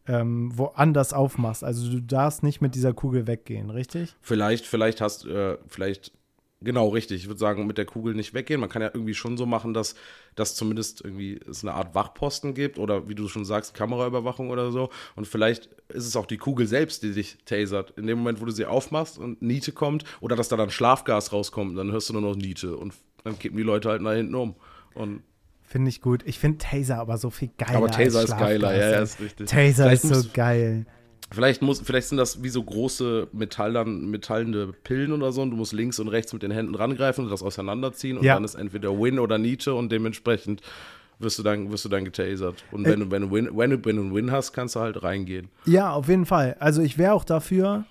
ähm, 0.07 0.51
woanders 0.57 1.13
aufmachst. 1.13 1.65
Also 1.65 1.91
du 1.91 2.01
darfst 2.01 2.43
nicht 2.43 2.61
mit 2.61 2.75
dieser 2.75 2.93
Kugel 2.93 3.27
weggehen, 3.27 3.71
richtig? 3.71 4.15
Vielleicht, 4.21 4.67
vielleicht 4.67 5.01
hast, 5.01 5.25
äh, 5.27 5.57
vielleicht, 5.67 6.13
genau 6.65 6.89
richtig. 6.89 7.23
Ich 7.23 7.29
würde 7.29 7.39
sagen, 7.39 7.67
mit 7.67 7.79
der 7.79 7.85
Kugel 7.85 8.15
nicht 8.15 8.35
weggehen. 8.35 8.61
Man 8.61 8.69
kann 8.69 8.83
ja 8.83 8.91
irgendwie 8.93 9.15
schon 9.15 9.37
so 9.37 9.47
machen, 9.47 9.75
dass, 9.75 9.95
dass 10.35 10.55
zumindest 10.55 11.05
irgendwie 11.05 11.41
es 11.49 11.63
eine 11.63 11.75
Art 11.75 11.95
Wachposten 11.95 12.55
gibt 12.55 12.79
oder 12.79 13.09
wie 13.09 13.15
du 13.15 13.29
schon 13.29 13.45
sagst, 13.45 13.75
Kameraüberwachung 13.75 14.51
oder 14.51 14.73
so. 14.73 14.91
Und 15.15 15.27
vielleicht 15.27 15.69
ist 15.89 16.07
es 16.07 16.17
auch 16.17 16.27
die 16.27 16.39
Kugel 16.39 16.67
selbst, 16.67 17.03
die 17.03 17.13
dich 17.13 17.39
tasert. 17.45 17.93
In 17.97 18.07
dem 18.07 18.19
Moment, 18.19 18.41
wo 18.41 18.45
du 18.45 18.53
sie 18.53 18.67
aufmachst 18.67 19.19
und 19.19 19.43
Niete 19.43 19.73
kommt 19.73 20.05
oder 20.21 20.37
dass 20.37 20.49
da 20.49 20.57
dann 20.57 20.71
Schlafgas 20.71 21.33
rauskommt, 21.33 21.79
dann 21.79 21.93
hörst 21.93 22.09
du 22.09 22.13
nur 22.15 22.23
noch 22.23 22.37
Niete 22.37 22.77
und 22.77 22.95
dann 23.23 23.39
kippen 23.39 23.57
die 23.57 23.63
Leute 23.63 23.89
halt 23.89 24.03
nach 24.03 24.13
hinten 24.13 24.35
um. 24.35 24.55
Und, 24.95 25.23
Finde 25.63 25.89
ich 25.89 26.01
gut. 26.01 26.23
Ich 26.27 26.39
finde 26.39 26.59
Taser 26.59 26.99
aber 26.99 27.19
so 27.19 27.31
viel 27.31 27.51
geiler. 27.59 27.79
aber 27.79 27.91
Taser 27.91 28.21
als 28.21 28.31
ist 28.31 28.39
geiler, 28.39 28.77
ja, 28.77 28.91
ja, 28.91 29.01
ist 29.01 29.21
richtig. 29.21 29.49
Taser 29.49 29.85
Vielleicht 29.85 30.05
ist 30.05 30.15
so 30.15 30.31
geil. 30.33 30.87
Vielleicht, 31.35 31.63
muss, 31.63 31.81
vielleicht 31.81 32.09
sind 32.09 32.19
das 32.19 32.43
wie 32.43 32.49
so 32.49 32.63
große 32.63 33.29
Metallern, 33.33 34.11
metallende 34.11 34.73
Pillen 34.85 35.13
oder 35.13 35.33
so 35.33 35.43
und 35.43 35.51
du 35.51 35.57
musst 35.57 35.73
links 35.73 35.99
und 35.99 36.09
rechts 36.09 36.33
mit 36.33 36.43
den 36.43 36.51
Händen 36.51 36.75
rangreifen 36.75 37.25
und 37.25 37.31
das 37.31 37.43
auseinanderziehen 37.43 38.19
und 38.19 38.25
Ja. 38.25 38.35
dann 38.35 38.45
ist 38.45 38.55
entweder 38.55 38.91
Win 38.99 39.19
oder 39.19 39.39
Niete 39.39 39.75
und 39.75 39.91
dementsprechend 39.93 40.63
wirst 41.19 41.39
du 41.39 41.43
dann, 41.43 41.71
wirst 41.71 41.85
du 41.85 41.89
dann 41.89 42.05
getasert. 42.05 42.65
Und 42.73 42.87
Äh, 42.87 42.91
wenn, 42.91 43.01
du, 43.01 43.11
wenn, 43.11 43.23
du 43.23 43.31
Win, 43.31 43.49
wenn, 43.55 43.71
du, 43.71 43.79
du 43.79 43.89
einen 43.91 44.15
Win 44.15 44.31
hast, 44.33 44.53
kannst 44.53 44.75
du 44.77 44.81
halt 44.81 45.03
reingehen. 45.03 45.49
Ja, 45.67 45.93
auf 45.93 46.09
jeden 46.09 46.27
Fall. 46.27 46.57
Also 46.59 46.83
ich 46.83 46.99
wäre 46.99 47.13
auch 47.13 47.25
dafür, 47.25 47.85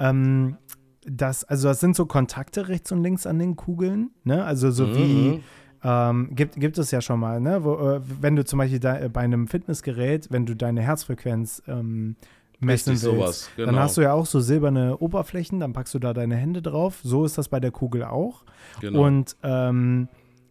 ähm, 0.00 0.56
dass, 1.04 1.44
also 1.44 1.68
das 1.68 1.80
sind 1.80 1.96
so 1.96 2.06
Kontakte 2.06 2.68
rechts 2.68 2.92
und 2.92 3.02
links 3.02 3.26
an 3.26 3.38
den 3.38 3.56
Kugeln, 3.56 4.10
ne? 4.24 4.44
Also 4.44 4.70
so 4.70 4.86
Mhm, 4.86 4.94
wie, 4.94 5.28
mhm. 5.32 5.40
ähm, 5.82 6.30
gibt, 6.34 6.54
gibt 6.56 6.78
es 6.78 6.90
ja 6.90 7.00
schon 7.00 7.18
mal, 7.18 7.40
ne? 7.40 7.64
Wo, 7.64 7.74
äh, 7.74 8.00
wenn 8.20 8.36
du 8.36 8.44
zum 8.44 8.58
Beispiel 8.58 8.78
da, 8.78 9.08
bei 9.08 9.22
einem 9.22 9.48
Fitnessgerät, 9.48 10.28
wenn 10.30 10.46
du 10.46 10.54
deine 10.54 10.82
Herzfrequenz 10.82 11.62
ähm, 11.66 12.14
messen 12.60 12.92
Richtig, 12.92 13.08
willst, 13.08 13.18
sowas, 13.20 13.50
dann 13.56 13.66
genau. 13.66 13.78
hast 13.78 13.96
du 13.96 14.00
ja 14.00 14.12
auch 14.12 14.26
so 14.26 14.40
silberne 14.40 14.98
Oberflächen, 14.98 15.60
dann 15.60 15.72
packst 15.72 15.94
du 15.94 15.98
da 15.98 16.12
deine 16.12 16.36
Hände 16.36 16.60
drauf. 16.62 17.00
So 17.02 17.24
ist 17.24 17.38
das 17.38 17.48
bei 17.48 17.60
der 17.60 17.70
Kugel 17.70 18.02
auch. 18.04 18.44
Genau. 18.80 19.04
Und 19.06 19.36
ähm, 19.42 20.08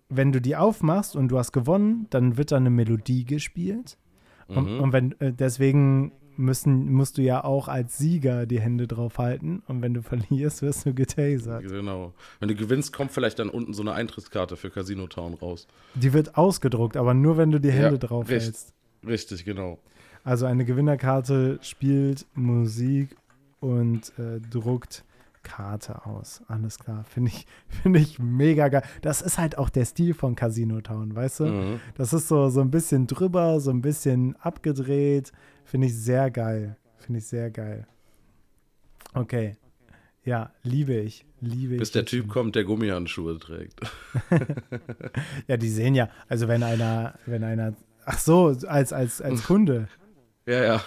wenn 0.09 0.31
du 0.31 0.39
die 0.39 0.55
aufmachst 0.55 1.15
und 1.15 1.27
du 1.27 1.37
hast 1.37 1.51
gewonnen, 1.51 2.07
dann 2.09 2.37
wird 2.37 2.51
da 2.51 2.57
eine 2.57 2.69
Melodie 2.69 3.25
gespielt. 3.25 3.97
Und, 4.47 4.71
Mhm. 4.75 4.79
und 4.79 4.93
wenn 4.93 5.19
äh, 5.19 5.33
deswegen 5.33 6.13
müssen, 6.37 6.93
musst 6.93 7.17
du 7.17 7.21
ja 7.23 7.43
auch 7.43 7.67
als 7.67 7.97
Sieger 7.97 8.45
die 8.45 8.61
Hände 8.61 8.87
drauf 8.87 9.17
halten. 9.17 9.63
Und 9.67 9.81
wenn 9.81 9.93
du 9.93 10.01
verlierst, 10.03 10.61
wirst 10.61 10.85
du 10.85 10.93
getasert. 10.93 11.63
Genau. 11.67 12.13
Wenn 12.39 12.47
du 12.47 12.55
gewinnst, 12.55 12.93
kommt 12.93 13.11
vielleicht 13.11 13.39
dann 13.39 13.49
unten 13.49 13.73
so 13.73 13.81
eine 13.81 13.91
Eintrittskarte 13.93 14.55
für 14.55 14.69
Casino 14.69 15.07
Town 15.07 15.33
raus. 15.33 15.67
Die 15.95 16.13
wird 16.13 16.37
ausgedruckt, 16.37 16.95
aber 16.95 17.13
nur 17.13 17.35
wenn 17.37 17.51
du 17.51 17.59
die 17.59 17.71
Hände 17.71 17.93
Ja, 17.93 17.97
drauf 17.97 18.29
richtig. 18.29 18.45
hältst. 18.45 18.73
Richtig, 19.05 19.43
genau. 19.45 19.79
Also 20.23 20.45
eine 20.45 20.65
Gewinnerkarte 20.65 21.59
spielt 21.61 22.25
Musik 22.33 23.15
und 23.59 24.11
äh, 24.19 24.39
druckt 24.39 25.03
Karte 25.43 26.05
aus. 26.05 26.41
Alles 26.47 26.77
klar. 26.77 27.05
Finde 27.05 27.31
ich, 27.31 27.47
find 27.81 27.95
ich 27.95 28.19
mega 28.19 28.67
geil. 28.67 28.83
Das 29.01 29.21
ist 29.21 29.37
halt 29.37 29.57
auch 29.57 29.69
der 29.69 29.85
Stil 29.85 30.13
von 30.13 30.35
Casino 30.35 30.81
Town, 30.81 31.15
weißt 31.15 31.39
du? 31.39 31.45
Mhm. 31.45 31.79
Das 31.95 32.13
ist 32.13 32.27
so, 32.27 32.49
so 32.49 32.61
ein 32.61 32.69
bisschen 32.71 33.07
drüber, 33.07 33.59
so 33.59 33.71
ein 33.71 33.81
bisschen 33.81 34.35
abgedreht. 34.37 35.31
Finde 35.63 35.87
ich 35.87 35.95
sehr 35.95 36.29
geil. 36.31 36.75
Finde 36.97 37.19
ich 37.19 37.27
sehr 37.27 37.49
geil. 37.49 37.87
Okay. 39.13 39.55
Ja, 40.23 40.51
liebe 40.63 40.93
ich. 40.93 41.25
Liebe 41.39 41.77
Bis 41.77 41.89
ich 41.89 41.93
der 41.93 42.05
Typ 42.05 42.25
schon. 42.25 42.29
kommt, 42.29 42.55
der 42.55 42.65
Gummihandschuhe 42.65 43.37
trägt. 43.39 43.79
ja, 45.47 45.55
die 45.55 45.69
sehen 45.69 45.95
ja, 45.95 46.09
also 46.27 46.47
wenn 46.47 46.63
einer, 46.63 47.13
wenn 47.25 47.43
einer, 47.43 47.73
ach 48.05 48.19
so, 48.19 48.47
als, 48.67 48.91
als, 48.91 49.21
als 49.21 49.43
Kunde. 49.47 49.87
Ja, 50.47 50.63
ja. 50.63 50.83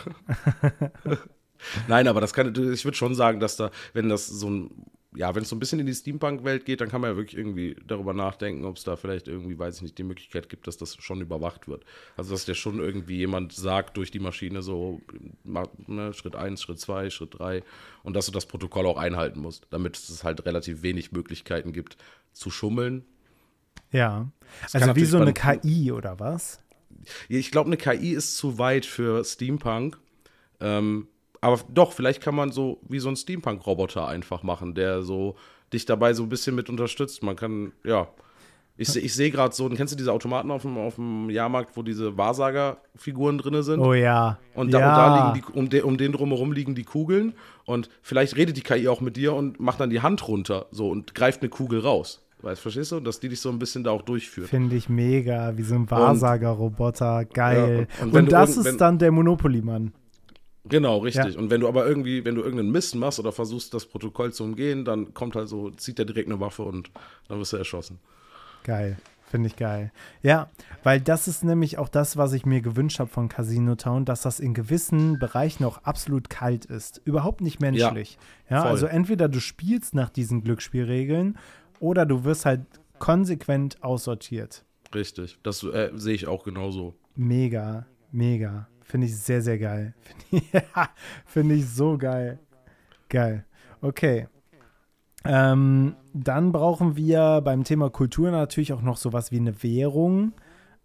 Nein, 1.86 2.08
aber 2.08 2.20
das 2.20 2.32
kann, 2.32 2.48
ich 2.72 2.84
würde 2.84 2.96
schon 2.96 3.14
sagen, 3.14 3.38
dass 3.38 3.56
da, 3.56 3.70
wenn 3.92 4.08
das 4.08 4.26
so 4.26 4.48
ein, 4.48 4.86
ja, 5.14 5.34
wenn 5.34 5.42
es 5.42 5.48
so 5.48 5.56
ein 5.56 5.58
bisschen 5.58 5.80
in 5.80 5.86
die 5.86 5.94
Steampunk-Welt 5.94 6.64
geht, 6.64 6.80
dann 6.80 6.88
kann 6.88 7.00
man 7.00 7.10
ja 7.10 7.16
wirklich 7.16 7.36
irgendwie 7.36 7.76
darüber 7.86 8.14
nachdenken, 8.14 8.64
ob 8.64 8.76
es 8.76 8.84
da 8.84 8.96
vielleicht 8.96 9.28
irgendwie, 9.28 9.58
weiß 9.58 9.76
ich 9.76 9.82
nicht, 9.82 9.98
die 9.98 10.04
Möglichkeit 10.04 10.48
gibt, 10.48 10.66
dass 10.66 10.78
das 10.78 10.96
schon 10.96 11.20
überwacht 11.20 11.68
wird. 11.68 11.84
Also, 12.16 12.32
dass 12.32 12.44
der 12.44 12.54
schon 12.54 12.78
irgendwie 12.78 13.16
jemand 13.16 13.52
sagt 13.52 13.96
durch 13.96 14.10
die 14.10 14.20
Maschine 14.20 14.62
so, 14.62 15.02
ne, 15.44 16.14
Schritt 16.14 16.36
1, 16.36 16.62
Schritt 16.62 16.78
2, 16.78 17.10
Schritt 17.10 17.38
3 17.38 17.62
und 18.02 18.14
dass 18.14 18.26
du 18.26 18.32
das 18.32 18.46
Protokoll 18.46 18.86
auch 18.86 18.96
einhalten 18.96 19.40
musst, 19.40 19.66
damit 19.70 19.96
es 19.96 20.24
halt 20.24 20.46
relativ 20.46 20.82
wenig 20.82 21.12
Möglichkeiten 21.12 21.72
gibt 21.72 21.96
zu 22.32 22.50
schummeln. 22.50 23.04
Ja, 23.90 24.30
das 24.62 24.76
also 24.76 24.96
wie 24.96 25.04
so 25.04 25.18
eine 25.18 25.34
KI 25.34 25.90
oder 25.90 26.20
was? 26.20 26.60
Ich 27.28 27.50
glaube, 27.50 27.68
eine 27.68 27.76
KI 27.76 28.12
ist 28.12 28.36
zu 28.36 28.58
weit 28.58 28.86
für 28.86 29.24
Steampunk. 29.24 29.98
Ähm, 30.60 31.08
aber 31.40 31.60
doch, 31.72 31.92
vielleicht 31.92 32.20
kann 32.20 32.34
man 32.34 32.52
so 32.52 32.80
wie 32.88 32.98
so 32.98 33.08
ein 33.08 33.16
Steampunk-Roboter 33.16 34.06
einfach 34.06 34.42
machen, 34.42 34.74
der 34.74 35.02
so 35.02 35.36
dich 35.72 35.86
dabei 35.86 36.12
so 36.12 36.24
ein 36.24 36.28
bisschen 36.28 36.54
mit 36.54 36.68
unterstützt. 36.68 37.22
Man 37.22 37.36
kann, 37.36 37.72
ja. 37.84 38.08
Ich, 38.76 38.96
ich 38.96 39.14
sehe 39.14 39.30
gerade 39.30 39.54
so, 39.54 39.68
kennst 39.68 39.92
du 39.92 39.96
diese 39.96 40.10
Automaten 40.10 40.50
auf 40.50 40.62
dem, 40.62 40.78
auf 40.78 40.94
dem 40.94 41.28
Jahrmarkt, 41.28 41.76
wo 41.76 41.82
diese 41.82 42.16
Wahrsager-Figuren 42.16 43.36
drin 43.36 43.62
sind? 43.62 43.80
Oh 43.80 43.92
ja. 43.92 44.38
Und 44.54 44.72
da, 44.72 44.80
ja. 44.80 44.88
Und 44.88 44.96
da 44.96 45.32
liegen 45.32 45.34
die, 45.34 45.58
um, 45.58 45.68
de, 45.68 45.82
um 45.82 45.98
den 45.98 46.12
drumherum 46.12 46.52
liegen 46.52 46.74
die 46.74 46.84
Kugeln. 46.84 47.34
Und 47.66 47.90
vielleicht 48.00 48.36
redet 48.36 48.56
die 48.56 48.62
KI 48.62 48.88
auch 48.88 49.02
mit 49.02 49.16
dir 49.16 49.34
und 49.34 49.60
macht 49.60 49.80
dann 49.80 49.90
die 49.90 50.00
Hand 50.00 50.26
runter 50.26 50.66
so 50.70 50.88
und 50.88 51.14
greift 51.14 51.42
eine 51.42 51.50
Kugel 51.50 51.80
raus. 51.80 52.24
Weißt, 52.42 52.60
verstehst 52.60 52.92
du? 52.92 53.00
Dass 53.00 53.20
die 53.20 53.28
dich 53.28 53.40
so 53.40 53.50
ein 53.50 53.58
bisschen 53.58 53.84
da 53.84 53.90
auch 53.90 54.02
durchführt. 54.02 54.48
Finde 54.48 54.76
ich 54.76 54.88
mega, 54.88 55.56
wie 55.56 55.62
so 55.62 55.74
ein 55.74 55.90
Wahrsager-Roboter. 55.90 57.26
Geil. 57.26 57.88
Ja, 57.90 58.04
und, 58.04 58.14
und, 58.14 58.22
und 58.22 58.32
das 58.32 58.56
ist 58.56 58.80
dann 58.80 58.98
der 58.98 59.12
Monopoly-Mann. 59.12 59.92
Genau, 60.64 60.98
richtig. 60.98 61.34
Ja. 61.34 61.40
Und 61.40 61.50
wenn 61.50 61.60
du 61.60 61.68
aber 61.68 61.86
irgendwie, 61.86 62.24
wenn 62.24 62.34
du 62.34 62.42
irgendeinen 62.42 62.70
Mist 62.70 62.94
machst 62.94 63.18
oder 63.18 63.32
versuchst, 63.32 63.72
das 63.74 63.86
Protokoll 63.86 64.32
zu 64.32 64.44
umgehen, 64.44 64.84
dann 64.84 65.14
kommt 65.14 65.34
halt 65.34 65.48
so, 65.48 65.70
zieht 65.70 65.98
er 65.98 66.04
direkt 66.04 66.28
eine 66.28 66.40
Waffe 66.40 66.62
und 66.62 66.90
dann 67.28 67.38
wirst 67.38 67.52
du 67.52 67.56
erschossen. 67.56 67.98
Geil. 68.64 68.96
Finde 69.30 69.46
ich 69.46 69.54
geil. 69.54 69.92
Ja, 70.22 70.50
weil 70.82 71.00
das 71.00 71.28
ist 71.28 71.44
nämlich 71.44 71.78
auch 71.78 71.88
das, 71.88 72.16
was 72.16 72.32
ich 72.32 72.46
mir 72.46 72.62
gewünscht 72.62 72.98
habe 72.98 73.10
von 73.10 73.28
Casino 73.28 73.76
Town, 73.76 74.04
dass 74.04 74.22
das 74.22 74.40
in 74.40 74.54
gewissen 74.54 75.20
Bereichen 75.20 75.64
auch 75.64 75.84
absolut 75.84 76.28
kalt 76.28 76.64
ist. 76.64 77.00
Überhaupt 77.04 77.40
nicht 77.40 77.60
menschlich. 77.60 78.18
Ja, 78.48 78.56
ja 78.56 78.62
also 78.64 78.86
entweder 78.86 79.28
du 79.28 79.38
spielst 79.38 79.94
nach 79.94 80.10
diesen 80.10 80.42
Glücksspielregeln 80.42 81.38
oder 81.80 82.06
du 82.06 82.24
wirst 82.24 82.46
halt 82.46 82.62
konsequent 82.98 83.82
aussortiert. 83.82 84.64
Richtig. 84.94 85.38
Das 85.42 85.62
äh, 85.64 85.90
sehe 85.94 86.14
ich 86.14 86.26
auch 86.28 86.44
genauso. 86.44 86.94
Mega, 87.16 87.86
mega. 88.12 88.68
Finde 88.82 89.06
ich 89.06 89.16
sehr, 89.16 89.42
sehr 89.42 89.58
geil. 89.58 89.94
Finde 90.30 90.44
ich, 90.52 90.62
find 91.26 91.52
ich 91.52 91.68
so 91.68 91.98
geil. 91.98 92.38
Geil. 93.08 93.44
Okay. 93.80 94.28
Ähm, 95.24 95.96
dann 96.12 96.50
brauchen 96.52 96.96
wir 96.96 97.40
beim 97.42 97.64
Thema 97.64 97.90
Kultur 97.90 98.30
natürlich 98.30 98.72
auch 98.72 98.82
noch 98.82 98.96
sowas 98.96 99.30
wie 99.30 99.38
eine 99.38 99.62
Währung. 99.62 100.32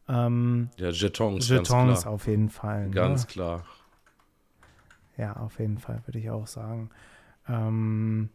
Ähm, 0.07 0.69
ja, 0.77 0.89
Jetons. 0.89 1.47
Jetons 1.49 2.05
auf 2.05 2.27
jeden 2.27 2.49
Fall. 2.49 2.85
Ne? 2.87 2.91
Ganz 2.91 3.27
klar. 3.27 3.63
Ja, 5.17 5.37
auf 5.37 5.59
jeden 5.59 5.77
Fall, 5.77 6.01
würde 6.05 6.19
ich 6.19 6.29
auch 6.29 6.47
sagen. 6.47 6.89
Ähm, 7.47 8.29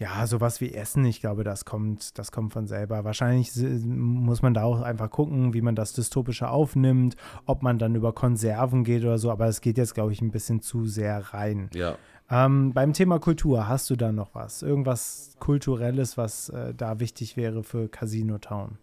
ja, 0.00 0.26
sowas 0.26 0.62
wie 0.62 0.72
Essen, 0.72 1.04
ich 1.04 1.20
glaube, 1.20 1.44
das 1.44 1.66
kommt, 1.66 2.18
das 2.18 2.32
kommt 2.32 2.54
von 2.54 2.66
selber. 2.66 3.04
Wahrscheinlich 3.04 3.52
muss 3.84 4.40
man 4.40 4.54
da 4.54 4.62
auch 4.62 4.80
einfach 4.80 5.10
gucken, 5.10 5.52
wie 5.52 5.60
man 5.60 5.74
das 5.74 5.92
Dystopische 5.92 6.48
aufnimmt, 6.48 7.16
ob 7.44 7.62
man 7.62 7.78
dann 7.78 7.94
über 7.94 8.14
Konserven 8.14 8.82
geht 8.82 9.02
oder 9.02 9.18
so, 9.18 9.30
aber 9.30 9.46
es 9.46 9.60
geht 9.60 9.76
jetzt, 9.76 9.94
glaube 9.94 10.12
ich, 10.12 10.22
ein 10.22 10.30
bisschen 10.30 10.62
zu 10.62 10.86
sehr 10.86 11.34
rein. 11.34 11.68
Ja. 11.74 11.96
Ähm, 12.30 12.72
beim 12.72 12.94
Thema 12.94 13.18
Kultur, 13.18 13.68
hast 13.68 13.90
du 13.90 13.96
da 13.96 14.10
noch 14.10 14.34
was? 14.34 14.62
Irgendwas 14.62 15.36
Kulturelles, 15.38 16.16
was 16.16 16.48
äh, 16.48 16.72
da 16.74 16.98
wichtig 16.98 17.36
wäre 17.36 17.62
für 17.62 17.88
Casino 17.88 18.38
Town? 18.38 18.78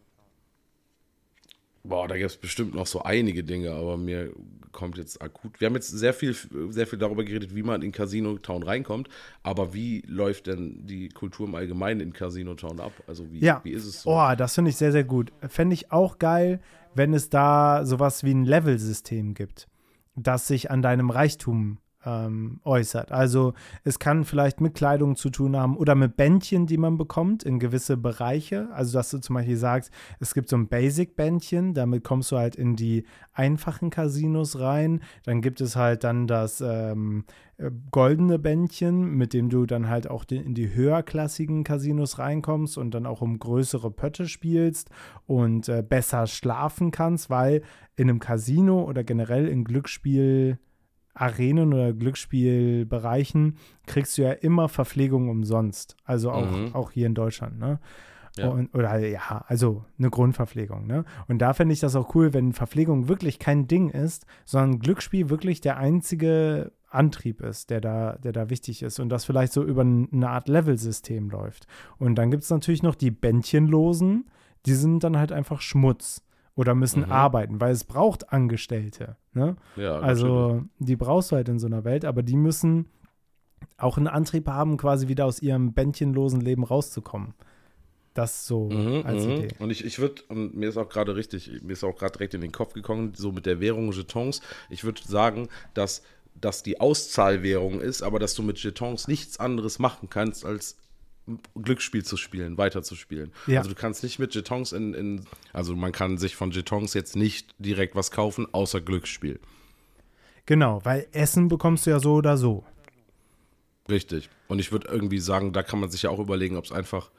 Boah, 1.87 2.07
da 2.07 2.17
gibt 2.17 2.29
es 2.29 2.37
bestimmt 2.37 2.75
noch 2.75 2.87
so 2.87 3.03
einige 3.03 3.43
Dinge, 3.43 3.71
aber 3.71 3.97
mir 3.97 4.31
kommt 4.71 4.97
jetzt 4.97 5.21
akut. 5.21 5.59
Wir 5.59 5.67
haben 5.67 5.75
jetzt 5.75 5.89
sehr 5.89 6.13
viel, 6.13 6.35
sehr 6.69 6.85
viel 6.85 6.99
darüber 6.99 7.23
geredet, 7.23 7.55
wie 7.55 7.63
man 7.63 7.81
in 7.81 7.91
Casino 7.91 8.37
Town 8.37 8.63
reinkommt, 8.63 9.09
aber 9.41 9.73
wie 9.73 10.03
läuft 10.05 10.47
denn 10.47 10.85
die 10.85 11.09
Kultur 11.09 11.47
im 11.47 11.55
Allgemeinen 11.55 11.99
in 11.99 12.13
Casino 12.13 12.53
Town 12.55 12.79
ab? 12.79 12.91
Also 13.07 13.31
wie, 13.31 13.39
ja. 13.39 13.61
wie 13.63 13.71
ist 13.71 13.85
es 13.85 14.03
so? 14.03 14.11
Oh, 14.11 14.35
das 14.37 14.53
finde 14.53 14.69
ich 14.69 14.77
sehr, 14.77 14.91
sehr 14.91 15.03
gut. 15.03 15.31
Fände 15.47 15.73
ich 15.73 15.91
auch 15.91 16.19
geil, 16.19 16.59
wenn 16.93 17.13
es 17.13 17.29
da 17.29 17.85
sowas 17.85 18.23
wie 18.23 18.33
ein 18.33 18.45
Level-System 18.45 19.33
gibt, 19.33 19.67
das 20.15 20.47
sich 20.47 20.69
an 20.69 20.81
deinem 20.81 21.09
Reichtum 21.09 21.79
ähm, 22.07 22.61
äußert. 22.63 23.11
Also 23.11 23.53
es 23.83 23.99
kann 23.99 24.23
vielleicht 24.23 24.61
mit 24.61 24.75
Kleidung 24.75 25.15
zu 25.15 25.29
tun 25.29 25.57
haben 25.57 25.75
oder 25.75 25.93
mit 25.95 26.15
Bändchen, 26.15 26.65
die 26.65 26.77
man 26.77 26.97
bekommt 26.97 27.43
in 27.43 27.59
gewisse 27.59 27.97
Bereiche. 27.97 28.69
Also 28.71 28.97
dass 28.97 29.09
du 29.09 29.19
zum 29.19 29.35
Beispiel 29.35 29.57
sagst, 29.57 29.91
es 30.19 30.33
gibt 30.33 30.47
so 30.49 30.55
ein 30.55 30.69
Basic-Bändchen, 30.69 31.73
damit 31.73 32.03
kommst 32.03 32.31
du 32.31 32.37
halt 32.37 32.55
in 32.55 32.75
die 32.75 33.05
einfachen 33.33 33.89
Casinos 33.89 34.59
rein. 34.59 35.01
Dann 35.23 35.41
gibt 35.41 35.59
es 35.59 35.75
halt 35.75 36.05
dann 36.05 36.27
das 36.27 36.61
ähm, 36.61 37.25
äh, 37.57 37.71
goldene 37.91 38.39
Bändchen, 38.39 39.15
mit 39.15 39.33
dem 39.33 39.49
du 39.49 39.65
dann 39.65 39.89
halt 39.89 40.09
auch 40.09 40.23
in 40.29 40.53
die 40.53 40.73
höherklassigen 40.73 41.63
Casinos 41.65 42.19
reinkommst 42.19 42.77
und 42.77 42.91
dann 42.91 43.05
auch 43.05 43.21
um 43.21 43.37
größere 43.37 43.91
Pötte 43.91 44.27
spielst 44.27 44.89
und 45.25 45.67
äh, 45.67 45.83
besser 45.87 46.25
schlafen 46.27 46.91
kannst, 46.91 47.29
weil 47.29 47.63
in 47.97 48.09
einem 48.09 48.19
Casino 48.19 48.83
oder 48.83 49.03
generell 49.03 49.47
in 49.47 49.65
Glücksspiel 49.65 50.59
Arenen 51.19 51.73
oder 51.73 51.93
Glücksspielbereichen 51.93 53.57
kriegst 53.85 54.17
du 54.17 54.23
ja 54.23 54.31
immer 54.31 54.69
Verpflegung 54.69 55.29
umsonst. 55.29 55.95
Also 56.05 56.31
auch, 56.31 56.49
mhm. 56.49 56.75
auch 56.75 56.91
hier 56.91 57.07
in 57.07 57.15
Deutschland, 57.15 57.59
ne? 57.59 57.79
Ja. 58.37 58.49
Und, 58.49 58.73
oder 58.75 58.99
ja, 58.99 59.43
also 59.47 59.83
eine 59.97 60.11
Grundverpflegung, 60.11 60.85
ne? 60.85 61.05
Und 61.27 61.39
da 61.39 61.53
finde 61.53 61.73
ich 61.73 61.79
das 61.79 61.95
auch 61.95 62.13
cool, 62.13 62.33
wenn 62.33 62.53
Verpflegung 62.53 63.07
wirklich 63.07 63.39
kein 63.39 63.67
Ding 63.67 63.89
ist, 63.89 64.27
sondern 64.45 64.79
Glücksspiel 64.79 65.29
wirklich 65.29 65.59
der 65.59 65.77
einzige 65.77 66.71
Antrieb 66.89 67.41
ist, 67.41 67.69
der 67.71 67.81
da, 67.81 68.17
der 68.17 68.31
da 68.31 68.49
wichtig 68.49 68.83
ist 68.83 68.99
und 68.99 69.09
das 69.09 69.25
vielleicht 69.25 69.53
so 69.53 69.63
über 69.63 69.81
eine 69.81 70.29
Art 70.29 70.47
Level-System 70.47 71.29
läuft. 71.29 71.67
Und 71.97 72.15
dann 72.15 72.31
gibt 72.31 72.43
es 72.43 72.49
natürlich 72.49 72.83
noch 72.83 72.95
die 72.95 73.11
Bändchenlosen, 73.11 74.29
die 74.65 74.73
sind 74.73 75.03
dann 75.03 75.17
halt 75.17 75.31
einfach 75.31 75.61
Schmutz 75.61 76.23
oder 76.57 76.75
müssen 76.75 77.05
mhm. 77.05 77.11
arbeiten, 77.11 77.61
weil 77.61 77.71
es 77.71 77.85
braucht 77.85 78.33
Angestellte. 78.33 79.15
Ne? 79.33 79.55
Ja, 79.77 79.99
also 79.99 80.63
die 80.79 80.95
brauchst 80.95 81.31
du 81.31 81.37
halt 81.37 81.47
in 81.47 81.59
so 81.59 81.67
einer 81.67 81.85
Welt, 81.85 82.03
aber 82.03 82.23
die 82.23 82.35
müssen 82.35 82.87
auch 83.77 83.97
einen 83.97 84.07
Antrieb 84.07 84.47
haben, 84.47 84.75
quasi 84.75 85.07
wieder 85.07 85.25
aus 85.25 85.39
ihrem 85.39 85.73
bändchenlosen 85.73 86.41
Leben 86.41 86.63
rauszukommen. 86.63 87.35
Das 88.15 88.47
so 88.47 88.69
mhm, 88.71 89.03
als 89.05 89.23
mhm. 89.23 89.31
Idee. 89.31 89.47
Und 89.59 89.69
ich, 89.69 89.85
ich 89.85 89.99
würde, 89.99 90.23
und 90.29 90.55
mir 90.55 90.69
ist 90.69 90.77
auch 90.77 90.89
gerade 90.89 91.15
richtig, 91.15 91.61
mir 91.61 91.73
ist 91.73 91.83
auch 91.83 91.95
gerade 91.95 92.13
direkt 92.13 92.33
in 92.33 92.41
den 92.41 92.51
Kopf 92.51 92.73
gekommen, 92.73 93.13
so 93.15 93.31
mit 93.31 93.45
der 93.45 93.59
Währung 93.59 93.91
Jetons, 93.91 94.41
ich 94.71 94.83
würde 94.83 95.01
sagen, 95.05 95.49
dass 95.75 96.01
das 96.33 96.63
die 96.63 96.79
Auszahlwährung 96.79 97.79
ist, 97.79 98.01
aber 98.01 98.17
dass 98.17 98.33
du 98.33 98.41
mit 98.41 98.57
Jetons 98.57 99.07
nichts 99.07 99.39
anderes 99.39 99.77
machen 99.77 100.09
kannst, 100.09 100.43
als 100.43 100.77
Glücksspiel 101.61 102.03
zu 102.03 102.17
spielen, 102.17 102.57
weiterzuspielen. 102.57 103.31
Ja. 103.47 103.59
Also 103.59 103.69
du 103.69 103.75
kannst 103.75 104.03
nicht 104.03 104.19
mit 104.19 104.33
Jetons 104.33 104.71
in, 104.71 104.93
in, 104.93 105.25
also 105.53 105.75
man 105.75 105.91
kann 105.91 106.17
sich 106.17 106.35
von 106.35 106.51
Jetons 106.51 106.93
jetzt 106.93 107.15
nicht 107.15 107.53
direkt 107.59 107.95
was 107.95 108.11
kaufen, 108.11 108.47
außer 108.51 108.81
Glücksspiel. 108.81 109.39
Genau, 110.45 110.79
weil 110.85 111.07
Essen 111.11 111.49
bekommst 111.49 111.85
du 111.85 111.89
ja 111.89 111.99
so 111.99 112.13
oder 112.13 112.37
so. 112.37 112.63
Richtig. 113.89 114.29
Und 114.47 114.59
ich 114.59 114.71
würde 114.71 114.87
irgendwie 114.89 115.19
sagen, 115.19 115.53
da 115.53 115.63
kann 115.63 115.79
man 115.79 115.89
sich 115.89 116.03
ja 116.03 116.09
auch 116.09 116.19
überlegen, 116.19 116.55
ob 116.55 116.65
es 116.65 116.71
einfach 116.71 117.11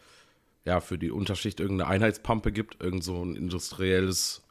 ja 0.64 0.80
für 0.80 0.98
die 0.98 1.10
Unterschicht 1.10 1.60
irgendeine 1.60 1.90
Einheitspampe 1.90 2.52
gibt, 2.52 2.82
irgend 2.82 3.04
so 3.04 3.22
ein 3.22 3.36
industrielles 3.36 4.42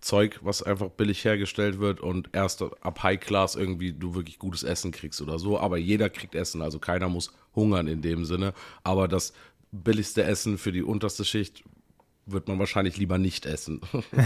Zeug, 0.00 0.40
was 0.42 0.62
einfach 0.62 0.88
billig 0.90 1.24
hergestellt 1.24 1.78
wird 1.78 2.00
und 2.00 2.30
erst 2.32 2.62
ab 2.62 3.02
High 3.02 3.20
Class 3.20 3.54
irgendwie 3.54 3.92
du 3.92 4.14
wirklich 4.14 4.38
gutes 4.38 4.62
Essen 4.62 4.90
kriegst 4.90 5.20
oder 5.20 5.38
so. 5.38 5.58
Aber 5.58 5.76
jeder 5.78 6.10
kriegt 6.10 6.34
Essen, 6.34 6.62
also 6.62 6.78
keiner 6.78 7.08
muss 7.08 7.32
hungern 7.54 7.86
in 7.86 8.02
dem 8.02 8.24
Sinne. 8.24 8.54
Aber 8.82 9.08
das 9.08 9.32
billigste 9.70 10.24
Essen 10.24 10.58
für 10.58 10.72
die 10.72 10.82
unterste 10.82 11.24
Schicht 11.24 11.64
wird 12.26 12.48
man 12.48 12.58
wahrscheinlich 12.58 12.96
lieber 12.96 13.18
nicht 13.18 13.46
essen, 13.46 13.80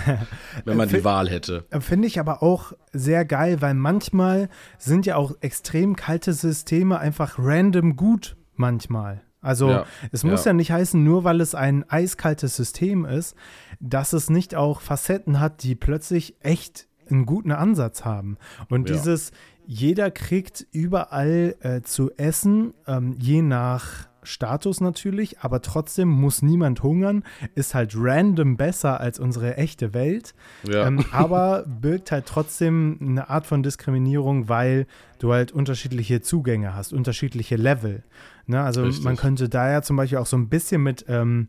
wenn 0.64 0.76
man 0.76 0.88
die 0.88 1.04
Wahl 1.04 1.28
hätte. 1.28 1.64
Finde 1.80 2.08
ich 2.08 2.18
aber 2.18 2.42
auch 2.42 2.72
sehr 2.92 3.24
geil, 3.24 3.60
weil 3.60 3.74
manchmal 3.74 4.48
sind 4.78 5.06
ja 5.06 5.16
auch 5.16 5.36
extrem 5.40 5.94
kalte 5.96 6.32
Systeme 6.32 6.98
einfach 6.98 7.36
random 7.38 7.96
gut 7.96 8.36
manchmal. 8.56 9.22
Also 9.42 9.70
Ja, 9.70 9.86
es 10.12 10.22
muss 10.22 10.44
ja. 10.44 10.50
ja. 10.50 10.54
nicht 10.54 10.70
heißen, 10.70 11.02
nur 11.02 11.24
weil 11.24 11.40
es 11.40 11.54
ein 11.56 11.88
eiskaltes 11.90 12.54
System 12.54 13.04
ist, 13.04 13.34
dass 13.82 14.12
es 14.14 14.30
nicht 14.30 14.54
auch 14.54 14.80
Facetten 14.80 15.40
hat, 15.40 15.62
die 15.64 15.74
plötzlich 15.74 16.36
echt 16.40 16.86
einen 17.10 17.26
guten 17.26 17.50
Ansatz 17.52 18.04
haben. 18.04 18.38
Und 18.70 18.88
Ja. 18.88 18.94
dieses, 18.94 19.32
jeder 19.66 20.10
kriegt 20.10 20.66
überall 20.72 21.56
äh, 21.60 21.82
zu 21.82 22.10
essen, 22.16 22.72
ähm, 22.86 23.16
je 23.18 23.42
nach 23.42 24.08
Status 24.22 24.80
natürlich, 24.80 25.40
aber 25.40 25.62
trotzdem 25.62 26.08
muss 26.08 26.42
niemand 26.42 26.84
hungern, 26.84 27.24
ist 27.56 27.74
halt 27.74 27.94
random 27.96 28.56
besser 28.56 29.00
als 29.00 29.18
unsere 29.18 29.56
echte 29.56 29.94
Welt. 29.94 30.32
Ja. 30.62 30.86
Ähm, 30.86 31.04
aber 31.10 31.64
birgt 31.66 32.12
halt 32.12 32.26
trotzdem 32.26 32.98
eine 33.00 33.30
Art 33.30 33.46
von 33.48 33.64
Diskriminierung, 33.64 34.48
weil 34.48 34.86
du 35.18 35.32
halt 35.32 35.50
unterschiedliche 35.50 36.20
Zugänge 36.20 36.76
hast, 36.76 36.92
unterschiedliche 36.92 37.56
Level. 37.56 38.04
Ne? 38.46 38.62
Also 38.62 38.84
Richtig. 38.84 39.04
man 39.04 39.16
könnte 39.16 39.48
da 39.48 39.68
ja 39.72 39.82
zum 39.82 39.96
Beispiel 39.96 40.18
auch 40.18 40.26
so 40.26 40.36
ein 40.36 40.48
bisschen 40.48 40.84
mit 40.84 41.04
ähm, 41.08 41.48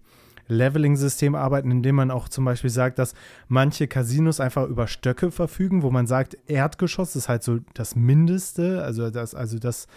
Leveling-System 0.54 1.36
arbeiten, 1.36 1.72
indem 1.72 1.96
man 1.96 2.12
auch 2.12 2.30
zum 2.30 2.46
Beispiel 2.46 2.70
sagt, 2.70 3.00
dass 3.00 3.14
manche 3.48 3.88
Casinos 3.88 4.40
einfach 4.40 4.68
über 4.68 4.88
Stöcke 4.88 5.32
verfügen, 5.32 5.82
wo 5.84 5.92
man 5.92 6.08
sagt, 6.08 6.38
Erdgeschoss 6.48 7.16
ist 7.16 7.28
halt 7.30 7.44
so 7.44 7.60
das 7.74 7.96
Mindeste, 7.96 8.84
also 8.84 9.10
das, 9.10 9.36
also 9.36 9.60
das 9.60 9.88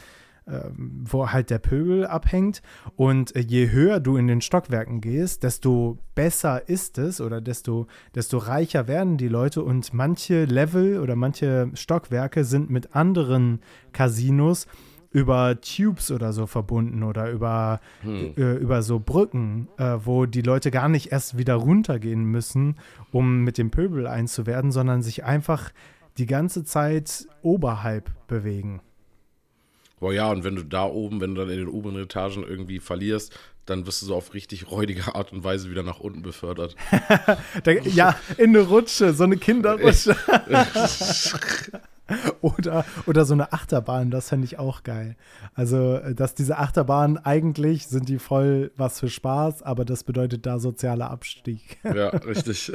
ähm, 0.48 1.02
wo 1.10 1.28
halt 1.30 1.50
der 1.50 1.58
Pöbel 1.58 2.06
abhängt. 2.06 2.62
Und 2.94 3.34
äh, 3.34 3.40
je 3.40 3.72
höher 3.72 3.98
du 3.98 4.16
in 4.16 4.28
den 4.28 4.40
Stockwerken 4.40 5.00
gehst, 5.00 5.42
desto 5.42 5.98
besser 6.14 6.68
ist 6.68 6.98
es 6.98 7.20
oder 7.20 7.40
desto, 7.40 7.88
desto 8.14 8.38
reicher 8.38 8.86
werden 8.86 9.16
die 9.16 9.26
Leute. 9.26 9.64
Und 9.64 9.92
manche 9.92 10.44
Level 10.44 11.00
oder 11.00 11.16
manche 11.16 11.68
Stockwerke 11.74 12.44
sind 12.44 12.70
mit 12.70 12.94
anderen 12.94 13.58
Casinos 13.92 14.68
über 15.16 15.58
Tubes 15.62 16.10
oder 16.10 16.34
so 16.34 16.46
verbunden 16.46 17.02
oder 17.02 17.30
über, 17.30 17.80
Hm. 18.02 18.34
äh, 18.36 18.52
über 18.56 18.82
so 18.82 18.98
Brücken, 19.00 19.66
äh, 19.78 19.96
wo 20.04 20.26
die 20.26 20.42
Leute 20.42 20.70
gar 20.70 20.90
nicht 20.90 21.10
erst 21.10 21.38
wieder 21.38 21.54
runtergehen 21.54 22.22
müssen, 22.24 22.76
um 23.12 23.42
mit 23.42 23.56
dem 23.56 23.70
Pöbel 23.70 24.06
einzuwerden, 24.06 24.72
sondern 24.72 25.00
sich 25.02 25.24
einfach 25.24 25.70
die 26.18 26.26
ganze 26.26 26.64
Zeit 26.64 27.26
oberhalb 27.40 28.10
bewegen. 28.28 28.82
Boah, 30.00 30.12
ja, 30.12 30.30
und 30.30 30.44
wenn 30.44 30.56
du 30.56 30.64
da 30.64 30.84
oben, 30.84 31.22
wenn 31.22 31.34
du 31.34 31.40
dann 31.40 31.50
in 31.50 31.60
den 31.60 31.68
oberen 31.68 31.96
Etagen 31.96 32.42
irgendwie 32.42 32.78
verlierst, 32.78 33.34
dann 33.64 33.86
wirst 33.86 34.02
du 34.02 34.06
so 34.06 34.16
auf 34.16 34.34
richtig 34.34 34.70
räudige 34.70 35.14
Art 35.14 35.32
und 35.32 35.44
Weise 35.44 35.70
wieder 35.70 35.82
nach 35.82 35.98
unten 35.98 36.20
befördert. 36.20 36.76
Ja, 37.84 38.16
in 38.36 38.50
eine 38.54 38.66
Rutsche, 38.66 39.14
so 39.14 39.24
eine 39.24 39.38
Kinderrutsche. 39.38 40.14
oder, 42.40 42.84
oder 43.06 43.24
so 43.24 43.34
eine 43.34 43.52
Achterbahn, 43.52 44.10
das 44.10 44.28
fände 44.28 44.44
ich 44.44 44.58
auch 44.58 44.82
geil. 44.82 45.16
Also, 45.54 45.96
äh, 45.96 46.14
dass 46.14 46.34
diese 46.34 46.58
Achterbahnen 46.58 47.18
eigentlich 47.18 47.86
sind 47.88 48.08
die 48.08 48.18
voll 48.18 48.70
was 48.76 49.00
für 49.00 49.08
Spaß, 49.08 49.62
aber 49.62 49.84
das 49.84 50.04
bedeutet 50.04 50.46
da 50.46 50.58
sozialer 50.58 51.10
Abstieg. 51.10 51.78
ja, 51.84 52.08
richtig. 52.08 52.72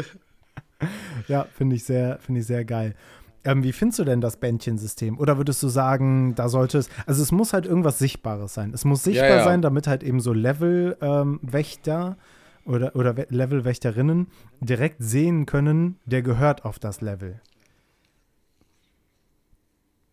ja, 1.28 1.46
finde 1.56 1.76
ich 1.76 1.84
sehr, 1.86 2.20
finde 2.20 2.42
ich 2.42 2.48
sehr 2.48 2.66
geil. 2.66 2.96
Ähm, 3.44 3.64
wie 3.64 3.72
findest 3.72 4.00
du 4.00 4.04
denn 4.04 4.22
das 4.22 4.38
Bändchensystem? 4.38 5.18
Oder 5.18 5.38
würdest 5.38 5.64
du 5.64 5.68
sagen, 5.68 6.36
da 6.36 6.48
sollte 6.48 6.78
es, 6.78 6.90
also 7.08 7.24
es 7.24 7.32
muss 7.32 7.54
halt 7.54 7.66
irgendwas 7.66 7.98
Sichtbares 7.98 8.54
sein. 8.54 8.72
Es 8.74 8.86
muss 8.86 9.04
sichtbar 9.04 9.30
ja. 9.30 9.44
sein, 9.44 9.62
damit 9.64 9.88
halt 9.88 10.04
eben 10.04 10.20
so 10.20 10.32
Levelwächter 10.34 12.18
oder, 12.66 12.96
oder 12.96 13.18
We- 13.18 13.26
Levelwächterinnen 13.30 14.28
direkt 14.60 14.98
sehen 15.00 15.48
können, 15.48 15.98
der 16.06 16.22
gehört 16.22 16.66
auf 16.66 16.78
das 16.78 17.02
Level. 17.02 17.40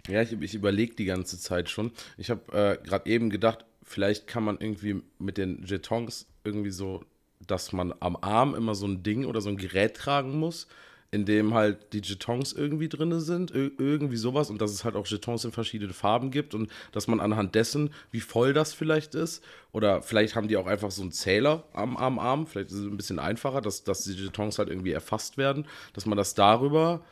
Ja, 0.09 0.23
ich, 0.23 0.33
ich 0.41 0.55
überlege 0.55 0.95
die 0.95 1.05
ganze 1.05 1.39
Zeit 1.39 1.69
schon. 1.69 1.93
Ich 2.17 2.31
habe 2.31 2.53
äh, 2.53 2.87
gerade 2.87 3.09
eben 3.11 3.31
gedacht, 3.31 3.65
vielleicht 3.83 4.27
kann 4.27 4.45
man 4.45 4.59
irgendwie 4.59 5.03
mit 5.19 5.37
den 5.39 5.65
Jetons 5.65 6.27
irgendwie 6.45 6.71
so, 6.71 7.05
dass 7.47 7.73
man 7.73 7.95
am 8.01 8.17
Arm 8.17 8.55
immer 8.55 8.75
so 8.75 8.87
ein 8.87 9.03
Ding 9.03 9.25
oder 9.27 9.41
so 9.41 9.51
ein 9.51 9.57
Gerät 9.59 9.97
tragen 9.97 10.39
muss, 10.39 10.67
in 11.11 11.25
dem 11.25 11.55
halt 11.55 11.93
die 11.95 12.01
Jetons 12.03 12.53
irgendwie 12.53 12.89
drin 12.89 13.19
sind, 13.21 13.51
ir- 13.53 13.73
irgendwie 13.79 14.17
sowas 14.17 14.51
und 14.51 14.61
dass 14.61 14.73
es 14.73 14.85
halt 14.85 14.95
auch 14.95 15.07
Jetons 15.07 15.45
in 15.45 15.53
verschiedene 15.53 15.93
Farben 15.95 16.31
gibt 16.31 16.55
und 16.55 16.71
dass 16.93 17.07
man 17.07 17.21
anhand 17.21 17.55
dessen, 17.55 17.91
wie 18.11 18.21
voll 18.21 18.53
das 18.53 18.75
vielleicht 18.75 19.15
ist, 19.15 19.43
oder 19.73 20.03
vielleicht 20.03 20.37
haben 20.37 20.49
die 20.49 20.57
auch 20.59 20.67
einfach 20.67 20.91
so 20.91 21.01
einen 21.03 21.13
Zähler 21.13 21.65
am, 21.73 21.97
am 21.97 22.19
Arm, 22.19 22.47
vielleicht 22.47 22.71
ist 22.71 22.79
es 22.79 22.85
ein 22.85 22.97
bisschen 22.97 23.19
einfacher, 23.19 23.61
dass, 23.63 23.85
dass 23.85 24.05
die 24.05 24.13
Jetons 24.13 24.59
halt 24.59 24.69
irgendwie 24.69 24.93
erfasst 24.93 25.39
werden, 25.39 25.67
dass 25.95 26.05
man 26.07 26.19
das 26.19 26.35
darüber 26.35 27.05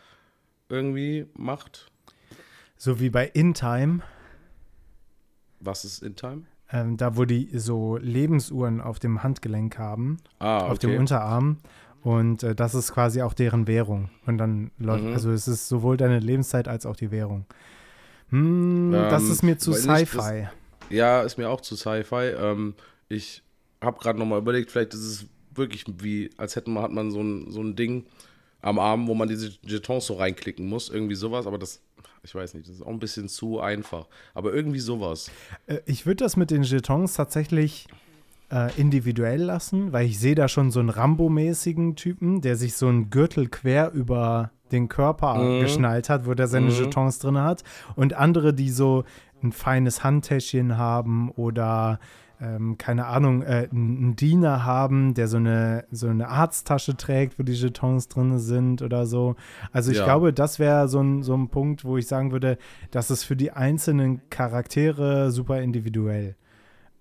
irgendwie 0.69 1.27
macht. 1.35 1.91
So 2.77 3.01
wie 3.01 3.11
bei 3.11 3.27
InTime, 3.27 4.01
Was 5.61 5.85
ist 5.85 6.03
in 6.03 6.15
Time? 6.17 6.43
ähm, 6.71 6.97
da 6.97 7.17
wo 7.17 7.25
die 7.25 7.49
so 7.59 7.97
Lebensuhren 7.97 8.81
auf 8.81 8.99
dem 8.99 9.23
Handgelenk 9.23 9.79
haben, 9.79 10.19
Ah, 10.39 10.67
auf 10.67 10.79
dem 10.79 10.91
okay. 10.91 10.99
Unterarm. 10.99 11.59
Und 12.03 12.43
äh, 12.43 12.55
das 12.55 12.75
ist 12.75 12.93
quasi 12.93 13.23
auch 13.23 13.33
deren 13.35 13.67
Währung. 13.67 14.11
Und 14.27 14.39
dann 14.39 14.71
läuft, 14.79 15.05
Mhm. 15.05 15.13
also 15.13 15.31
es 15.33 15.49
ist 15.49 15.69
sowohl 15.69 15.97
deine 15.97 16.21
Lebenszeit 16.21 16.69
als 16.69 16.87
auch 16.87 16.95
die 16.97 17.11
Währung. 17.11 17.47
Hm, 18.31 18.93
das 18.93 19.25
Ähm, 19.25 19.31
ist 19.33 19.43
mir 19.43 19.59
zu 19.59 19.73
Sci-Fi. 19.73 20.49
Ja, 20.91 21.23
ist 21.23 21.37
mir 21.37 21.49
auch 21.49 21.61
zu 21.61 21.75
Sci-Fi. 21.77 22.35
Ähm, 22.39 22.75
ich 23.09 23.43
habe 23.83 23.99
gerade 23.99 24.19
nochmal 24.19 24.39
überlegt, 24.41 24.71
vielleicht 24.71 24.95
ist 24.95 25.01
es 25.05 25.27
wirklich 25.55 25.85
wie, 26.01 26.31
als 26.37 26.55
hätte 26.55 26.71
man, 26.71 26.83
hat 26.85 26.93
man 26.93 27.11
so 27.11 27.21
ein, 27.23 27.51
so 27.51 27.61
ein 27.63 27.75
Ding 27.75 28.05
am 28.61 28.79
Arm, 28.79 29.07
wo 29.09 29.15
man 29.15 29.29
diese 29.29 29.51
Jetons 29.63 30.07
so 30.07 30.15
reinklicken 30.15 30.69
muss. 30.69 30.89
Irgendwie 30.91 31.15
sowas, 31.17 31.47
aber 31.47 31.59
das, 31.59 31.81
ich 32.27 32.35
weiß 32.35 32.55
nicht, 32.55 32.69
das 32.69 32.77
ist 32.77 32.83
auch 32.83 32.89
ein 32.91 32.99
bisschen 32.99 33.29
zu 33.29 33.61
einfach. 33.61 34.07
Aber 34.35 34.53
irgendwie 34.53 34.81
sowas. 34.81 35.31
Äh, 35.67 35.79
Ich 35.87 36.05
würde 36.07 36.25
das 36.25 36.37
mit 36.37 36.51
den 36.51 36.63
Jetons 36.65 37.15
tatsächlich 37.15 37.87
äh, 38.51 38.71
individuell 38.79 39.43
lassen, 39.43 39.93
weil 39.93 40.07
ich 40.07 40.19
sehe 40.19 40.35
da 40.35 40.49
schon 40.49 40.71
so 40.71 40.81
einen 40.81 40.91
Rambo-mäßigen 40.91 41.97
Typen, 41.97 42.41
der 42.43 42.57
sich 42.57 42.75
so 42.77 42.89
einen 42.89 43.11
Gürtel 43.11 43.49
quer 43.49 43.93
über 43.93 44.51
den 44.73 44.89
Körper 44.89 45.35
Mhm. 45.37 45.61
geschnallt 45.61 46.09
hat, 46.09 46.27
wo 46.27 46.35
der 46.35 46.49
seine 46.49 46.71
Mhm. 46.71 46.77
Jetons 46.77 47.19
drin 47.21 47.39
hat. 47.39 47.63
Und 47.95 48.15
andere, 48.15 48.53
die 48.55 48.71
so 48.71 49.05
ein 49.43 49.53
feines 49.53 50.03
Handtäschchen 50.03 50.77
haben 50.77 51.31
oder 51.31 52.01
ähm, 52.41 52.77
keine 52.79 53.07
Ahnung, 53.07 53.43
äh, 53.43 53.69
einen 53.71 54.15
Diener 54.17 54.65
haben, 54.65 55.15
der 55.15 55.29
so 55.29 55.39
eine, 55.39 55.85
so 55.91 56.09
eine 56.09 56.29
Arzttasche 56.29 56.97
trägt, 56.97 57.39
wo 57.39 57.43
die 57.43 57.53
Jetons 57.55 58.09
drin 58.09 58.39
sind 58.39 58.83
oder 58.83 59.07
so. 59.07 59.37
Also 59.73 59.91
ich 59.91 59.99
Ja. 59.99 60.05
glaube, 60.05 60.33
das 60.33 60.59
wäre 60.59 60.89
so 60.89 61.01
ein, 61.01 61.23
so 61.23 61.35
ein 61.35 61.49
Punkt, 61.49 61.85
wo 61.85 61.97
ich 61.97 62.07
sagen 62.07 62.33
würde, 62.33 62.59
das 62.91 63.11
ist 63.11 63.25
für 63.25 63.37
die 63.37 63.53
einzelnen 63.53 64.21
Charaktere 64.31 65.31
super 65.31 65.61
individuell. 65.63 66.37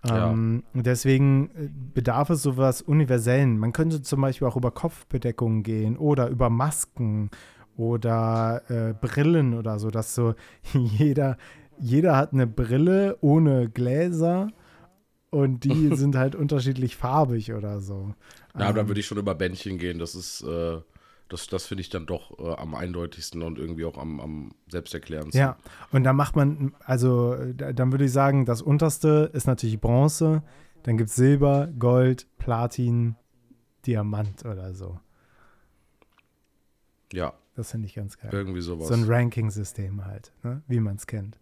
Ja. 0.06 0.32
Ähm, 0.32 0.64
und 0.74 0.86
deswegen 0.86 1.50
äh, 1.56 1.70
bedarf 1.94 2.30
es 2.30 2.44
sowas 2.44 2.82
Universellen. 2.82 3.58
Man 3.58 3.74
könnte 3.74 4.02
zum 4.04 4.22
Beispiel 4.22 4.48
auch 4.48 4.56
über 4.56 4.72
Kopfbedeckungen 4.72 5.64
gehen 5.64 5.98
oder 5.98 6.30
über 6.30 6.50
Masken 6.50 7.30
oder 7.76 8.62
äh, 8.70 8.94
Brillen 8.94 9.54
oder 9.54 9.80
so, 9.80 9.90
dass 9.90 10.16
so 10.16 10.36
jeder, 10.74 11.38
jeder 11.80 12.16
hat 12.16 12.34
eine 12.34 12.48
Brille 12.48 13.18
ohne 13.22 13.68
Gläser 13.70 14.48
und 15.36 15.64
die 15.64 15.90
sind 15.96 16.16
halt 16.16 16.36
unterschiedlich 16.36 16.96
farbig 16.96 17.54
oder 17.54 17.82
so. 17.82 18.14
Ja, 18.58 18.72
da 18.72 18.82
Ähm, 18.82 18.88
würde 18.88 19.00
ich 19.00 19.06
schon 19.06 19.18
über 19.18 19.36
Bändchen 19.36 19.78
gehen. 19.78 20.00
Das 20.00 20.16
ist, 20.16 20.42
äh, 20.44 20.80
das, 21.30 21.48
das 21.48 21.66
finde 21.66 21.82
ich 21.82 21.90
dann 21.90 22.06
doch 22.06 22.40
äh, 22.40 22.54
am 22.56 22.76
eindeutigsten 22.76 23.42
und 23.42 23.58
irgendwie 23.60 23.86
auch 23.86 23.98
am, 23.98 24.20
am 24.20 24.52
selbsterklärendsten. 24.70 25.40
Ja, 25.40 25.58
und 25.92 26.04
dann 26.04 26.16
macht 26.16 26.36
man, 26.36 26.74
also 26.86 27.36
da- 27.54 27.74
dann 27.74 27.92
würde 27.92 28.06
ich 28.06 28.12
sagen, 28.12 28.46
das 28.46 28.62
unterste 28.62 29.30
ist 29.34 29.48
natürlich 29.48 29.80
Bronze, 29.82 30.44
dann 30.84 30.98
gibt 30.98 31.10
es 31.10 31.16
Silber, 31.16 31.68
Gold, 31.78 32.28
Platin, 32.38 33.16
Diamant 33.86 34.46
oder 34.46 34.74
so. 34.74 35.00
Ja, 37.14 37.34
Das 37.56 37.72
finde 37.72 37.88
ich 37.88 37.96
ganz 37.96 38.18
geil. 38.18 38.30
irgendwie 38.34 38.62
sowas. 38.62 38.88
So 38.88 38.94
ein 38.94 39.04
Ranking-System 39.06 40.06
halt, 40.06 40.32
ne? 40.44 40.62
wie 40.68 40.80
man 40.80 40.96
es 40.96 41.08
kennt. 41.08 41.40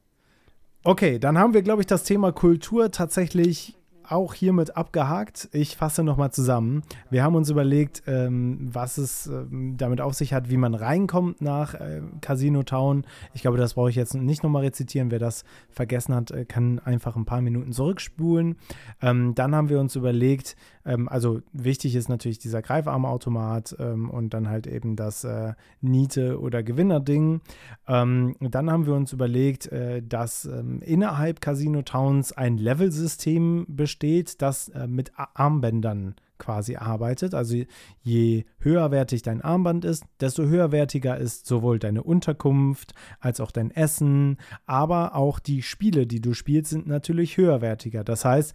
Okay, 0.84 1.18
dann 1.20 1.38
haben 1.38 1.54
wir, 1.54 1.62
glaube 1.62 1.82
ich, 1.82 1.88
das 1.88 2.04
Thema 2.04 2.32
Kultur 2.32 2.92
tatsächlich 2.92 3.78
auch 4.08 4.34
hiermit 4.34 4.78
abgehakt. 4.78 5.50
Ich 5.52 5.76
fasse 5.76 6.04
nochmal 6.04 6.32
zusammen. 6.32 6.84
Wir 7.10 7.24
haben 7.24 7.36
uns 7.36 7.50
überlegt, 7.50 8.04
ähm, 8.08 8.70
was 8.72 8.98
es 8.98 9.28
ähm, 9.28 9.76
damit 9.78 10.02
auf 10.02 10.14
sich 10.14 10.34
hat, 10.34 10.50
wie 10.50 10.58
man 10.58 10.74
reinkommt 10.74 11.42
nach 11.42 11.74
äh, 11.76 12.02
Casino 12.22 12.64
Town. 12.64 13.06
Ich 13.34 13.42
glaube, 13.42 13.58
das 13.58 13.76
brauche 13.76 13.90
ich 13.90 13.96
jetzt 13.96 14.14
nicht 14.16 14.44
nochmal 14.44 14.64
rezitieren. 14.64 15.12
Wer 15.12 15.20
das 15.20 15.44
vergessen 15.70 16.16
hat, 16.16 16.32
äh, 16.32 16.46
kann 16.46 16.80
einfach 16.80 17.16
ein 17.16 17.26
paar 17.26 17.42
Minuten 17.42 17.72
zurückspulen. 17.72 18.58
Ähm, 19.02 19.36
dann 19.36 19.56
haben 19.56 19.70
wir 19.70 19.80
uns 19.80 19.96
überlegt, 19.96 20.56
ähm, 20.86 21.08
also 21.10 21.42
wichtig 21.52 21.96
ist 21.96 22.10
natürlich 22.10 22.40
dieser 22.40 22.62
Greifarmautomat 22.62 23.76
ähm, 23.80 24.10
und 24.10 24.34
dann 24.34 24.50
halt 24.50 24.68
eben 24.68 24.96
das 24.96 25.24
äh, 25.24 25.54
Niete- 25.82 26.40
oder 26.40 26.64
Gewinner-Ding. 26.64 27.42
Ähm, 27.88 28.36
dann 28.40 28.72
haben 28.72 28.86
wir 28.86 28.94
uns 28.94 29.14
überlegt, 29.14 29.72
äh, 29.72 30.02
dass 30.02 30.46
ähm, 30.46 30.82
innerhalb 30.82 31.42
Casino 31.42 31.82
Towns 31.82 32.32
ein 32.32 32.58
Level-System 32.58 33.66
besteht, 33.68 34.42
das 34.42 34.70
äh, 34.70 34.88
mit 34.88 35.12
Armbändern 35.16 36.16
quasi 36.38 36.76
arbeitet. 36.76 37.34
Also 37.34 37.64
je 38.02 38.44
höherwertig 38.60 39.22
dein 39.22 39.42
Armband 39.42 39.86
ist, 39.86 40.04
desto 40.20 40.44
höherwertiger 40.44 41.18
ist 41.18 41.46
sowohl 41.46 41.80
deine 41.80 42.04
Unterkunft 42.04 42.94
als 43.20 43.40
auch 43.40 43.52
dein 43.52 43.72
Essen, 43.72 44.38
aber 44.66 45.16
auch 45.16 45.40
die 45.40 45.62
Spiele, 45.62 46.06
die 46.06 46.20
du 46.20 46.34
spielst, 46.34 46.72
sind 46.72 46.88
natürlich 46.88 47.38
höherwertiger. 47.38 48.04
Das 48.04 48.26
heißt, 48.26 48.54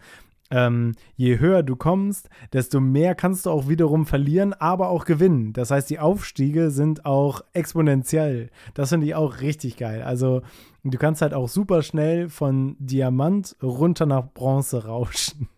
ähm, 0.51 0.95
je 1.15 1.39
höher 1.39 1.63
du 1.63 1.75
kommst, 1.75 2.29
desto 2.53 2.79
mehr 2.79 3.15
kannst 3.15 3.45
du 3.45 3.51
auch 3.51 3.67
wiederum 3.67 4.05
verlieren, 4.05 4.53
aber 4.53 4.89
auch 4.89 5.05
gewinnen. 5.05 5.53
Das 5.53 5.71
heißt, 5.71 5.89
die 5.89 5.99
Aufstiege 5.99 6.71
sind 6.71 7.05
auch 7.05 7.41
exponentiell. 7.53 8.49
Das 8.73 8.89
finde 8.89 9.07
ich 9.07 9.15
auch 9.15 9.41
richtig 9.41 9.77
geil. 9.77 10.01
Also 10.01 10.41
du 10.83 10.97
kannst 10.97 11.21
halt 11.21 11.33
auch 11.33 11.49
super 11.49 11.83
schnell 11.83 12.29
von 12.29 12.75
Diamant 12.79 13.55
runter 13.61 14.05
nach 14.05 14.31
Bronze 14.33 14.85
rauschen. 14.85 15.49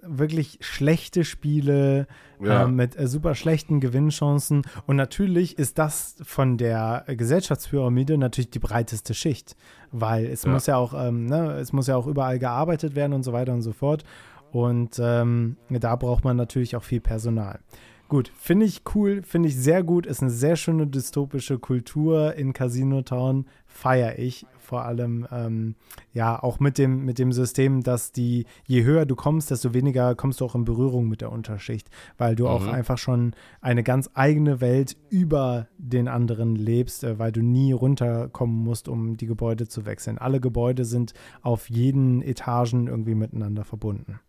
wirklich 0.00 0.58
schlechte 0.60 1.24
Spiele 1.24 2.06
ja. 2.40 2.64
äh, 2.64 2.68
mit 2.68 2.98
äh, 2.98 3.06
super 3.06 3.34
schlechten 3.34 3.80
Gewinnchancen. 3.80 4.62
Und 4.86 4.96
natürlich 4.96 5.58
ist 5.58 5.78
das 5.78 6.16
von 6.22 6.56
der 6.56 7.04
Gesellschaftspyramide 7.06 8.18
natürlich 8.18 8.50
die 8.50 8.58
breiteste 8.58 9.14
Schicht, 9.14 9.56
weil 9.90 10.26
es 10.26 10.44
ja. 10.44 10.50
muss 10.50 10.66
ja 10.66 10.76
auch, 10.76 10.94
ähm, 10.94 11.26
ne, 11.26 11.52
es 11.52 11.72
muss 11.72 11.86
ja 11.86 11.96
auch 11.96 12.06
überall 12.06 12.38
gearbeitet 12.38 12.94
werden 12.94 13.12
und 13.12 13.22
so 13.22 13.32
weiter 13.32 13.52
und 13.52 13.62
so 13.62 13.72
fort. 13.72 14.04
Und 14.50 14.98
ähm, 14.98 15.56
da 15.68 15.94
braucht 15.96 16.24
man 16.24 16.36
natürlich 16.36 16.74
auch 16.74 16.82
viel 16.82 17.00
Personal. 17.00 17.60
Gut, 18.08 18.32
finde 18.34 18.64
ich 18.64 18.82
cool, 18.94 19.22
finde 19.22 19.50
ich 19.50 19.56
sehr 19.56 19.82
gut, 19.82 20.06
ist 20.06 20.22
eine 20.22 20.30
sehr 20.30 20.56
schöne 20.56 20.86
dystopische 20.86 21.58
Kultur 21.58 22.34
in 22.34 22.54
Casino 22.54 23.02
Town, 23.02 23.44
feiere 23.66 24.18
ich 24.18 24.46
vor 24.68 24.84
allem, 24.84 25.26
ähm, 25.30 25.74
ja, 26.12 26.42
auch 26.42 26.58
mit 26.58 26.78
dem, 26.78 27.04
mit 27.04 27.18
dem 27.18 27.32
System, 27.32 27.82
dass 27.82 28.12
die, 28.12 28.46
je 28.66 28.84
höher 28.84 29.06
du 29.06 29.14
kommst, 29.14 29.50
desto 29.50 29.72
weniger 29.74 30.14
kommst 30.14 30.40
du 30.40 30.46
auch 30.46 30.54
in 30.54 30.64
Berührung 30.64 31.08
mit 31.08 31.20
der 31.20 31.32
Unterschicht, 31.32 31.90
weil 32.16 32.34
du 32.34 32.44
mhm. 32.44 32.50
auch 32.50 32.66
einfach 32.66 32.98
schon 32.98 33.34
eine 33.60 33.82
ganz 33.82 34.10
eigene 34.14 34.60
Welt 34.60 34.96
über 35.10 35.68
den 35.78 36.08
anderen 36.08 36.54
lebst, 36.54 37.04
äh, 37.04 37.18
weil 37.18 37.32
du 37.32 37.42
nie 37.42 37.72
runterkommen 37.72 38.56
musst, 38.56 38.88
um 38.88 39.16
die 39.16 39.26
Gebäude 39.26 39.68
zu 39.68 39.86
wechseln. 39.86 40.18
Alle 40.18 40.40
Gebäude 40.40 40.84
sind 40.84 41.12
auf 41.42 41.70
jeden 41.70 42.20
Etagen 42.20 42.88
irgendwie 42.88 43.14
miteinander 43.14 43.64
verbunden. 43.64 44.20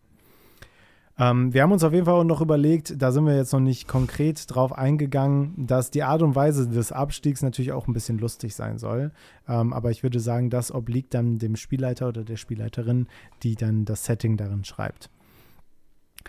Ähm, 1.20 1.52
wir 1.52 1.62
haben 1.62 1.72
uns 1.72 1.84
auf 1.84 1.92
jeden 1.92 2.06
Fall 2.06 2.14
auch 2.14 2.24
noch 2.24 2.40
überlegt, 2.40 2.94
da 3.00 3.12
sind 3.12 3.26
wir 3.26 3.36
jetzt 3.36 3.52
noch 3.52 3.60
nicht 3.60 3.86
konkret 3.86 4.42
drauf 4.48 4.72
eingegangen, 4.72 5.52
dass 5.58 5.90
die 5.90 6.02
Art 6.02 6.22
und 6.22 6.34
Weise 6.34 6.66
des 6.66 6.92
Abstiegs 6.92 7.42
natürlich 7.42 7.72
auch 7.72 7.86
ein 7.86 7.92
bisschen 7.92 8.18
lustig 8.18 8.54
sein 8.54 8.78
soll. 8.78 9.12
Ähm, 9.46 9.74
aber 9.74 9.90
ich 9.90 10.02
würde 10.02 10.18
sagen, 10.18 10.48
das 10.48 10.72
obliegt 10.72 11.12
dann 11.12 11.38
dem 11.38 11.56
Spielleiter 11.56 12.08
oder 12.08 12.24
der 12.24 12.36
Spielleiterin, 12.36 13.06
die 13.42 13.54
dann 13.54 13.84
das 13.84 14.06
Setting 14.06 14.38
darin 14.38 14.64
schreibt. 14.64 15.10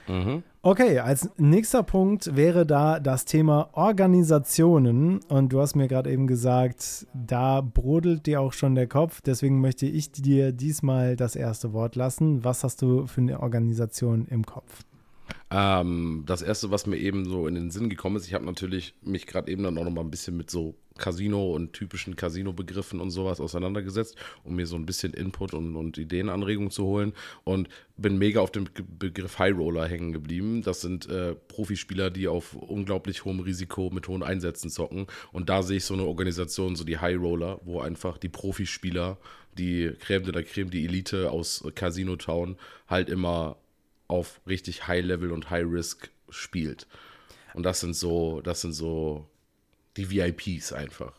Mhm. 0.08 0.44
Okay, 0.64 1.00
als 1.00 1.30
nächster 1.38 1.82
Punkt 1.82 2.36
wäre 2.36 2.66
da 2.66 3.00
das 3.00 3.26
Thema 3.26 3.70
Organisationen. 3.74 5.20
Und 5.28 5.54
du 5.54 5.60
hast 5.60 5.76
mir 5.76 5.88
gerade 5.88 6.12
eben 6.12 6.28
gesagt, 6.28 7.08
da 7.14 7.62
brodelt 7.62 8.26
dir 8.28 8.42
auch 8.42 8.54
schon 8.54 8.76
der 8.76 8.88
Kopf. 8.88 9.22
Deswegen 9.22 9.60
möchte 9.60 9.88
ich 9.88 10.12
dir 10.12 10.52
diesmal 10.52 11.16
das 11.16 11.36
erste 11.36 11.74
Wort 11.74 11.96
lassen. 11.96 12.44
Was 12.44 12.64
hast 12.64 12.82
du 12.82 13.08
für 13.08 13.22
eine 13.22 13.40
Organisation 13.40 14.28
im 14.30 14.46
Kopf? 14.46 14.84
Ähm, 15.50 16.24
das 16.28 16.42
erste, 16.42 16.72
was 16.72 16.86
mir 16.86 16.98
eben 16.98 17.26
so 17.26 17.48
in 17.48 17.56
den 17.56 17.72
Sinn 17.72 17.90
gekommen 17.90 18.16
ist, 18.16 18.28
ich 18.28 18.34
habe 18.34 18.46
natürlich 18.46 18.94
mich 19.02 19.28
gerade 19.28 19.52
eben 19.52 19.64
dann 19.64 19.78
auch 19.78 19.84
noch 19.84 19.92
mal 19.92 20.02
ein 20.02 20.12
bisschen 20.12 20.38
mit 20.38 20.50
so 20.50 20.76
Casino 21.02 21.54
und 21.54 21.74
typischen 21.74 22.16
Casino-Begriffen 22.16 23.02
und 23.02 23.10
sowas 23.10 23.42
auseinandergesetzt, 23.42 24.16
um 24.44 24.56
mir 24.56 24.68
so 24.68 24.76
ein 24.76 24.86
bisschen 24.86 25.14
Input 25.14 25.54
und, 25.54 25.76
und 25.76 25.98
Ideenanregungen 25.98 26.72
zu 26.72 26.86
holen 26.86 27.14
und 27.44 27.68
bin 27.98 28.18
mega 28.18 28.40
auf 28.40 28.52
dem 28.52 28.68
Begriff 29.00 29.40
High 29.40 29.58
Roller 29.58 29.88
hängen 29.88 30.14
geblieben. 30.14 30.62
Das 30.62 30.82
sind 30.82 31.10
äh, 31.10 31.36
Profispieler, 31.36 32.12
die 32.12 32.28
auf 32.28 32.54
unglaublich 32.54 33.26
hohem 33.26 33.40
Risiko 33.40 33.90
mit 33.90 34.08
hohen 34.08 34.24
Einsätzen 34.24 34.70
zocken 34.70 35.08
und 35.32 35.50
da 35.50 35.64
sehe 35.64 35.78
ich 35.78 35.86
so 35.86 35.96
eine 35.96 36.06
Organisation, 36.06 36.76
so 36.76 36.84
die 36.84 37.00
High 37.00 37.20
Roller, 37.20 37.60
wo 37.66 37.82
einfach 37.82 38.18
die 38.18 38.30
Profispieler, 38.30 39.18
die 39.58 39.92
Creme 40.00 40.24
de 40.24 40.34
la 40.34 40.44
Creme, 40.44 40.70
die 40.70 40.86
Elite 40.86 41.32
aus 41.32 41.64
Casino 41.76 42.16
Town 42.16 42.58
halt 42.88 43.10
immer 43.10 43.58
auf 44.08 44.40
richtig 44.46 44.88
High 44.88 45.04
Level 45.04 45.32
und 45.32 45.50
High 45.50 45.66
Risk 45.68 46.12
spielt. 46.30 46.88
Und 47.54 47.64
das 47.64 47.80
sind 47.80 47.96
so, 47.96 48.42
das 48.42 48.62
sind 48.62 48.74
so 48.74 49.28
die 49.98 50.10
VIPs 50.10 50.74
einfach. 50.74 51.14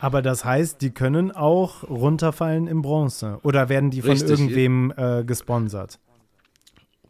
Aber 0.00 0.20
das 0.20 0.44
heißt, 0.44 0.82
die 0.82 0.90
können 0.90 1.30
auch 1.32 1.88
runterfallen 1.88 2.66
im 2.66 2.82
Bronze 2.82 3.38
oder 3.42 3.68
werden 3.68 3.90
die 3.90 4.02
von 4.02 4.10
Richtig. 4.10 4.30
irgendwem 4.30 4.92
äh, 4.96 5.24
gesponsert? 5.24 5.98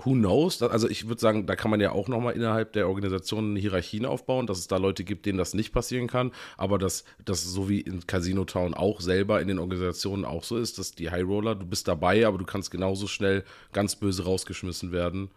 who 0.05 0.13
knows? 0.13 0.63
Also 0.63 0.89
ich 0.89 1.09
würde 1.09 1.21
sagen, 1.21 1.47
da 1.47 1.57
kann 1.57 1.71
man 1.71 1.81
ja 1.81 1.93
auch 1.93 2.09
nochmal 2.09 2.35
innerhalb 2.35 2.73
der 2.73 2.89
Organisation 2.89 3.57
Hierarchien 3.57 4.07
aufbauen, 4.07 4.47
dass 4.47 4.59
es 4.59 4.67
da 4.67 4.77
Leute 4.77 5.05
gibt, 5.05 5.27
denen 5.27 5.39
das 5.39 5.55
nicht 5.55 5.73
passieren 5.73 6.07
kann, 6.07 6.33
aber 6.57 6.79
dass 6.79 7.05
das 7.25 7.45
so 7.45 7.69
wie 7.69 7.81
in 7.81 8.07
Casino 8.07 8.45
Town 8.45 8.75
auch 8.75 9.01
selber 9.01 9.41
in 9.41 9.49
den 9.49 9.59
Organisationen 9.59 10.25
auch 10.25 10.45
so 10.45 10.59
ist, 10.59 10.79
dass 10.79 10.93
die 10.93 11.11
High 11.11 11.25
Roller, 11.25 11.55
du 11.55 11.67
bist 11.67 11.89
dabei, 11.89 12.27
aber 12.27 12.39
du 12.39 12.45
kannst 12.45 12.71
genauso 12.71 13.07
schnell 13.07 13.45
ganz 13.73 13.97
böse 13.97 14.25
rausgeschmissen 14.25 14.93
werden 14.93 15.31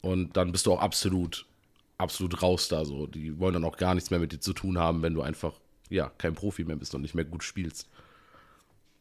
und 0.00 0.36
dann 0.36 0.52
bist 0.52 0.66
du 0.66 0.72
auch 0.72 0.80
absolut, 0.80 1.46
absolut 1.98 2.42
raus 2.42 2.68
da 2.68 2.84
so. 2.84 3.06
Die 3.06 3.38
wollen 3.38 3.54
dann 3.54 3.64
auch 3.64 3.76
gar 3.76 3.94
nichts 3.94 4.10
mehr 4.10 4.20
mit 4.20 4.32
dir 4.32 4.40
zu 4.40 4.52
tun 4.52 4.78
haben, 4.78 5.02
wenn 5.02 5.14
du 5.14 5.22
einfach, 5.22 5.54
ja, 5.88 6.10
kein 6.18 6.34
Profi 6.34 6.64
mehr 6.64 6.76
bist 6.76 6.94
und 6.94 7.02
nicht 7.02 7.14
mehr 7.14 7.24
gut 7.24 7.44
spielst. 7.44 7.88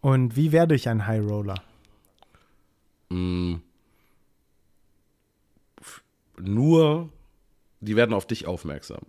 Und 0.02 0.36
wie 0.36 0.52
werde 0.52 0.76
ich 0.76 0.88
ein 0.88 1.08
High 1.08 1.24
Roller? 1.24 1.62
Mm 3.10 3.56
nur, 6.40 7.10
die 7.80 7.96
werden 7.96 8.14
auf 8.14 8.26
dich 8.26 8.48
aufmerksam. 8.48 9.02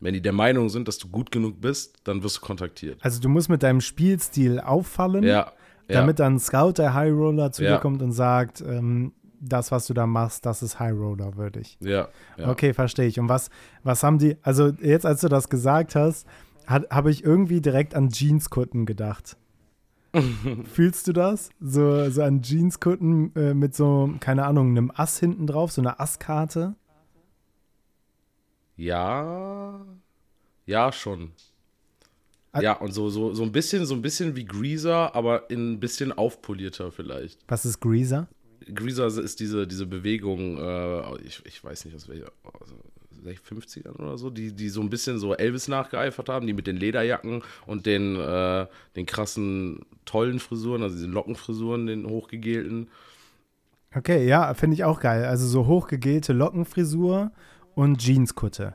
Wenn 0.00 0.14
die 0.14 0.22
der 0.22 0.32
Meinung 0.32 0.68
sind, 0.68 0.86
dass 0.86 0.98
du 0.98 1.08
gut 1.08 1.30
genug 1.30 1.60
bist, 1.60 1.96
dann 2.04 2.22
wirst 2.22 2.36
du 2.36 2.40
kontaktiert. 2.40 2.98
Also 3.02 3.20
du 3.20 3.28
musst 3.28 3.48
mit 3.48 3.62
deinem 3.62 3.80
Spielstil 3.80 4.60
auffallen, 4.60 5.24
ja, 5.24 5.52
damit 5.88 6.20
dann 6.20 6.34
ein 6.34 6.38
Scout, 6.38 6.74
der 6.78 6.94
High 6.94 7.12
Roller, 7.12 7.50
zu 7.50 7.64
ja. 7.64 7.74
dir 7.74 7.80
kommt 7.80 8.02
und 8.02 8.12
sagt, 8.12 8.60
ähm, 8.60 9.12
das, 9.40 9.70
was 9.70 9.86
du 9.86 9.94
da 9.94 10.06
machst, 10.06 10.46
das 10.46 10.62
ist 10.62 10.78
High 10.78 10.94
Roller 10.94 11.36
würdig. 11.36 11.76
Ja, 11.80 12.08
ja. 12.36 12.50
Okay, 12.50 12.74
verstehe 12.74 13.06
ich. 13.06 13.18
Und 13.18 13.28
was, 13.28 13.50
was 13.82 14.02
haben 14.02 14.18
die, 14.18 14.36
also 14.42 14.68
jetzt, 14.68 15.06
als 15.06 15.20
du 15.20 15.28
das 15.28 15.48
gesagt 15.48 15.94
hast, 15.94 16.26
habe 16.66 17.10
ich 17.10 17.24
irgendwie 17.24 17.60
direkt 17.60 17.94
an 17.94 18.10
Jeanskutten 18.10 18.84
gedacht. 18.84 19.36
Fühlst 20.64 21.06
du 21.06 21.12
das? 21.12 21.50
So, 21.60 22.10
so 22.10 22.22
an 22.22 22.42
Jeanskutten 22.42 23.34
äh, 23.36 23.54
mit 23.54 23.74
so, 23.74 24.12
keine 24.20 24.44
Ahnung, 24.46 24.70
einem 24.70 24.92
Ass 24.94 25.18
hinten 25.18 25.46
drauf, 25.46 25.72
so 25.72 25.80
einer 25.80 26.00
Asskarte? 26.00 26.74
Ja. 28.76 29.84
Ja, 30.66 30.92
schon. 30.92 31.32
ja, 32.60 32.72
und 32.74 32.92
so, 32.92 33.08
so, 33.08 33.32
so 33.34 33.42
ein 33.42 33.52
bisschen, 33.52 33.86
so 33.86 33.94
ein 33.94 34.02
bisschen 34.02 34.36
wie 34.36 34.44
Greaser, 34.44 35.14
aber 35.14 35.50
in 35.50 35.72
ein 35.72 35.80
bisschen 35.80 36.12
aufpolierter 36.12 36.92
vielleicht. 36.92 37.40
Was 37.48 37.64
ist 37.64 37.80
Greaser? 37.80 38.28
Greaser 38.74 39.06
ist 39.06 39.40
diese, 39.40 39.66
diese 39.66 39.86
Bewegung, 39.86 40.58
äh, 40.58 41.22
ich, 41.22 41.42
ich 41.44 41.62
weiß 41.62 41.84
nicht, 41.84 41.94
aus 41.94 42.08
welcher, 42.08 42.30
also 42.60 42.74
50ern 43.24 43.96
oder 43.98 44.16
so, 44.16 44.30
die, 44.30 44.52
die 44.52 44.68
so 44.68 44.80
ein 44.80 44.90
bisschen 44.90 45.18
so 45.18 45.34
Elvis 45.34 45.68
nachgeeifert 45.68 46.28
haben, 46.28 46.46
die 46.46 46.52
mit 46.52 46.66
den 46.66 46.76
Lederjacken 46.76 47.42
und 47.66 47.86
den, 47.86 48.16
äh, 48.16 48.66
den 48.96 49.06
krassen, 49.06 49.80
tollen 50.04 50.38
Frisuren, 50.38 50.82
also 50.82 50.94
diesen 50.94 51.12
Lockenfrisuren, 51.12 51.86
den 51.86 52.06
hochgegelten. 52.06 52.88
Okay, 53.94 54.26
ja, 54.26 54.54
finde 54.54 54.74
ich 54.74 54.84
auch 54.84 55.00
geil. 55.00 55.24
Also 55.24 55.46
so 55.46 55.66
hochgegelte 55.66 56.32
Lockenfrisur 56.32 57.32
und 57.74 58.02
Jeanskutte. 58.02 58.74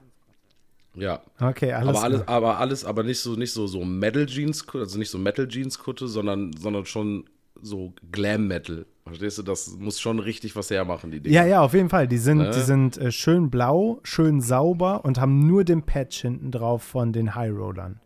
Ja. 0.96 1.22
Okay, 1.39 1.74
alles. 1.74 1.89
Aber 1.89 2.04
alles, 2.04 2.28
aber 2.28 2.58
alles, 2.60 2.86
aber 2.86 3.04
nicht 3.04 3.20
so, 3.20 3.36
nicht 3.36 3.52
so, 3.52 3.66
so 3.68 3.84
Metal 3.84 4.26
Jeans, 4.26 4.68
also 4.74 5.00
nicht 5.00 5.10
so 5.10 5.18
Metal 5.18 5.48
Jeans 5.48 5.80
Kutte, 5.80 6.08
sondern, 6.08 6.54
sondern 6.54 6.86
schon 6.86 7.26
so 7.62 7.94
Glam 8.12 8.48
Metal, 8.48 8.86
Verstehst 9.06 9.38
du, 9.38 9.43
das 9.43 9.76
muss 9.78 9.99
schon 9.99 10.20
richtig 10.20 10.56
was 10.56 10.70
hermachen, 10.70 11.12
die 11.12 11.20
Dinge. 11.20 11.36
Ja, 11.36 11.45
ja, 11.45 11.62
auf 11.62 11.74
jeden 11.74 11.89
Fall. 11.89 12.08
Die 12.08 12.18
sind, 12.18 12.38
Ne? 12.38 12.51
die 12.51 12.62
sind 12.62 12.97
äh, 12.97 13.12
schön 13.12 13.49
blau, 13.49 13.99
schön 14.04 14.39
sauber 14.39 15.04
und 15.04 15.20
haben 15.20 15.39
nur 15.45 15.66
den 15.66 15.84
Patch 15.84 16.22
hinten 16.22 16.51
drauf 16.51 16.84
von 16.84 17.12
den 17.12 17.36
High 17.36 17.51
Rollern. 17.51 17.99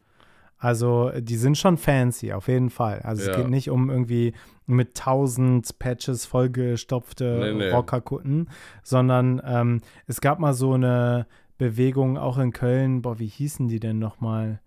Also, 0.57 1.09
äh, 1.09 1.21
die 1.21 1.35
sind 1.35 1.55
schon 1.57 1.77
fancy, 1.77 2.33
auf 2.33 2.47
jeden 2.47 2.71
Fall. 2.71 3.01
Also, 3.03 3.21
es 3.21 3.27
Ja. 3.27 3.35
geht 3.43 3.49
nicht 3.49 3.69
um 3.69 3.91
irgendwie 3.91 4.33
mit 4.65 4.95
tausend 4.95 5.77
Patches 5.77 6.25
vollgestopfte 6.25 7.53
Nee, 7.53 7.53
nee. 7.53 7.69
Rockerkutten, 7.69 8.49
sondern 8.83 9.39
ähm, 9.45 9.81
es 10.07 10.19
gab 10.19 10.39
mal 10.39 10.53
so 10.53 10.73
eine 10.73 11.27
Bewegung 11.59 12.17
auch 12.17 12.37
in 12.39 12.53
Köln. 12.53 13.01
Boah, 13.03 13.19
wie 13.19 13.27
hießen 13.27 13.67
die 13.67 13.79
denn 13.79 13.99
nochmal? 13.99 14.59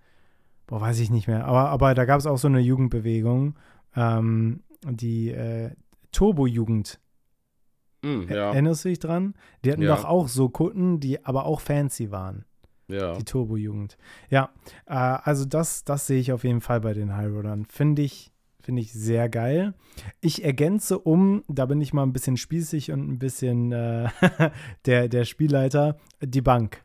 Boah, 0.69 0.81
weiß 0.81 1.01
ich 1.01 1.11
nicht 1.11 1.27
mehr. 1.27 1.45
Aber, 1.47 1.69
aber 1.71 1.95
da 1.95 2.05
gab 2.05 2.21
es 2.21 2.27
auch 2.27 2.39
so 2.39 2.47
eine 2.49 2.61
Jugendbewegung, 2.61 3.57
ähm, 3.97 4.61
die 4.89 5.31
äh, 5.31 5.71
Turbo-Jugend. 6.13 7.01
Hm, 8.05 8.29
ja, 8.31 8.53
Erinnerst 8.53 8.85
du 8.85 8.89
dich 8.89 8.99
dran? 8.99 9.35
Die 9.65 9.73
hatten 9.73 9.83
Ja. 9.83 9.95
doch 9.95 10.05
auch 10.05 10.29
so 10.29 10.49
Kutten, 10.49 11.01
die 11.01 11.25
aber 11.25 11.45
auch 11.45 11.61
fancy 11.61 12.11
waren. 12.11 12.45
ja. 12.89 13.15
Die 13.15 13.25
Turbo-Jugend. 13.25 13.97
Ja, 14.31 14.51
äh, 14.87 14.95
also 14.95 15.45
das, 15.45 15.85
das 15.85 16.07
sehe 16.07 16.19
ich 16.21 16.33
auf 16.33 16.45
jeden 16.45 16.61
Fall 16.61 16.81
bei 16.81 16.93
den 16.95 17.15
High 17.17 17.31
Rollern. 17.31 17.67
Finde 17.67 18.03
ich, 18.03 18.33
finde 18.61 18.81
ich 18.83 18.93
sehr 18.93 19.29
geil. 19.29 19.75
Ich 20.21 20.43
ergänze 20.45 20.99
um, 20.99 21.45
da 21.47 21.67
bin 21.67 21.81
ich 21.81 21.93
mal 21.93 22.03
ein 22.03 22.13
bisschen 22.13 22.37
spießig 22.37 22.91
und 22.91 23.09
ein 23.09 23.19
bisschen 23.19 23.71
äh, 23.73 24.09
der, 24.87 25.09
der 25.09 25.25
Spielleiter, 25.25 25.99
die 26.23 26.41
Bank 26.43 26.85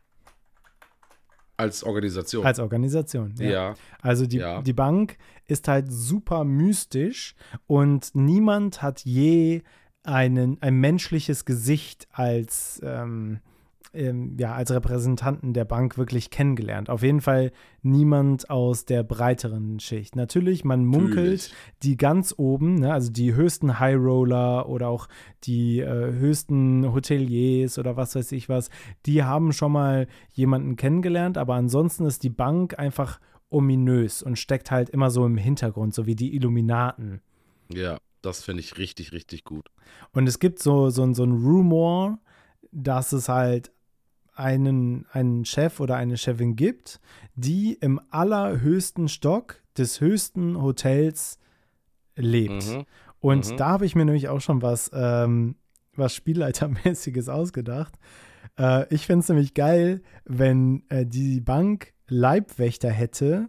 Als 1.56 1.84
Organisation. 1.84 2.44
als 2.44 2.58
Organisation. 2.58 3.34
ja. 3.38 3.74
Also 4.02 4.26
die, 4.26 4.38
Ja. 4.38 4.60
die 4.62 4.72
Bank 4.72 5.16
ist 5.46 5.68
halt 5.68 5.90
super 5.90 6.44
mystisch 6.44 7.34
und 7.66 8.10
niemand 8.14 8.82
hat 8.82 9.00
je 9.04 9.62
einen, 10.02 10.60
ein 10.60 10.76
menschliches 10.76 11.44
Gesicht 11.44 12.06
als, 12.12 12.80
ähm, 12.84 13.40
ähm, 13.92 14.36
ja, 14.38 14.54
als 14.54 14.70
Repräsentanten 14.70 15.52
der 15.52 15.64
Bank 15.64 15.98
wirklich 15.98 16.30
kennengelernt. 16.30 16.90
Auf 16.90 17.02
jeden 17.02 17.20
Fall 17.20 17.52
niemand 17.82 18.50
aus 18.50 18.84
der 18.84 19.02
breiteren 19.02 19.80
Schicht. 19.80 20.16
Natürlich, 20.16 20.64
man 20.64 20.84
munkelt, 20.84 21.16
Natürlich. 21.16 21.54
die 21.82 21.96
ganz 21.96 22.34
oben, 22.36 22.76
ne, 22.76 22.92
also 22.92 23.10
die 23.10 23.34
höchsten 23.34 23.78
High 23.78 23.96
Roller 23.96 24.68
oder 24.68 24.88
auch 24.88 25.08
die 25.44 25.80
äh, 25.80 26.12
höchsten 26.12 26.92
Hoteliers 26.92 27.78
oder 27.78 27.96
was 27.96 28.14
weiß 28.14 28.32
ich 28.32 28.48
was, 28.48 28.70
die 29.06 29.22
haben 29.22 29.52
schon 29.52 29.72
mal 29.72 30.06
jemanden 30.32 30.76
kennengelernt, 30.76 31.38
aber 31.38 31.54
ansonsten 31.54 32.06
ist 32.06 32.22
die 32.22 32.30
Bank 32.30 32.78
einfach 32.78 33.20
ominös 33.48 34.22
und 34.22 34.38
steckt 34.38 34.70
halt 34.70 34.90
immer 34.90 35.10
so 35.10 35.24
im 35.24 35.36
Hintergrund, 35.36 35.94
so 35.94 36.06
wie 36.06 36.16
die 36.16 36.34
Illuminaten. 36.34 37.20
Ja, 37.72 37.98
das 38.22 38.42
finde 38.42 38.60
ich 38.60 38.76
richtig, 38.78 39.12
richtig 39.12 39.44
gut. 39.44 39.70
Und 40.12 40.26
es 40.26 40.38
gibt 40.38 40.58
so, 40.58 40.90
so, 40.90 41.12
so 41.14 41.24
ein 41.24 41.32
Rumor, 41.32 42.18
dass 42.72 43.12
es 43.12 43.28
halt 43.28 43.72
einen, 44.38 45.06
einen 45.12 45.44
Chef 45.44 45.80
oder 45.80 45.96
eine 45.96 46.16
Chefin 46.16 46.56
gibt, 46.56 47.00
die 47.34 47.74
im 47.74 48.00
allerhöchsten 48.10 49.08
Stock 49.08 49.62
des 49.76 50.00
höchsten 50.00 50.60
Hotels 50.60 51.38
lebt. 52.16 52.64
Mhm. 52.76 52.84
Und 53.20 53.50
Mhm. 53.52 53.56
da 53.56 53.68
habe 53.70 53.86
ich 53.86 53.94
mir 53.94 54.04
nämlich 54.04 54.28
auch 54.28 54.40
schon 54.40 54.62
was, 54.62 54.90
ähm, 54.94 55.56
was 55.94 56.14
Spielleitermäßiges 56.14 57.28
ausgedacht. 57.28 57.94
Äh, 58.58 58.92
ich 58.94 59.06
fände 59.06 59.20
es 59.22 59.28
nämlich 59.28 59.54
geil, 59.54 60.02
wenn 60.24 60.84
äh, 60.88 61.04
die 61.06 61.40
Bank 61.40 61.92
Leibwächter 62.08 62.90
hätte, 62.90 63.48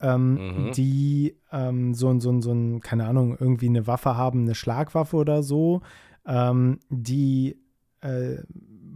ähm, 0.00 0.34
Mhm. 0.66 0.72
die 0.72 1.36
ähm, 1.52 1.94
so, 1.94 2.08
ein- 2.08 2.20
so, 2.20 2.30
ein- 2.30 2.42
so 2.42 2.52
ein, 2.52 2.80
keine 2.80 3.06
Ahnung, 3.06 3.36
irgendwie 3.38 3.66
eine 3.68 3.86
Waffe 3.86 4.16
haben, 4.16 4.42
eine 4.42 4.54
Schlagwaffe 4.54 5.16
oder 5.16 5.42
so, 5.42 5.82
ähm, 6.26 6.78
die 6.88 7.58
äh, 8.00 8.38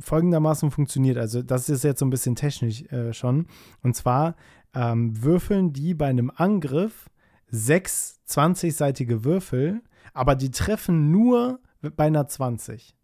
folgendermaßen 0.00 0.70
funktioniert. 0.70 1.18
Also, 1.18 1.42
das 1.42 1.68
ist 1.68 1.84
jetzt 1.84 2.00
so 2.00 2.06
ein 2.06 2.10
bisschen 2.10 2.36
technisch 2.36 2.82
äh, 2.92 3.12
schon. 3.12 3.46
Und 3.82 3.94
zwar 3.96 4.36
ähm, 4.74 5.22
würfeln 5.22 5.72
die 5.72 5.94
bei 5.94 6.06
einem 6.06 6.30
Angriff 6.34 7.08
sechs 7.48 8.20
20-seitige 8.28 9.24
Würfel, 9.24 9.82
aber 10.12 10.34
die 10.34 10.50
treffen 10.50 11.10
nur 11.10 11.60
bei 11.96 12.06
einer 12.06 12.26
20. 12.26 12.94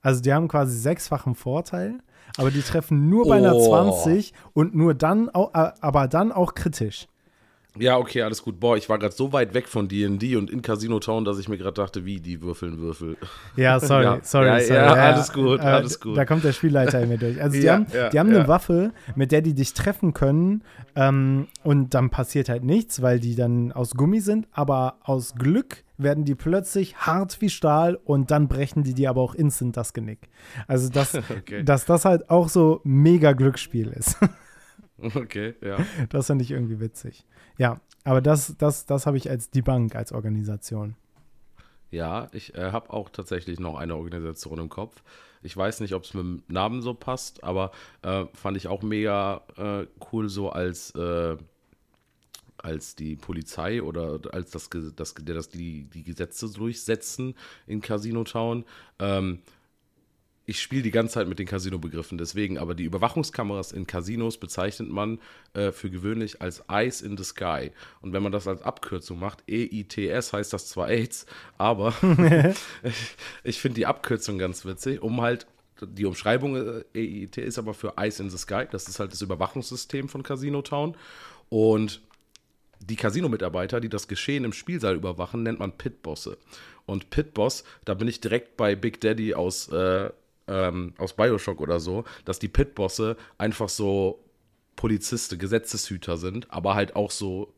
Also 0.00 0.20
die 0.20 0.32
haben 0.32 0.48
quasi 0.48 0.76
sechsfachen 0.76 1.34
Vorteil, 1.34 1.98
aber 2.36 2.50
die 2.50 2.62
treffen 2.62 3.08
nur 3.08 3.28
bei 3.28 3.36
einer 3.36 3.54
Oh. 3.54 3.68
20 3.68 4.32
und 4.52 4.74
nur 4.74 4.94
dann, 4.94 5.28
auch, 5.30 5.54
aber 5.54 6.08
dann 6.08 6.32
auch 6.32 6.54
kritisch. 6.54 7.06
Ja, 7.78 7.96
okay, 7.96 8.20
alles 8.22 8.42
gut. 8.42 8.60
Boah, 8.60 8.76
ich 8.76 8.88
war 8.90 8.98
gerade 8.98 9.14
so 9.14 9.32
weit 9.32 9.54
weg 9.54 9.66
von 9.66 9.88
D&D 9.88 10.36
und 10.36 10.50
in 10.50 10.60
Casino 10.60 11.00
Town, 11.00 11.24
dass 11.24 11.38
ich 11.38 11.48
mir 11.48 11.56
gerade 11.56 11.72
dachte, 11.74 12.04
wie, 12.04 12.20
die 12.20 12.42
würfeln 12.42 12.78
Würfel. 12.78 13.16
Ja, 13.56 13.80
sorry, 13.80 14.04
Ja. 14.04 14.20
sorry, 14.22 14.46
Ja, 14.48 14.60
sorry. 14.60 14.74
ja, 14.78 14.92
alles 14.92 15.32
gut, 15.32 15.60
alles 15.60 15.98
gut. 16.00 16.16
Da 16.16 16.26
kommt 16.26 16.44
der 16.44 16.52
Spielleiter 16.52 17.00
in 17.00 17.08
mir 17.08 17.16
durch. 17.16 17.40
Also 17.42 17.58
die 17.58 17.70
haben, 17.70 17.86
die 18.12 18.18
haben 18.18 18.28
eine 18.28 18.46
Waffe, 18.46 18.92
mit 19.16 19.32
der 19.32 19.40
die 19.40 19.54
dich 19.54 19.72
treffen 19.72 20.12
können 20.12 20.62
ähm, 20.96 21.46
und 21.62 21.94
dann 21.94 22.10
passiert 22.10 22.50
halt 22.50 22.62
nichts, 22.62 23.00
weil 23.00 23.20
die 23.20 23.36
dann 23.36 23.72
aus 23.72 23.92
Gummi 23.94 24.20
sind, 24.20 24.48
aber 24.52 24.98
aus 25.02 25.34
Glück 25.34 25.82
werden 25.96 26.24
die 26.26 26.34
plötzlich 26.34 26.96
hart 26.96 27.40
wie 27.40 27.48
Stahl 27.48 27.98
und 28.04 28.30
dann 28.30 28.48
brechen 28.48 28.82
die 28.82 28.92
dir 28.92 29.08
aber 29.08 29.22
auch 29.22 29.34
instant 29.34 29.78
das 29.78 29.94
Genick. 29.94 30.28
Also 30.66 30.90
dass, 30.90 31.14
Okay. 31.30 31.62
dass 31.64 31.86
das 31.86 32.04
halt 32.04 32.28
auch 32.28 32.50
so 32.50 32.82
mega 32.84 33.32
Glücksspiel 33.32 33.88
ist. 33.88 34.18
Okay, 34.98 35.54
ja. 35.60 35.78
Das 36.10 36.26
finde 36.28 36.44
ich 36.44 36.50
irgendwie 36.52 36.78
witzig. 36.78 37.24
Ja, 37.62 37.80
aber 38.02 38.20
das, 38.20 38.56
das, 38.58 38.86
das 38.86 39.06
habe 39.06 39.16
ich 39.16 39.30
als 39.30 39.48
die 39.48 39.62
Bank, 39.62 39.94
als 39.94 40.10
Organisation. 40.10 40.96
Ja, 41.92 42.28
ich 42.32 42.56
äh, 42.56 42.72
habe 42.72 42.92
auch 42.92 43.08
tatsächlich 43.08 43.60
noch 43.60 43.76
eine 43.76 43.94
Organisation 43.94 44.58
im 44.58 44.68
Kopf. 44.68 45.00
Ich 45.44 45.56
weiß 45.56 45.78
nicht, 45.78 45.94
ob 45.94 46.02
es 46.02 46.12
mit 46.12 46.24
dem 46.24 46.42
Namen 46.48 46.82
so 46.82 46.92
passt, 46.92 47.44
aber 47.44 47.70
äh, 48.02 48.24
fand 48.34 48.56
ich 48.56 48.66
auch 48.66 48.82
mega 48.82 49.42
äh, 49.56 49.86
cool 50.10 50.28
so 50.28 50.50
als, 50.50 50.90
äh, 50.96 51.36
als 52.58 52.96
die 52.96 53.14
Polizei 53.14 53.80
oder 53.80 54.18
als 54.32 54.50
das, 54.50 54.68
das, 54.96 55.14
das 55.14 55.48
die, 55.50 55.84
die 55.84 56.02
Gesetze 56.02 56.52
durchsetzen 56.52 57.36
in 57.68 57.80
Casino 57.80 58.24
Town. 58.24 58.64
Ähm, 58.98 59.38
ich 60.44 60.60
spiele 60.60 60.82
die 60.82 60.90
ganze 60.90 61.14
Zeit 61.14 61.28
mit 61.28 61.38
den 61.38 61.46
Casino-Begriffen, 61.46 62.18
deswegen, 62.18 62.58
aber 62.58 62.74
die 62.74 62.84
Überwachungskameras 62.84 63.72
in 63.72 63.86
Casinos 63.86 64.38
bezeichnet 64.38 64.88
man 64.88 65.20
äh, 65.54 65.70
für 65.70 65.88
gewöhnlich 65.88 66.42
als 66.42 66.64
Eyes 66.68 67.00
in 67.00 67.16
the 67.16 67.24
Sky. 67.24 67.70
Und 68.00 68.12
wenn 68.12 68.22
man 68.22 68.32
das 68.32 68.48
als 68.48 68.62
Abkürzung 68.62 69.20
macht, 69.20 69.44
EITS 69.48 70.32
heißt 70.32 70.52
das 70.52 70.68
zwar 70.68 70.88
AIDS, 70.88 71.26
aber 71.58 71.94
ich, 72.82 72.92
ich 73.44 73.60
finde 73.60 73.76
die 73.76 73.86
Abkürzung 73.86 74.38
ganz 74.38 74.64
witzig, 74.64 75.00
um 75.00 75.20
halt 75.20 75.46
die 75.80 76.04
Umschreibung 76.04 76.56
äh, 76.56 76.84
EIT 76.94 77.38
ist 77.38 77.58
aber 77.58 77.74
für 77.74 77.94
Eyes 77.96 78.20
in 78.20 78.30
the 78.30 78.38
Sky, 78.38 78.64
das 78.70 78.88
ist 78.88 79.00
halt 79.00 79.12
das 79.12 79.22
Überwachungssystem 79.22 80.08
von 80.08 80.22
Casino 80.22 80.62
Town. 80.62 80.96
Und 81.48 82.00
die 82.80 82.96
Casino-Mitarbeiter, 82.96 83.80
die 83.80 83.88
das 83.88 84.08
Geschehen 84.08 84.44
im 84.44 84.52
Spielsaal 84.52 84.96
überwachen, 84.96 85.42
nennt 85.42 85.58
man 85.58 85.72
Pitbosse. 85.72 86.38
Und 86.86 87.10
Pitboss, 87.10 87.64
da 87.84 87.94
bin 87.94 88.08
ich 88.08 88.20
direkt 88.20 88.56
bei 88.56 88.74
Big 88.74 89.00
Daddy 89.00 89.34
aus, 89.34 89.68
äh, 89.68 90.10
ähm, 90.52 90.92
aus 90.98 91.14
Bioshock 91.14 91.60
oder 91.60 91.80
so, 91.80 92.04
dass 92.24 92.38
die 92.38 92.48
Pitbosse 92.48 93.16
einfach 93.38 93.68
so 93.68 94.22
Polizisten, 94.76 95.38
Gesetzeshüter 95.38 96.16
sind, 96.16 96.50
aber 96.50 96.74
halt 96.74 96.94
auch 96.94 97.10
so 97.10 97.54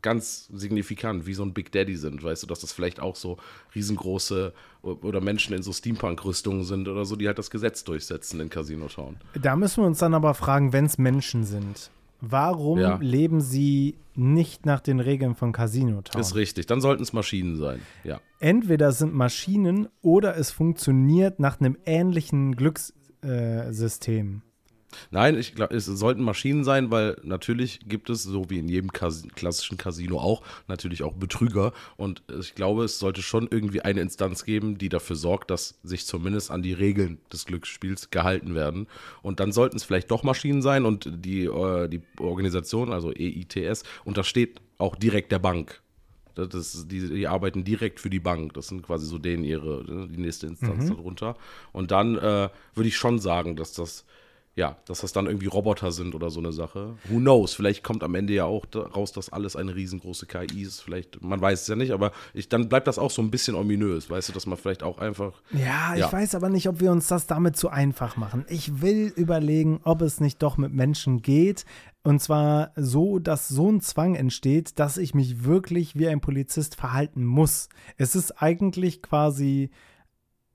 ganz 0.00 0.46
signifikant, 0.52 1.26
wie 1.26 1.34
so 1.34 1.42
ein 1.42 1.52
Big 1.52 1.72
Daddy 1.72 1.96
sind. 1.96 2.22
Weißt 2.22 2.42
du, 2.42 2.46
dass 2.46 2.60
das 2.60 2.72
vielleicht 2.72 3.00
auch 3.00 3.16
so 3.16 3.36
riesengroße 3.74 4.52
oder 4.82 5.20
Menschen 5.20 5.54
in 5.54 5.62
so 5.62 5.72
Steampunk-Rüstungen 5.72 6.62
sind 6.62 6.86
oder 6.86 7.04
so, 7.04 7.16
die 7.16 7.26
halt 7.26 7.38
das 7.38 7.50
Gesetz 7.50 7.82
durchsetzen 7.82 8.38
in 8.40 8.48
Casino 8.48 8.86
Town. 8.86 9.16
Da 9.34 9.56
müssen 9.56 9.82
wir 9.82 9.88
uns 9.88 9.98
dann 9.98 10.14
aber 10.14 10.34
fragen, 10.34 10.72
wenn 10.72 10.84
es 10.84 10.98
Menschen 10.98 11.44
sind, 11.44 11.90
warum 12.20 12.78
Ja. 12.78 12.98
leben 13.00 13.40
sie 13.40 13.96
nicht 14.14 14.66
nach 14.66 14.80
den 14.80 15.00
Regeln 15.00 15.34
von 15.34 15.52
Casino 15.52 16.02
Town? 16.02 16.20
Ist 16.20 16.34
richtig. 16.34 16.66
Dann 16.66 16.80
sollten 16.80 17.02
es 17.02 17.12
Maschinen 17.12 17.56
sein. 17.56 17.80
Ja. 18.04 18.20
Entweder 18.40 18.88
es 18.88 18.98
sind 18.98 19.14
Maschinen 19.14 19.88
oder 20.02 20.36
es 20.36 20.50
funktioniert 20.50 21.38
nach 21.40 21.60
einem 21.60 21.76
ähnlichen 21.86 22.56
Glückssystem. 22.56 24.42
Nein, 25.10 25.38
ich 25.38 25.54
glaube, 25.54 25.74
es 25.74 25.86
sollten 25.86 26.22
Maschinen 26.22 26.64
sein, 26.64 26.90
weil 26.90 27.16
natürlich 27.22 27.80
gibt 27.86 28.10
es, 28.10 28.22
so 28.22 28.48
wie 28.50 28.58
in 28.58 28.68
jedem 28.68 28.92
Kas 28.92 29.24
klassischen 29.34 29.76
Casino 29.76 30.18
auch, 30.18 30.42
natürlich 30.66 31.02
auch 31.02 31.14
Betrüger. 31.14 31.72
Und 31.96 32.22
ich 32.40 32.54
glaube, 32.54 32.84
es 32.84 32.98
sollte 32.98 33.22
schon 33.22 33.48
irgendwie 33.50 33.82
eine 33.82 34.00
Instanz 34.00 34.44
geben, 34.44 34.78
die 34.78 34.88
dafür 34.88 35.16
sorgt, 35.16 35.50
dass 35.50 35.78
sich 35.82 36.06
zumindest 36.06 36.50
an 36.50 36.62
die 36.62 36.72
Regeln 36.72 37.18
des 37.32 37.44
Glücksspiels 37.44 38.10
gehalten 38.10 38.54
werden. 38.54 38.86
Und 39.22 39.40
dann 39.40 39.52
sollten 39.52 39.76
es 39.76 39.84
vielleicht 39.84 40.10
doch 40.10 40.22
Maschinen 40.22 40.62
sein 40.62 40.84
und 40.84 41.08
die, 41.24 41.44
äh, 41.44 41.88
die 41.88 42.00
Organisation, 42.18 42.92
also 42.92 43.12
EITS, 43.12 43.84
untersteht 44.04 44.60
auch 44.78 44.96
direkt 44.96 45.32
der 45.32 45.38
Bank. 45.38 45.82
Das 46.46 46.74
ist, 46.74 46.92
die, 46.92 47.08
die 47.08 47.26
arbeiten 47.26 47.64
direkt 47.64 47.98
für 47.98 48.10
die 48.10 48.20
Bank. 48.20 48.54
Das 48.54 48.68
sind 48.68 48.82
quasi 48.82 49.06
so 49.06 49.18
denen 49.18 49.42
ihre, 49.42 49.84
ne, 49.84 50.08
die 50.08 50.18
nächste 50.18 50.46
Instanz 50.46 50.86
darunter. 50.88 51.36
Und 51.72 51.90
dann 51.90 52.16
äh, 52.16 52.48
würde 52.74 52.88
ich 52.88 52.96
schon 52.96 53.18
sagen, 53.18 53.56
dass 53.56 53.72
das 53.72 54.04
ja, 54.58 54.76
dass 54.86 55.02
das 55.02 55.12
dann 55.12 55.26
irgendwie 55.26 55.46
Roboter 55.46 55.92
sind 55.92 56.16
oder 56.16 56.30
so 56.30 56.40
eine 56.40 56.50
Sache. 56.52 56.96
Who 57.04 57.18
knows? 57.18 57.54
Vielleicht 57.54 57.84
kommt 57.84 58.02
am 58.02 58.16
Ende 58.16 58.32
ja 58.32 58.44
auch 58.44 58.64
raus, 58.74 59.12
dass 59.12 59.32
alles 59.32 59.54
eine 59.54 59.76
riesengroße 59.76 60.26
KI 60.26 60.62
ist. 60.62 60.80
Vielleicht, 60.80 61.22
man 61.22 61.40
weiß 61.40 61.62
es 61.62 61.68
ja 61.68 61.76
nicht, 61.76 61.92
aber 61.92 62.10
ich, 62.34 62.48
dann 62.48 62.68
bleibt 62.68 62.88
das 62.88 62.98
auch 62.98 63.12
so 63.12 63.22
ein 63.22 63.30
bisschen 63.30 63.54
ominös, 63.54 64.10
weißt 64.10 64.28
du, 64.28 64.32
dass 64.32 64.46
man 64.46 64.58
vielleicht 64.58 64.82
auch 64.82 64.98
einfach. 64.98 65.40
Ja, 65.52 65.94
ich 65.94 66.00
ja. 66.00 66.12
weiß 66.12 66.34
aber 66.34 66.48
nicht, 66.48 66.68
ob 66.68 66.80
wir 66.80 66.90
uns 66.90 67.06
das 67.06 67.28
damit 67.28 67.56
zu 67.56 67.68
einfach 67.68 68.16
machen. 68.16 68.44
Ich 68.48 68.82
will 68.82 69.12
überlegen, 69.14 69.78
ob 69.84 70.02
es 70.02 70.18
nicht 70.18 70.42
doch 70.42 70.56
mit 70.56 70.72
Menschen 70.72 71.22
geht. 71.22 71.64
Und 72.02 72.20
zwar 72.20 72.72
so, 72.74 73.20
dass 73.20 73.46
so 73.46 73.70
ein 73.70 73.80
Zwang 73.80 74.16
entsteht, 74.16 74.80
dass 74.80 74.96
ich 74.96 75.14
mich 75.14 75.44
wirklich 75.44 75.94
wie 75.94 76.08
ein 76.08 76.20
Polizist 76.20 76.74
verhalten 76.74 77.24
muss. 77.24 77.68
Es 77.96 78.16
ist 78.16 78.42
eigentlich 78.42 79.02
quasi 79.02 79.70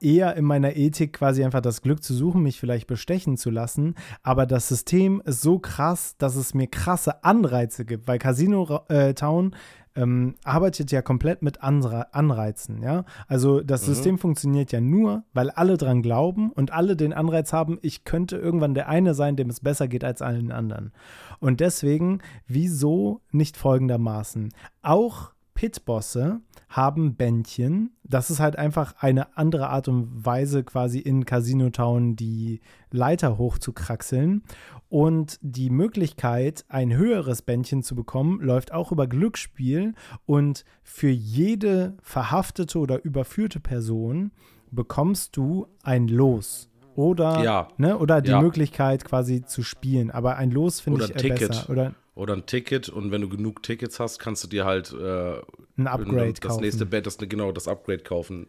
eher 0.04 0.36
in 0.36 0.46
meiner 0.46 0.76
Ethik 0.76 1.14
quasi 1.14 1.44
einfach 1.44 1.62
das 1.62 1.82
Glück 1.82 2.04
zu 2.04 2.14
suchen, 2.14 2.44
mich 2.44 2.60
vielleicht 2.60 2.88
bestechen 2.88 3.38
zu 3.38 3.50
lassen. 3.50 3.96
Aber 4.22 4.46
das 4.46 4.68
System 4.68 5.22
ist 5.26 5.42
so 5.42 5.60
krass, 5.60 6.16
dass 6.18 6.36
es 6.36 6.54
mir 6.54 6.68
krasse 6.68 7.24
Anreize 7.24 7.86
gibt, 7.86 8.08
weil 8.08 8.20
Casino 8.20 8.82
äh, 8.90 9.14
Town 9.14 9.56
ähm, 9.96 10.36
arbeitet 10.44 10.92
ja 10.92 11.02
komplett 11.02 11.42
mit 11.42 11.62
Anre 11.62 12.14
Anreizen, 12.14 12.82
ja. 12.82 13.06
Also 13.28 13.62
das 13.62 13.84
mhm. 13.84 13.94
System 13.94 14.18
funktioniert 14.18 14.72
ja 14.72 14.82
nur, 14.82 15.24
weil 15.34 15.50
alle 15.52 15.78
dran 15.78 16.02
glauben 16.02 16.52
und 16.52 16.72
alle 16.72 16.96
den 16.96 17.14
Anreiz 17.14 17.54
haben, 17.54 17.78
ich 17.82 18.04
könnte 18.04 18.38
irgendwann 18.38 18.74
der 18.74 18.90
eine 18.90 19.14
sein, 19.14 19.36
dem 19.36 19.50
es 19.50 19.60
besser 19.60 19.88
geht 19.88 20.04
als 20.04 20.22
allen 20.22 20.52
anderen. 20.52 20.92
Und 21.40 21.60
deswegen, 21.60 22.20
wieso 22.48 23.22
nicht 23.32 23.58
folgendermaßen? 23.58 24.54
Auch 24.82 25.32
Pitbosse 25.54 26.42
haben 26.70 27.16
Bändchen. 27.16 27.92
Das 28.04 28.32
ist 28.32 28.40
halt 28.40 28.58
einfach 28.58 28.96
eine 29.00 29.38
andere 29.38 29.70
Art 29.70 29.88
und 29.88 30.26
Weise, 30.26 30.64
quasi 30.64 31.00
in 31.00 31.26
Casino 31.26 31.70
Town 31.70 32.16
die 32.16 32.62
Leiter 32.92 33.38
hochzukraxeln. 33.38 34.44
Und 34.90 35.40
die 35.42 35.70
Möglichkeit, 35.70 36.66
ein 36.68 36.96
höheres 36.96 37.42
Bändchen 37.42 37.84
zu 37.84 37.96
bekommen, 37.96 38.42
läuft 38.42 38.72
auch 38.74 38.92
über 38.92 39.08
Glücksspiel. 39.08 39.94
Und 40.26 40.66
für 40.84 41.10
jede 41.10 41.98
verhaftete 42.02 42.80
oder 42.80 43.04
überführte 43.04 43.60
Person 43.60 44.32
bekommst 44.72 45.38
du 45.38 45.68
ein 45.84 46.08
Los. 46.08 46.70
Oder, 46.96 47.44
ja. 47.44 47.68
ne, 47.78 47.98
oder 47.98 48.22
die 48.22 48.32
ja. 48.32 48.42
Möglichkeit 48.42 49.04
quasi 49.04 49.44
zu 49.44 49.64
spielen. 49.64 50.12
Aber 50.12 50.38
ein 50.38 50.52
Los 50.52 50.80
finde 50.80 51.06
ich 51.06 51.12
Ticket. 51.12 51.50
besser. 51.50 51.70
Oder 51.70 51.96
oder 52.16 52.34
ein 52.34 52.46
Ticket 52.46 52.90
und 52.90 53.12
wenn 53.12 53.22
du 53.22 53.30
genug 53.30 53.64
Tickets 53.64 54.00
hast, 54.00 54.20
kannst 54.20 54.44
du 54.44 54.48
dir 54.48 54.66
halt 54.66 54.94
äh, 54.94 55.36
ein 55.78 55.88
Upgrade 55.88 56.34
das 56.34 56.42
kaufen. 56.42 56.62
nächste 56.62 56.86
Bett, 56.86 57.06
das 57.06 57.18
genau 57.18 57.52
das 57.52 57.68
Upgrade 57.68 58.04
kaufen. 58.04 58.48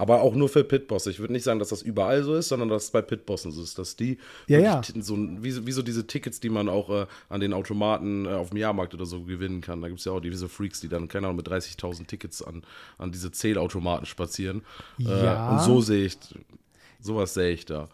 Aber 0.00 0.22
auch 0.22 0.34
nur 0.34 0.48
für 0.48 0.64
Pitboss. 0.64 1.06
Ich 1.08 1.18
würde 1.18 1.34
nicht 1.34 1.44
sagen, 1.44 1.58
dass 1.58 1.68
das 1.68 1.82
überall 1.82 2.22
so 2.22 2.34
ist, 2.34 2.48
sondern 2.48 2.70
dass 2.70 2.84
es 2.84 2.90
bei 2.90 3.02
Pitbossen 3.02 3.52
so 3.52 3.62
ist, 3.62 3.78
dass 3.78 3.96
die 3.96 4.16
ja, 4.46 4.58
ja. 4.58 4.80
so 4.98 5.14
wie, 5.18 5.66
wie, 5.66 5.72
so 5.72 5.82
diese 5.82 6.06
Tickets, 6.06 6.40
die 6.40 6.48
man 6.48 6.70
auch 6.70 6.88
äh, 6.88 7.06
an 7.28 7.40
den 7.42 7.52
Automaten 7.52 8.24
äh, 8.24 8.30
auf 8.30 8.48
dem 8.48 8.56
Jahrmarkt 8.56 8.94
oder 8.94 9.04
so 9.04 9.24
gewinnen 9.24 9.60
kann. 9.60 9.82
Da 9.82 9.88
gibt 9.88 9.98
es 9.98 10.06
ja 10.06 10.12
auch 10.12 10.20
diese 10.20 10.48
Freaks, 10.48 10.80
die 10.80 10.88
dann, 10.88 11.06
keine 11.06 11.26
Ahnung, 11.26 11.36
mit 11.36 11.48
30.000 11.48 12.06
Tickets 12.06 12.40
an, 12.40 12.62
an 12.96 13.12
diese 13.12 13.30
Zählautomaten 13.30 14.06
spazieren. 14.06 14.62
Äh, 14.98 15.02
ja. 15.02 15.50
Und 15.50 15.60
so 15.60 15.82
sehe 15.82 16.06
ich, 16.06 16.16
sowas 16.98 17.34
sehe 17.34 17.50
ich 17.50 17.66
da. 17.66 17.86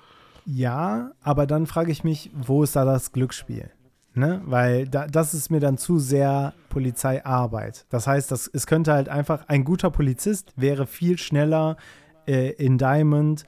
Ja, 0.44 1.10
aber 1.22 1.48
dann 1.48 1.66
frage 1.66 1.90
ich 1.90 2.04
mich, 2.04 2.30
wo 2.32 2.62
ist 2.62 2.76
da 2.76 2.84
das 2.84 3.10
Glücksspiel? 3.10 3.72
Ne? 4.16 4.40
Weil 4.46 4.88
da, 4.88 5.06
das 5.06 5.34
ist 5.34 5.50
mir 5.50 5.60
dann 5.60 5.76
zu 5.76 5.98
sehr 5.98 6.54
Polizeiarbeit. 6.70 7.84
Das 7.90 8.06
heißt, 8.06 8.30
das, 8.32 8.48
es 8.50 8.66
könnte 8.66 8.92
halt 8.92 9.10
einfach, 9.10 9.44
ein 9.48 9.62
guter 9.62 9.90
Polizist 9.90 10.52
wäre 10.56 10.86
viel 10.86 11.18
schneller 11.18 11.76
äh, 12.26 12.52
in 12.52 12.78
Diamond 12.78 13.44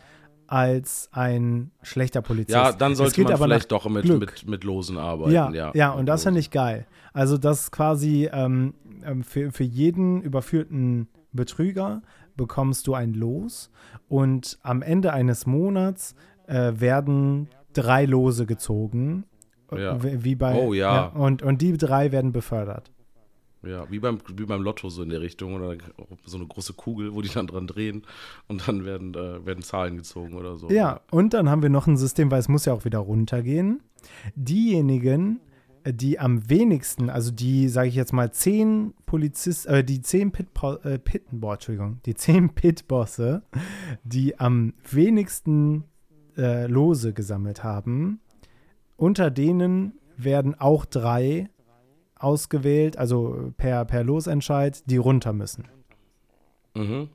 als 0.47 1.09
ein 1.12 1.71
schlechter 1.83 2.21
Polizist. 2.21 2.55
Ja, 2.55 2.73
dann 2.73 2.95
sollte 2.95 3.23
man 3.23 3.37
vielleicht 3.37 3.73
doch 3.73 3.89
mit, 3.89 4.05
mit, 4.07 4.47
mit 4.47 4.64
Losen 4.64 4.99
arbeiten. 4.99 5.33
Ja, 5.33 5.51
ja, 5.51 5.73
ja 5.75 5.91
und 5.91 6.07
das 6.07 6.25
finde 6.25 6.41
ich 6.41 6.51
geil. 6.51 6.87
Also, 7.14 7.39
dass 7.39 7.71
quasi 7.71 8.29
ähm, 8.31 8.75
ähm, 9.05 9.25
für, 9.25 9.51
für 9.53 9.64
jeden 9.64 10.23
überführten 10.23 11.09
Betrüger 11.33 12.03
bekommst 12.37 12.87
du 12.87 12.95
ein 12.95 13.14
Los 13.14 13.71
und 14.09 14.59
am 14.62 14.83
Ende 14.83 15.12
eines 15.12 15.47
Monats 15.47 16.14
äh, 16.47 16.73
werden 16.77 17.49
drei 17.73 18.05
Lose 18.05 18.47
gezogen 18.47 19.25
ja. 19.77 19.99
Wie 20.03 20.35
bei, 20.35 20.55
oh 20.55 20.73
ja. 20.73 20.95
ja. 20.95 21.07
und, 21.09 21.43
und 21.43 21.61
die 21.61 21.77
drei 21.77 22.12
werden 22.12 22.33
befördert. 22.33 22.91
Ja, 23.62 23.91
wie 23.91 23.99
beim, 23.99 24.19
wie 24.37 24.45
beim 24.45 24.62
Lotto 24.62 24.89
so 24.89 25.03
in 25.03 25.09
der 25.09 25.21
Richtung 25.21 25.55
oder 25.55 25.77
so 26.25 26.37
eine 26.37 26.47
große 26.47 26.75
Kugel, 26.75 27.14
wo 27.14 27.23
die 27.23 27.29
dann 27.29 27.49
dran 27.49 27.66
drehen 27.66 28.03
und 28.47 28.69
dann 28.69 28.85
werden, 28.85 29.14
äh, 29.14 29.45
werden 29.45 29.62
Zahlen 29.62 29.97
gezogen 29.97 30.35
oder 30.35 30.57
so. 30.57 30.71
Ja, 30.71 31.01
und 31.11 31.35
dann 31.35 31.51
haben 31.51 31.62
wir 31.62 31.69
noch 31.69 31.89
ein 31.89 31.97
System, 31.97 32.31
weil 32.31 32.39
es 32.39 32.49
muss 32.49 32.66
ja 32.66 32.73
auch 32.73 32.85
wieder 32.85 32.99
runtergehen. 32.99 33.81
Diejenigen, 34.37 35.41
die 35.85 36.21
am 36.21 36.49
wenigsten, 36.49 37.11
also 37.11 37.33
die, 37.33 37.69
sage 37.69 37.89
ich 37.89 37.95
jetzt 37.97 38.12
mal, 38.12 38.31
zehn 38.33 38.95
Polizisten, 39.07 39.73
äh, 39.73 39.85
die 39.85 40.03
zehn 40.03 40.31
Pit, 40.31 40.47
äh, 40.85 40.99
Pit, 40.99 41.25
boah, 41.33 41.55
Entschuldigung, 41.55 42.01
die 42.07 42.14
zehn 42.14 42.51
Pitbosse, 42.51 43.43
die 44.05 44.39
am 44.39 44.75
wenigsten 44.91 45.85
äh, 46.37 46.66
Lose 46.66 47.12
gesammelt 47.12 47.64
haben, 47.64 48.21
unter 48.99 49.30
denen 49.30 49.94
werden 50.18 50.61
auch 50.61 50.84
drei 50.84 51.49
ausgewählt, 52.16 52.99
also 52.99 53.53
per, 53.57 53.84
per 53.84 54.05
Losentscheid, 54.05 54.82
die 54.90 54.96
runter 54.96 55.32
müssen. 55.32 55.68
Mhm. 56.74 57.09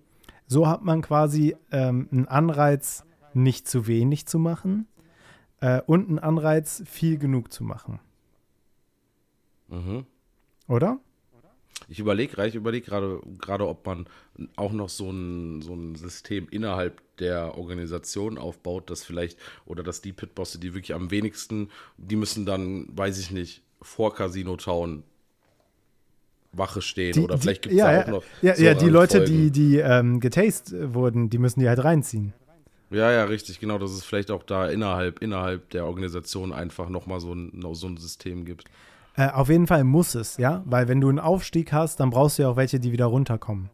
So 0.48 0.68
hat 0.68 0.84
man 0.84 1.02
quasi 1.02 1.56
ähm, 1.72 2.08
einen 2.12 2.28
Anreiz, 2.28 3.04
nicht 3.34 3.68
zu 3.68 3.88
wenig 3.88 4.28
zu 4.28 4.40
machen 4.40 4.88
äh, 5.60 5.82
und 5.82 6.08
einen 6.08 6.20
Anreiz, 6.20 6.84
viel 6.86 7.18
genug 7.18 7.52
zu 7.52 7.64
machen. 7.64 8.00
Mhm. 9.68 10.06
Oder? 10.68 11.00
Ich 11.90 12.00
überlege 12.00 12.46
ich 12.46 12.56
überlege 12.56 12.86
gerade, 12.86 13.20
gerade, 13.40 13.68
ob 13.68 13.86
man 13.86 14.08
auch 14.56 14.72
noch 14.72 14.90
so 14.90 15.10
ein, 15.10 15.62
so 15.62 15.74
ein 15.74 15.96
System 15.96 16.48
innerhalb 16.50 17.02
der 17.18 17.58
Organisation 17.58 18.38
aufbaut, 18.38 18.90
dass 18.90 19.04
vielleicht, 19.04 19.38
oder 19.66 19.84
dass 19.84 20.02
die 20.02 20.14
Pitbosse, 20.14 20.60
die 20.60 20.74
wirklich 20.74 20.94
am 20.94 21.12
wenigsten, 21.12 21.70
die 21.98 22.16
müssen 22.16 22.46
dann, 22.46 22.88
weiß 22.96 23.20
ich 23.20 23.32
nicht, 23.32 23.64
vor 23.82 24.16
Casino 24.16 24.56
Town 24.56 25.04
Wache 26.54 26.82
stehen 26.82 27.14
die, 27.14 27.20
oder 27.20 27.38
vielleicht 27.38 27.64
gibt 27.64 27.74
es 27.74 27.80
ja, 27.80 27.88
da 27.88 27.94
ja, 27.94 28.04
auch 28.04 28.08
noch. 28.08 28.24
Ja, 28.42 28.56
so 28.56 28.64
ja 28.64 28.74
die 28.76 28.90
Leute, 28.90 29.18
Folgen. 29.18 29.34
die, 29.34 29.52
die 29.52 29.78
ähm, 29.78 30.20
getastet 30.20 30.94
wurden, 30.94 31.30
die 31.30 31.40
müssen 31.40 31.60
die 31.60 31.68
halt 31.68 31.84
reinziehen. 31.84 32.34
Ja, 32.92 33.12
ja, 33.12 33.24
richtig, 33.24 33.60
genau, 33.60 33.80
dass 33.80 33.92
es 33.92 34.04
vielleicht 34.04 34.30
auch 34.30 34.44
da 34.44 34.70
innerhalb, 34.70 35.20
innerhalb 35.24 35.72
der 35.72 35.86
Organisation 35.86 36.54
einfach 36.54 36.90
nochmal 36.90 37.20
so 37.20 37.34
ein, 37.34 37.52
so 37.74 37.88
ein 37.88 37.98
System 37.98 38.46
gibt. 38.46 38.66
Äh, 39.16 39.30
auf 39.30 39.50
jeden 39.50 39.68
Fall 39.68 39.84
muss 39.84 40.16
es, 40.16 40.38
ja, 40.38 40.64
weil 40.66 40.88
wenn 40.88 41.00
du 41.00 41.10
einen 41.10 41.20
Aufstieg 41.20 41.72
hast, 41.72 42.00
dann 42.00 42.10
brauchst 42.10 42.38
du 42.38 42.44
ja 42.44 42.50
auch 42.50 42.56
welche, 42.56 42.80
die 42.80 42.92
wieder 42.92 43.06
runterkommen. 43.06 43.70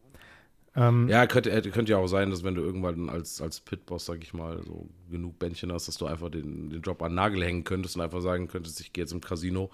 Ähm, 0.76 1.08
ja, 1.08 1.26
könnte, 1.26 1.50
könnte 1.70 1.92
ja 1.92 1.98
auch 1.98 2.06
sein, 2.06 2.30
dass 2.30 2.44
wenn 2.44 2.54
du 2.54 2.62
irgendwann 2.62 3.08
als, 3.08 3.40
als 3.42 3.60
Pitboss, 3.60 4.06
sag 4.06 4.22
ich 4.22 4.34
mal, 4.34 4.62
so 4.62 4.88
genug 5.10 5.38
Bändchen 5.38 5.72
hast, 5.72 5.88
dass 5.88 5.96
du 5.96 6.06
einfach 6.06 6.30
den, 6.30 6.70
den 6.70 6.80
Job 6.82 7.02
an 7.02 7.10
den 7.10 7.16
Nagel 7.16 7.42
hängen 7.42 7.64
könntest 7.64 7.96
und 7.96 8.02
einfach 8.02 8.20
sagen 8.20 8.46
könntest, 8.46 8.80
ich 8.80 8.92
gehe 8.92 9.02
jetzt 9.02 9.12
im 9.12 9.20
Casino 9.20 9.70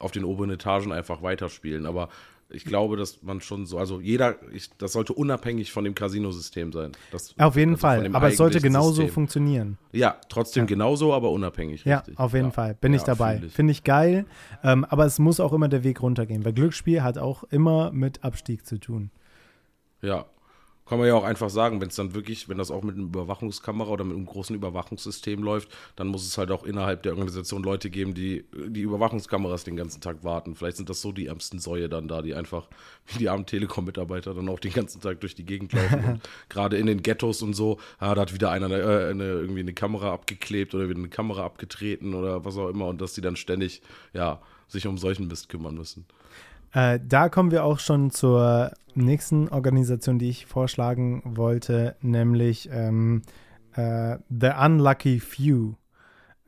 auf 0.00 0.10
den 0.10 0.24
oberen 0.24 0.50
Etagen 0.50 0.92
einfach 0.92 1.22
weiterspielen. 1.22 1.86
Aber 1.86 2.08
ich 2.52 2.64
glaube, 2.64 2.96
dass 2.96 3.22
man 3.22 3.40
schon 3.40 3.66
so, 3.66 3.78
also 3.78 4.00
jeder, 4.00 4.36
ich, 4.52 4.70
das 4.78 4.92
sollte 4.92 5.12
unabhängig 5.12 5.72
von 5.72 5.84
dem 5.84 5.94
Casino-System 5.94 6.72
sein. 6.72 6.92
Das, 7.10 7.34
auf 7.38 7.56
jeden 7.56 7.72
also 7.72 7.80
Fall, 7.80 8.14
aber 8.14 8.28
es 8.28 8.36
sollte 8.36 8.60
genauso 8.60 8.96
System. 8.96 9.14
funktionieren. 9.14 9.78
Ja, 9.92 10.16
trotzdem 10.28 10.64
ja. 10.64 10.66
genauso, 10.66 11.12
aber 11.12 11.30
unabhängig. 11.30 11.84
Ja, 11.84 11.98
richtig. 11.98 12.18
auf 12.18 12.32
jeden 12.32 12.46
ja. 12.46 12.52
Fall, 12.52 12.74
bin 12.74 12.92
ja, 12.92 12.98
ich 12.98 13.04
dabei. 13.04 13.40
Finde 13.48 13.72
ich, 13.72 13.84
geil, 13.84 14.26
ähm, 14.62 14.84
aber 14.84 15.06
es 15.06 15.18
muss 15.18 15.40
auch 15.40 15.52
immer 15.52 15.68
der 15.68 15.84
Weg 15.84 16.02
runtergehen, 16.02 16.44
weil 16.44 16.52
Glücksspiel 16.52 17.02
hat 17.02 17.18
auch 17.18 17.44
immer 17.44 17.92
mit 17.92 18.24
Abstieg 18.24 18.66
zu 18.66 18.78
tun. 18.78 19.10
Ja, 20.02 20.26
kann 20.90 20.98
man 20.98 21.06
ja 21.06 21.14
auch 21.14 21.22
einfach 21.22 21.50
sagen, 21.50 21.80
wenn 21.80 21.86
es 21.86 21.94
dann 21.94 22.14
wirklich, 22.14 22.48
wenn 22.48 22.58
das 22.58 22.72
auch 22.72 22.82
mit 22.82 22.96
einer 22.96 23.04
Überwachungskamera 23.04 23.88
oder 23.90 24.02
mit 24.02 24.16
einem 24.16 24.26
großen 24.26 24.56
Überwachungssystem 24.56 25.40
läuft, 25.40 25.68
dann 25.94 26.08
muss 26.08 26.26
es 26.26 26.36
halt 26.36 26.50
auch 26.50 26.64
innerhalb 26.64 27.04
der 27.04 27.12
Organisation 27.12 27.62
Leute 27.62 27.90
geben, 27.90 28.12
die 28.12 28.44
die 28.52 28.80
Überwachungskameras 28.80 29.62
den 29.62 29.76
ganzen 29.76 30.00
Tag 30.00 30.24
warten. 30.24 30.56
Vielleicht 30.56 30.78
sind 30.78 30.90
das 30.90 31.00
so 31.00 31.12
die 31.12 31.28
ärmsten 31.28 31.60
Säue 31.60 31.88
dann 31.88 32.08
da, 32.08 32.22
die 32.22 32.34
einfach 32.34 32.66
wie 33.06 33.18
die 33.18 33.28
armen 33.28 33.46
Telekom-Mitarbeiter 33.46 34.34
dann 34.34 34.48
auch 34.48 34.58
den 34.58 34.72
ganzen 34.72 35.00
Tag 35.00 35.20
durch 35.20 35.36
die 35.36 35.44
Gegend 35.44 35.72
laufen. 35.72 36.04
und 36.04 36.20
gerade 36.48 36.76
in 36.76 36.86
den 36.86 37.04
Ghettos 37.04 37.40
und 37.42 37.54
so, 37.54 37.78
ah, 38.00 38.16
da 38.16 38.22
hat 38.22 38.34
wieder 38.34 38.50
einer 38.50 38.66
eine, 38.66 38.80
äh, 38.80 39.10
eine, 39.10 39.24
irgendwie 39.26 39.60
eine 39.60 39.72
Kamera 39.72 40.12
abgeklebt 40.12 40.74
oder 40.74 40.88
wieder 40.88 40.98
eine 40.98 41.08
Kamera 41.08 41.44
abgetreten 41.44 42.14
oder 42.14 42.44
was 42.44 42.56
auch 42.56 42.68
immer 42.68 42.86
und 42.86 43.00
dass 43.00 43.14
die 43.14 43.20
dann 43.20 43.36
ständig, 43.36 43.80
ja, 44.12 44.42
sich 44.66 44.88
um 44.88 44.98
solchen 44.98 45.28
Mist 45.28 45.50
kümmern 45.50 45.76
müssen. 45.76 46.04
Äh, 46.72 47.00
da 47.06 47.28
kommen 47.28 47.50
wir 47.50 47.64
auch 47.64 47.78
schon 47.78 48.10
zur 48.10 48.72
nächsten 48.94 49.48
Organisation, 49.48 50.18
die 50.18 50.28
ich 50.28 50.46
vorschlagen 50.46 51.22
wollte, 51.24 51.96
nämlich 52.00 52.68
ähm, 52.72 53.22
äh, 53.74 54.18
The 54.28 54.50
Unlucky 54.58 55.20
Few. 55.20 55.74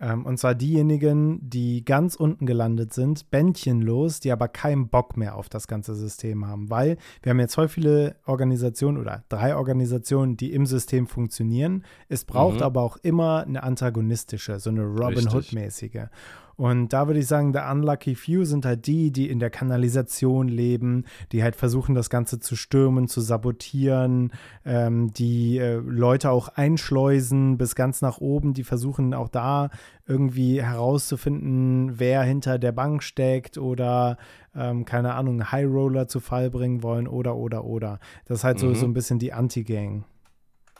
Ähm, 0.00 0.26
und 0.26 0.36
zwar 0.38 0.56
diejenigen, 0.56 1.38
die 1.48 1.84
ganz 1.84 2.16
unten 2.16 2.44
gelandet 2.44 2.92
sind, 2.92 3.30
bändchenlos, 3.30 4.18
die 4.18 4.32
aber 4.32 4.48
keinen 4.48 4.88
Bock 4.88 5.16
mehr 5.16 5.36
auf 5.36 5.48
das 5.48 5.68
ganze 5.68 5.94
System 5.94 6.46
haben. 6.46 6.70
Weil 6.70 6.96
wir 7.22 7.30
haben 7.30 7.38
jetzt 7.38 7.54
voll 7.54 7.68
viele 7.68 8.16
Organisationen 8.26 8.98
oder 8.98 9.22
drei 9.28 9.54
Organisationen, 9.54 10.36
die 10.36 10.52
im 10.52 10.66
System 10.66 11.06
funktionieren. 11.06 11.84
Es 12.08 12.24
braucht 12.24 12.56
mhm. 12.56 12.62
aber 12.62 12.82
auch 12.82 12.96
immer 12.96 13.44
eine 13.46 13.62
antagonistische, 13.62 14.58
so 14.58 14.70
eine 14.70 14.82
Robin 14.82 15.28
Hood-mäßige. 15.28 16.08
Und 16.56 16.92
da 16.92 17.06
würde 17.06 17.20
ich 17.20 17.26
sagen, 17.26 17.52
der 17.52 17.70
Unlucky 17.70 18.14
Few 18.14 18.44
sind 18.44 18.64
halt 18.64 18.86
die, 18.86 19.10
die 19.10 19.28
in 19.28 19.38
der 19.38 19.50
Kanalisation 19.50 20.48
leben, 20.48 21.04
die 21.32 21.42
halt 21.42 21.56
versuchen, 21.56 21.94
das 21.94 22.10
Ganze 22.10 22.40
zu 22.40 22.56
stürmen, 22.56 23.08
zu 23.08 23.20
sabotieren, 23.20 24.32
ähm, 24.64 25.12
die 25.12 25.58
äh, 25.58 25.76
Leute 25.76 26.30
auch 26.30 26.48
einschleusen 26.48 27.58
bis 27.58 27.74
ganz 27.74 28.02
nach 28.02 28.18
oben, 28.18 28.54
die 28.54 28.64
versuchen 28.64 29.14
auch 29.14 29.28
da 29.28 29.70
irgendwie 30.06 30.62
herauszufinden, 30.62 31.98
wer 31.98 32.22
hinter 32.22 32.58
der 32.58 32.72
Bank 32.72 33.02
steckt 33.02 33.56
oder 33.56 34.16
ähm, 34.54 34.84
keine 34.84 35.14
Ahnung, 35.14 35.50
High 35.50 35.66
Roller 35.66 36.08
zu 36.08 36.20
Fall 36.20 36.50
bringen 36.50 36.82
wollen 36.82 37.06
oder 37.06 37.36
oder 37.36 37.64
oder. 37.64 37.98
Das 38.26 38.38
ist 38.38 38.44
halt 38.44 38.58
so, 38.58 38.66
mhm. 38.66 38.74
so 38.74 38.86
ein 38.86 38.94
bisschen 38.94 39.18
die 39.18 39.32
Anti-Gang. 39.32 40.04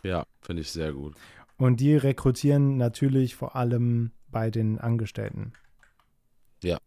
Ja, 0.03 0.25
finde 0.41 0.63
ich 0.63 0.71
sehr 0.71 0.93
gut. 0.93 1.15
Und 1.57 1.81
die 1.81 1.95
rekrutieren 1.95 2.77
natürlich 2.77 3.37
vor 3.37 3.55
allem 3.55 4.11
bei 4.33 4.51
den 4.51 4.79
Angestellten. 4.79 5.53
Ja. 6.63 6.79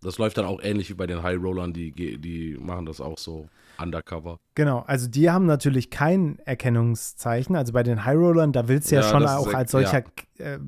Das 0.00 0.18
läuft 0.18 0.36
dann 0.38 0.46
auch 0.46 0.60
ähnlich 0.60 0.90
wie 0.90 0.94
bei 0.94 1.06
den 1.06 1.22
High 1.22 1.40
Rollern, 1.40 1.72
die, 1.72 1.92
die 1.92 2.56
machen 2.58 2.86
das 2.86 3.00
auch 3.00 3.18
so 3.18 3.48
undercover. 3.78 4.40
Genau, 4.54 4.80
also 4.86 5.08
die 5.08 5.30
haben 5.30 5.46
natürlich 5.46 5.88
kein 5.88 6.38
Erkennungszeichen. 6.40 7.56
Also 7.56 7.72
bei 7.72 7.82
den 7.82 8.04
High 8.04 8.18
Rollern, 8.18 8.52
da 8.52 8.68
willst 8.68 8.90
du 8.90 8.96
ja, 8.96 9.00
ja 9.00 9.08
schon 9.08 9.26
auch 9.26 9.54
als 9.54 9.70
solcher 9.70 10.04
ja. 10.38 10.58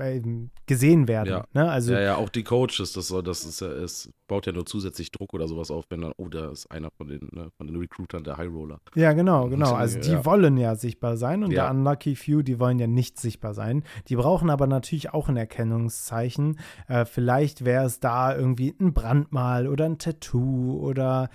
äh, 0.00 0.22
gesehen 0.66 1.06
werden. 1.06 1.28
Ja. 1.28 1.44
Ne? 1.52 1.70
Also, 1.70 1.92
ja, 1.92 2.00
ja, 2.00 2.16
auch 2.16 2.30
die 2.30 2.42
Coaches, 2.42 2.92
das, 2.94 3.06
soll, 3.06 3.22
das 3.22 3.44
ist 3.44 3.60
ja, 3.60 3.68
es 3.68 4.12
baut 4.26 4.46
ja 4.46 4.52
nur 4.52 4.66
zusätzlich 4.66 5.12
Druck 5.12 5.34
oder 5.34 5.46
sowas 5.46 5.70
auf, 5.70 5.84
wenn 5.88 6.00
dann, 6.00 6.12
oh, 6.16 6.28
da 6.28 6.50
ist 6.50 6.66
einer 6.72 6.90
von 6.90 7.06
den, 7.06 7.28
ne, 7.30 7.50
von 7.56 7.68
den 7.68 7.76
Recruitern 7.76 8.24
der 8.24 8.38
High 8.38 8.50
Roller. 8.50 8.80
Ja, 8.96 9.12
genau, 9.12 9.48
genau. 9.48 9.72
Also 9.74 10.00
die 10.00 10.24
wollen 10.24 10.56
ja 10.56 10.74
sichtbar 10.74 11.16
sein 11.16 11.44
und 11.44 11.50
der 11.50 11.70
Unlucky 11.70 12.16
Few, 12.16 12.42
die 12.42 12.58
wollen 12.58 12.80
ja 12.80 12.88
nicht 12.88 13.20
sichtbar 13.20 13.54
sein. 13.54 13.84
Die 14.08 14.16
brauchen 14.16 14.50
aber 14.50 14.66
natürlich 14.66 15.14
auch 15.14 15.28
ein 15.28 15.36
Erkennungszeichen. 15.36 16.58
Äh, 16.88 17.04
vielleicht 17.04 17.64
wäre 17.64 17.84
es 17.84 18.00
da 18.00 18.36
irgendwie 18.36 18.74
ein 18.80 18.92
Brandmal 18.94 19.68
oder 19.68 19.84
ein 19.84 19.98
Tattoo 19.98 20.80
oder 20.80 21.30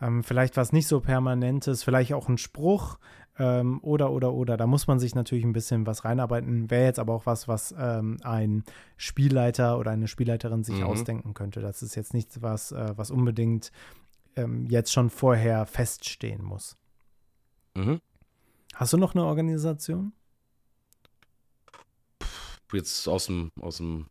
ähm, 0.00 0.22
vielleicht 0.22 0.56
was 0.56 0.72
nicht 0.72 0.86
so 0.86 1.00
Permanentes, 1.00 1.82
vielleicht 1.82 2.12
auch 2.12 2.28
ein 2.28 2.38
Spruch 2.38 2.98
ähm, 3.38 3.80
oder, 3.82 4.10
oder, 4.10 4.32
oder. 4.32 4.56
Da 4.56 4.66
muss 4.66 4.86
man 4.86 4.98
sich 4.98 5.14
natürlich 5.14 5.44
ein 5.44 5.52
bisschen 5.52 5.86
was 5.86 6.04
reinarbeiten. 6.04 6.70
Wäre 6.70 6.84
jetzt 6.84 6.98
aber 6.98 7.14
auch 7.14 7.26
was, 7.26 7.48
was 7.48 7.74
ähm, 7.78 8.18
ein 8.22 8.64
Spielleiter 8.96 9.78
oder 9.78 9.90
eine 9.90 10.08
Spielleiterin 10.08 10.64
sich 10.64 10.80
mhm. 10.80 10.84
ausdenken 10.84 11.34
könnte. 11.34 11.60
Das 11.60 11.82
ist 11.82 11.94
jetzt 11.94 12.14
nichts, 12.14 12.42
was, 12.42 12.72
äh, 12.72 12.92
was 12.96 13.10
unbedingt 13.10 13.72
ähm, 14.36 14.66
jetzt 14.68 14.92
schon 14.92 15.10
vorher 15.10 15.66
feststehen 15.66 16.42
muss. 16.42 16.76
Mhm. 17.74 18.00
Hast 18.74 18.92
du 18.92 18.96
noch 18.96 19.14
eine 19.14 19.24
Organisation? 19.24 20.12
Jetzt 22.72 23.08
aus 23.08 23.26
dem, 23.26 23.50
aus 23.60 23.78
dem 23.78 24.06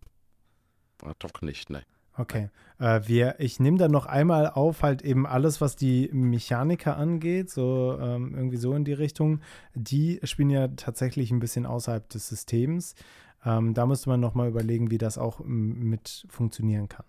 ad 1.03 1.15
hoc 1.23 1.41
nicht, 1.43 1.69
ne. 1.69 1.83
Okay. 2.17 2.49
Äh, 2.79 3.01
wir, 3.05 3.35
ich 3.39 3.59
nehme 3.59 3.77
dann 3.77 3.91
noch 3.91 4.05
einmal 4.05 4.49
auf, 4.49 4.81
halt 4.81 5.03
eben 5.03 5.27
alles, 5.27 5.61
was 5.61 5.75
die 5.75 6.09
Mechaniker 6.11 6.97
angeht, 6.97 7.49
so 7.49 7.97
ähm, 7.99 8.33
irgendwie 8.35 8.57
so 8.57 8.73
in 8.73 8.83
die 8.83 8.93
Richtung. 8.93 9.41
Die 9.75 10.19
spielen 10.23 10.49
ja 10.49 10.67
tatsächlich 10.67 11.31
ein 11.31 11.39
bisschen 11.39 11.65
außerhalb 11.65 12.09
des 12.09 12.27
Systems. 12.27 12.95
Ähm, 13.45 13.73
da 13.73 13.85
müsste 13.85 14.09
man 14.09 14.19
nochmal 14.19 14.49
überlegen, 14.49 14.89
wie 14.91 14.97
das 14.97 15.17
auch 15.17 15.39
mit 15.43 16.25
funktionieren 16.29 16.89
kann. 16.89 17.05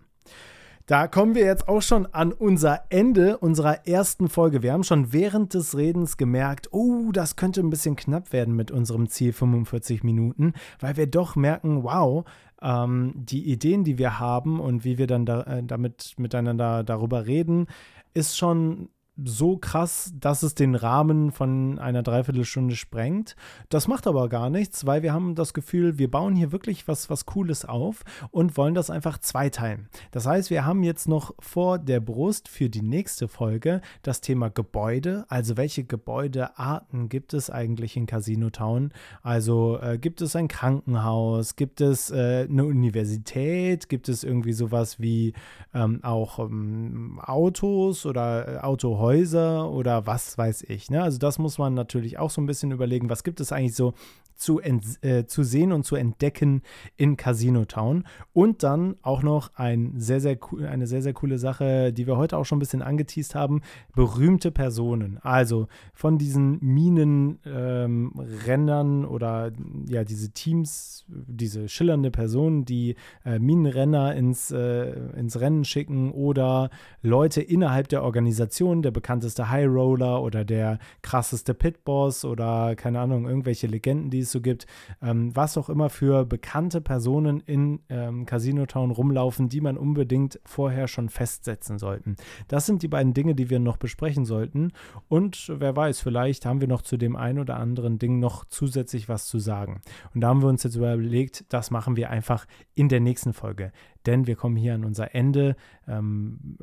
Da 0.89 1.07
kommen 1.07 1.35
wir 1.35 1.45
jetzt 1.45 1.67
auch 1.67 1.83
schon 1.83 2.07
an 2.07 2.33
unser 2.33 2.81
Ende 2.89 3.37
unserer 3.37 3.85
ersten 3.85 4.27
Folge. 4.27 4.63
Wir 4.63 4.73
haben 4.73 4.83
schon 4.83 5.13
während 5.13 5.53
des 5.53 5.77
Redens 5.77 6.17
gemerkt, 6.17 6.69
oh, 6.71 7.11
das 7.11 7.35
könnte 7.35 7.61
ein 7.61 7.69
bisschen 7.69 7.95
knapp 7.95 8.33
werden 8.33 8.55
mit 8.55 8.71
unserem 8.71 9.07
Ziel 9.07 9.31
45 9.31 10.03
Minuten, 10.03 10.53
weil 10.79 10.97
wir 10.97 11.05
doch 11.05 11.35
merken, 11.35 11.83
wow, 11.83 12.25
ähm, 12.63 13.13
die 13.15 13.51
Ideen, 13.51 13.83
die 13.83 13.99
wir 13.99 14.17
haben 14.17 14.59
und 14.59 14.83
wie 14.83 14.97
wir 14.97 15.05
dann 15.05 15.27
da, 15.27 15.43
äh, 15.43 15.63
damit 15.63 16.15
miteinander 16.17 16.83
darüber 16.83 17.27
reden, 17.27 17.67
ist 18.15 18.35
schon 18.35 18.89
so 19.25 19.57
krass, 19.57 20.13
dass 20.15 20.43
es 20.43 20.55
den 20.55 20.75
Rahmen 20.75 21.31
von 21.31 21.79
einer 21.79 22.03
Dreiviertelstunde 22.03 22.75
sprengt. 22.75 23.35
Das 23.69 23.87
macht 23.87 24.07
aber 24.07 24.29
gar 24.29 24.49
nichts, 24.49 24.85
weil 24.85 25.03
wir 25.03 25.13
haben 25.13 25.35
das 25.35 25.53
Gefühl, 25.53 25.97
wir 25.97 26.09
bauen 26.09 26.35
hier 26.35 26.51
wirklich 26.51 26.87
was, 26.87 27.09
was 27.09 27.25
Cooles 27.25 27.65
auf 27.65 28.03
und 28.31 28.57
wollen 28.57 28.73
das 28.73 28.89
einfach 28.89 29.17
zweiteilen. 29.17 29.89
Das 30.11 30.25
heißt, 30.25 30.49
wir 30.49 30.65
haben 30.65 30.83
jetzt 30.83 31.07
noch 31.07 31.33
vor 31.39 31.79
der 31.79 31.99
Brust 31.99 32.47
für 32.47 32.69
die 32.69 32.81
nächste 32.81 33.27
Folge 33.27 33.81
das 34.03 34.21
Thema 34.21 34.49
Gebäude. 34.49 35.25
Also 35.27 35.57
welche 35.57 35.83
Gebäudearten 35.83 37.09
gibt 37.09 37.33
es 37.33 37.49
eigentlich 37.49 37.97
in 37.97 38.05
Casino 38.05 38.49
Town? 38.49 38.91
Also 39.21 39.79
äh, 39.81 39.97
gibt 39.97 40.21
es 40.21 40.35
ein 40.35 40.47
Krankenhaus? 40.47 41.55
Gibt 41.55 41.81
es 41.81 42.11
äh, 42.11 42.47
eine 42.49 42.65
Universität? 42.65 43.89
Gibt 43.89 44.09
es 44.09 44.23
irgendwie 44.23 44.53
sowas 44.53 44.99
wie 44.99 45.33
ähm, 45.73 46.03
auch 46.03 46.39
ähm, 46.39 47.19
Autos 47.23 48.05
oder 48.05 48.47
äh, 48.47 48.57
Autohäuser? 48.59 49.08
Häuser 49.09 49.71
oder 49.71 50.05
was 50.05 50.37
weiß 50.37 50.65
ich. 50.67 50.91
Ne? 50.91 51.01
Also 51.01 51.17
das 51.17 51.39
muss 51.39 51.57
man 51.57 51.73
natürlich 51.73 52.19
auch 52.19 52.29
so 52.29 52.39
ein 52.41 52.45
bisschen 52.45 52.71
überlegen, 52.71 53.09
was 53.09 53.23
gibt 53.23 53.39
es 53.39 53.51
eigentlich 53.51 53.75
so 53.75 53.95
zu, 54.39 54.61
äh, 54.61 55.25
zu 55.25 55.43
sehen 55.43 55.71
und 55.71 55.83
zu 55.83 55.95
entdecken 55.95 56.61
in 56.97 57.17
Casino 57.17 57.65
Town. 57.65 58.05
Und 58.33 58.63
dann 58.63 58.95
auch 59.01 59.23
noch 59.23 59.51
ein 59.55 59.93
sehr, 59.97 60.21
sehr 60.21 60.37
eine 60.67 60.87
sehr, 60.87 61.01
sehr 61.01 61.13
coole 61.13 61.37
Sache, 61.37 61.93
die 61.93 62.07
wir 62.07 62.17
heute 62.17 62.37
auch 62.37 62.45
schon 62.45 62.57
ein 62.57 62.59
bisschen 62.59 62.81
angeteased 62.81 63.35
haben: 63.35 63.61
berühmte 63.93 64.51
Personen. 64.51 65.19
Also 65.21 65.67
von 65.93 66.17
diesen 66.17 66.59
Minenrändern 66.61 69.03
ähm, 69.03 69.09
oder 69.09 69.51
ja, 69.87 70.03
diese 70.03 70.31
Teams, 70.31 71.05
diese 71.07 71.67
schillernde 71.67 72.11
Personen, 72.11 72.65
die 72.65 72.95
äh, 73.25 73.39
Minenrenner 73.39 74.15
ins, 74.15 74.51
äh, 74.51 74.91
ins 75.17 75.39
Rennen 75.39 75.65
schicken 75.65 76.11
oder 76.11 76.69
Leute 77.01 77.41
innerhalb 77.41 77.89
der 77.89 78.03
Organisation, 78.03 78.81
der 78.81 78.91
bekannteste 78.91 79.49
High 79.49 79.67
Roller 79.67 80.21
oder 80.21 80.45
der 80.45 80.79
krasseste 81.01 81.53
Pitboss 81.53 82.25
oder 82.25 82.75
keine 82.75 82.99
Ahnung, 82.99 83.27
irgendwelche 83.27 83.67
Legenden, 83.67 84.09
die 84.09 84.19
es 84.19 84.28
es 84.29 84.33
so 84.33 84.41
gibt, 84.41 84.65
ähm, 85.01 85.35
was 85.35 85.57
auch 85.57 85.69
immer 85.69 85.89
für 85.89 86.25
bekannte 86.25 86.81
Personen 86.81 87.41
in 87.41 87.81
ähm, 87.89 88.25
Casino 88.25 88.65
Town 88.65 88.91
rumlaufen, 88.91 89.49
die 89.49 89.61
man 89.61 89.77
unbedingt 89.77 90.39
vorher 90.45 90.87
schon 90.87 91.09
festsetzen 91.09 91.79
sollten. 91.79 92.15
Das 92.47 92.65
sind 92.65 92.83
die 92.83 92.87
beiden 92.87 93.13
Dinge, 93.13 93.35
die 93.35 93.49
wir 93.49 93.59
noch 93.59 93.77
besprechen 93.77 94.25
sollten. 94.25 94.71
Und 95.07 95.51
wer 95.53 95.75
weiß, 95.75 95.99
vielleicht 95.99 96.45
haben 96.45 96.61
wir 96.61 96.67
noch 96.67 96.81
zu 96.81 96.97
dem 96.97 97.15
einen 97.15 97.39
oder 97.39 97.57
anderen 97.57 97.99
Ding 97.99 98.19
noch 98.19 98.45
zusätzlich 98.45 99.09
was 99.09 99.27
zu 99.27 99.39
sagen. 99.39 99.81
Und 100.13 100.21
da 100.21 100.29
haben 100.29 100.41
wir 100.41 100.49
uns 100.49 100.63
jetzt 100.63 100.75
überlegt, 100.75 101.45
das 101.49 101.71
machen 101.71 101.97
wir 101.97 102.09
einfach 102.09 102.45
in 102.75 102.89
der 102.89 102.99
nächsten 102.99 103.33
Folge 103.33 103.71
denn 104.05 104.27
wir 104.27 104.35
kommen 104.35 104.55
hier 104.55 104.75
an 104.75 104.85
unser 104.85 105.13
Ende. 105.13 105.55
Ähm, 105.87 106.57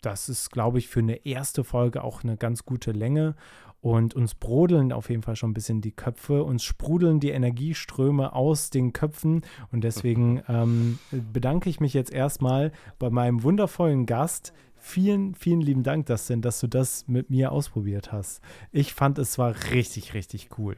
das 0.00 0.28
ist, 0.28 0.50
glaube 0.50 0.78
ich, 0.78 0.88
für 0.88 1.00
eine 1.00 1.26
erste 1.26 1.64
Folge 1.64 2.02
auch 2.02 2.24
eine 2.24 2.36
ganz 2.36 2.64
gute 2.64 2.92
Länge. 2.92 3.34
Und 3.80 4.14
uns 4.14 4.34
brodeln 4.34 4.92
auf 4.92 5.08
jeden 5.08 5.22
Fall 5.22 5.36
schon 5.36 5.50
ein 5.50 5.54
bisschen 5.54 5.80
die 5.80 5.92
Köpfe, 5.92 6.42
uns 6.42 6.64
sprudeln 6.64 7.20
die 7.20 7.30
Energieströme 7.30 8.32
aus 8.32 8.70
den 8.70 8.92
Köpfen. 8.92 9.42
Und 9.70 9.84
deswegen 9.84 10.42
ähm, 10.48 10.98
bedanke 11.10 11.70
ich 11.70 11.78
mich 11.78 11.94
jetzt 11.94 12.12
erstmal 12.12 12.72
bei 12.98 13.10
meinem 13.10 13.42
wundervollen 13.42 14.06
Gast. 14.06 14.52
Vielen, 14.76 15.34
vielen 15.34 15.60
lieben 15.60 15.82
Dank, 15.82 16.06
Dustin, 16.06 16.40
dass 16.40 16.60
du 16.60 16.66
das 16.66 17.06
mit 17.08 17.30
mir 17.30 17.52
ausprobiert 17.52 18.12
hast. 18.12 18.40
Ich 18.72 18.94
fand 18.94 19.18
es 19.18 19.38
war 19.38 19.54
richtig, 19.72 20.14
richtig 20.14 20.50
cool. 20.58 20.76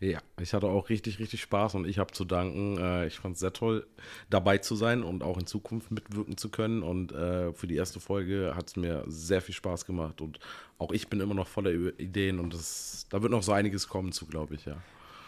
Ja, 0.00 0.18
ich 0.40 0.52
hatte 0.52 0.66
auch 0.66 0.88
richtig, 0.90 1.18
richtig 1.18 1.40
Spaß 1.40 1.76
und 1.76 1.86
ich 1.86 1.98
habe 1.98 2.12
zu 2.12 2.24
danken. 2.24 2.78
Äh, 2.78 3.06
ich 3.06 3.18
fand 3.18 3.34
es 3.34 3.40
sehr 3.40 3.52
toll, 3.52 3.86
dabei 4.28 4.58
zu 4.58 4.76
sein 4.76 5.02
und 5.02 5.22
auch 5.22 5.38
in 5.38 5.46
Zukunft 5.46 5.90
mitwirken 5.90 6.36
zu 6.36 6.50
können. 6.50 6.82
Und 6.82 7.12
äh, 7.12 7.52
für 7.52 7.66
die 7.66 7.76
erste 7.76 8.00
Folge 8.00 8.52
hat 8.54 8.68
es 8.68 8.76
mir 8.76 9.04
sehr 9.06 9.40
viel 9.40 9.54
Spaß 9.54 9.86
gemacht 9.86 10.20
und 10.20 10.40
auch 10.78 10.92
ich 10.92 11.08
bin 11.08 11.20
immer 11.20 11.34
noch 11.34 11.46
voller 11.46 11.70
Ideen 11.98 12.40
und 12.40 12.52
das, 12.52 13.06
da 13.08 13.22
wird 13.22 13.30
noch 13.32 13.42
so 13.42 13.52
einiges 13.52 13.88
kommen 13.88 14.12
zu, 14.12 14.26
glaube 14.26 14.56
ich, 14.56 14.64
ja. 14.66 14.82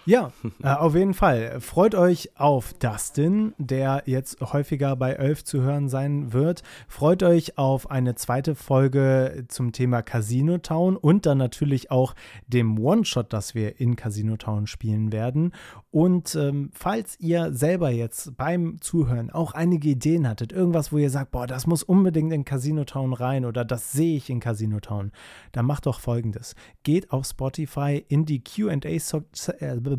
Ja, 0.07 0.31
äh, 0.63 0.69
auf 0.69 0.95
jeden 0.95 1.15
Fall. 1.15 1.61
Freut 1.61 1.97
euch 1.97 2.31
auf 2.37 2.75
Dustin, 2.75 3.55
der 3.59 4.05
jetzt 4.07 4.41
häufiger 4.41 4.95
bei 4.95 5.15
Elf 5.15 5.43
zu 5.43 5.63
hören 5.63 5.89
sein 5.89 6.33
wird. 6.33 6.63
Freut 6.87 7.25
euch 7.25 7.59
auf 7.59 7.91
eine 7.91 8.15
zweite 8.15 8.55
Folge 8.55 9.47
zum 9.49 9.73
Thema 9.73 10.03
Casino 10.03 10.59
Town 10.59 10.97
und 10.97 11.27
dann 11.27 11.39
natürlich 11.39 11.91
auch 11.91 12.15
dem 12.47 12.79
One-Shot, 12.79 13.33
das 13.33 13.57
wir 13.57 13.81
in 13.81 13.97
Casino 13.97 14.37
Town 14.37 14.69
spielen 14.69 15.11
werden. 15.11 15.53
Und 15.91 16.37
ähm, 16.37 16.71
falls 16.73 17.19
ihr 17.19 17.53
selber 17.53 17.91
jetzt 17.91 18.37
beim 18.37 18.81
Zuhören 18.81 19.31
auch 19.31 19.55
einige 19.55 19.89
Ideen 19.89 20.29
hattet, 20.29 20.53
irgendwas, 20.53 20.93
wo 20.93 20.99
ihr 20.99 21.11
sagt, 21.11 21.33
boah, 21.33 21.49
das 21.49 21.67
muss 21.67 21.83
unbedingt 21.83 22.33
in 22.33 22.45
Casino 22.45 22.85
Town 22.85 23.13
rein 23.13 23.45
oder 23.45 23.65
das 23.65 23.91
sehe 23.93 24.17
ich 24.17 24.31
in 24.31 24.39
Casino 24.39 24.79
Town, 24.79 25.11
dann 25.51 25.67
macht 25.67 25.87
doch 25.87 25.99
folgendes. 25.99 26.55
Geht 26.85 27.11
auf 27.11 27.27
Spotify 27.27 28.05
in 28.07 28.25
die 28.25 28.45
QA-Sektion 28.45 29.96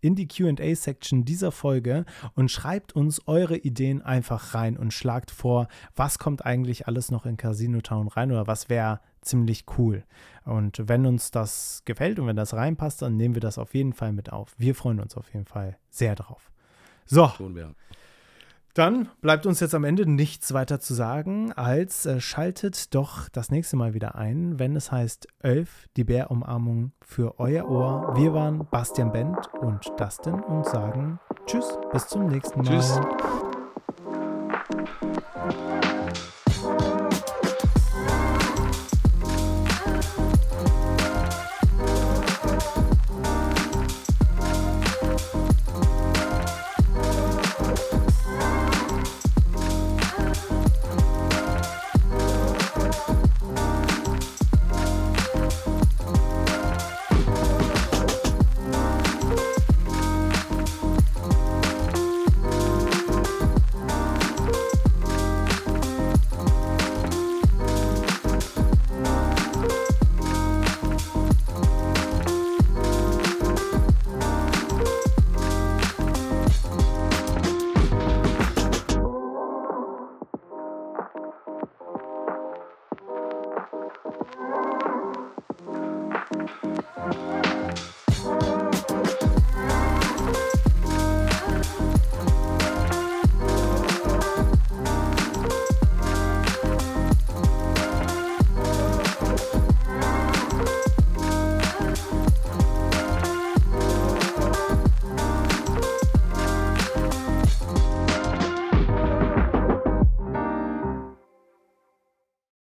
in 0.00 0.14
die 0.14 0.28
QA-Section 0.28 1.24
dieser 1.24 1.50
Folge 1.50 2.04
und 2.34 2.50
schreibt 2.50 2.94
uns 2.94 3.26
eure 3.26 3.56
Ideen 3.56 4.02
einfach 4.02 4.54
rein 4.54 4.76
und 4.76 4.92
schlagt 4.92 5.30
vor, 5.30 5.68
was 5.96 6.18
kommt 6.18 6.44
eigentlich 6.44 6.86
alles 6.86 7.10
noch 7.10 7.24
in 7.24 7.36
Casino 7.36 7.80
Town 7.80 8.08
rein 8.08 8.30
oder 8.30 8.46
was 8.46 8.68
wäre 8.68 9.00
ziemlich 9.22 9.64
cool. 9.78 10.04
Und 10.44 10.82
wenn 10.86 11.06
uns 11.06 11.30
das 11.30 11.82
gefällt 11.84 12.18
und 12.18 12.26
wenn 12.26 12.36
das 12.36 12.52
reinpasst, 12.54 13.02
dann 13.02 13.16
nehmen 13.16 13.34
wir 13.34 13.40
das 13.40 13.58
auf 13.58 13.74
jeden 13.74 13.94
Fall 13.94 14.12
mit 14.12 14.32
auf. 14.32 14.54
Wir 14.58 14.74
freuen 14.74 15.00
uns 15.00 15.16
auf 15.16 15.32
jeden 15.32 15.46
Fall 15.46 15.78
sehr 15.88 16.14
drauf. 16.14 16.50
So. 17.06 17.26
Tun 17.28 17.54
wir. 17.54 17.74
Dann 18.74 19.08
bleibt 19.20 19.46
uns 19.46 19.60
jetzt 19.60 19.76
am 19.76 19.84
Ende 19.84 20.04
nichts 20.04 20.52
weiter 20.52 20.80
zu 20.80 20.94
sagen, 20.94 21.52
als 21.52 22.06
äh, 22.06 22.20
schaltet 22.20 22.92
doch 22.92 23.28
das 23.28 23.52
nächste 23.52 23.76
Mal 23.76 23.94
wieder 23.94 24.16
ein, 24.16 24.58
wenn 24.58 24.74
es 24.74 24.90
heißt 24.90 25.28
Elf, 25.38 25.86
die 25.96 26.02
Bärumarmung 26.02 26.90
für 27.00 27.38
euer 27.38 27.70
Ohr. 27.70 28.16
Wir 28.16 28.34
waren 28.34 28.66
Bastian 28.72 29.12
Bent 29.12 29.48
und 29.60 29.92
Dustin 29.96 30.34
und 30.34 30.66
sagen 30.66 31.20
Tschüss, 31.46 31.78
bis 31.92 32.08
zum 32.08 32.26
nächsten 32.26 32.62
Mal. 32.62 32.66
Tschüss. 32.66 33.00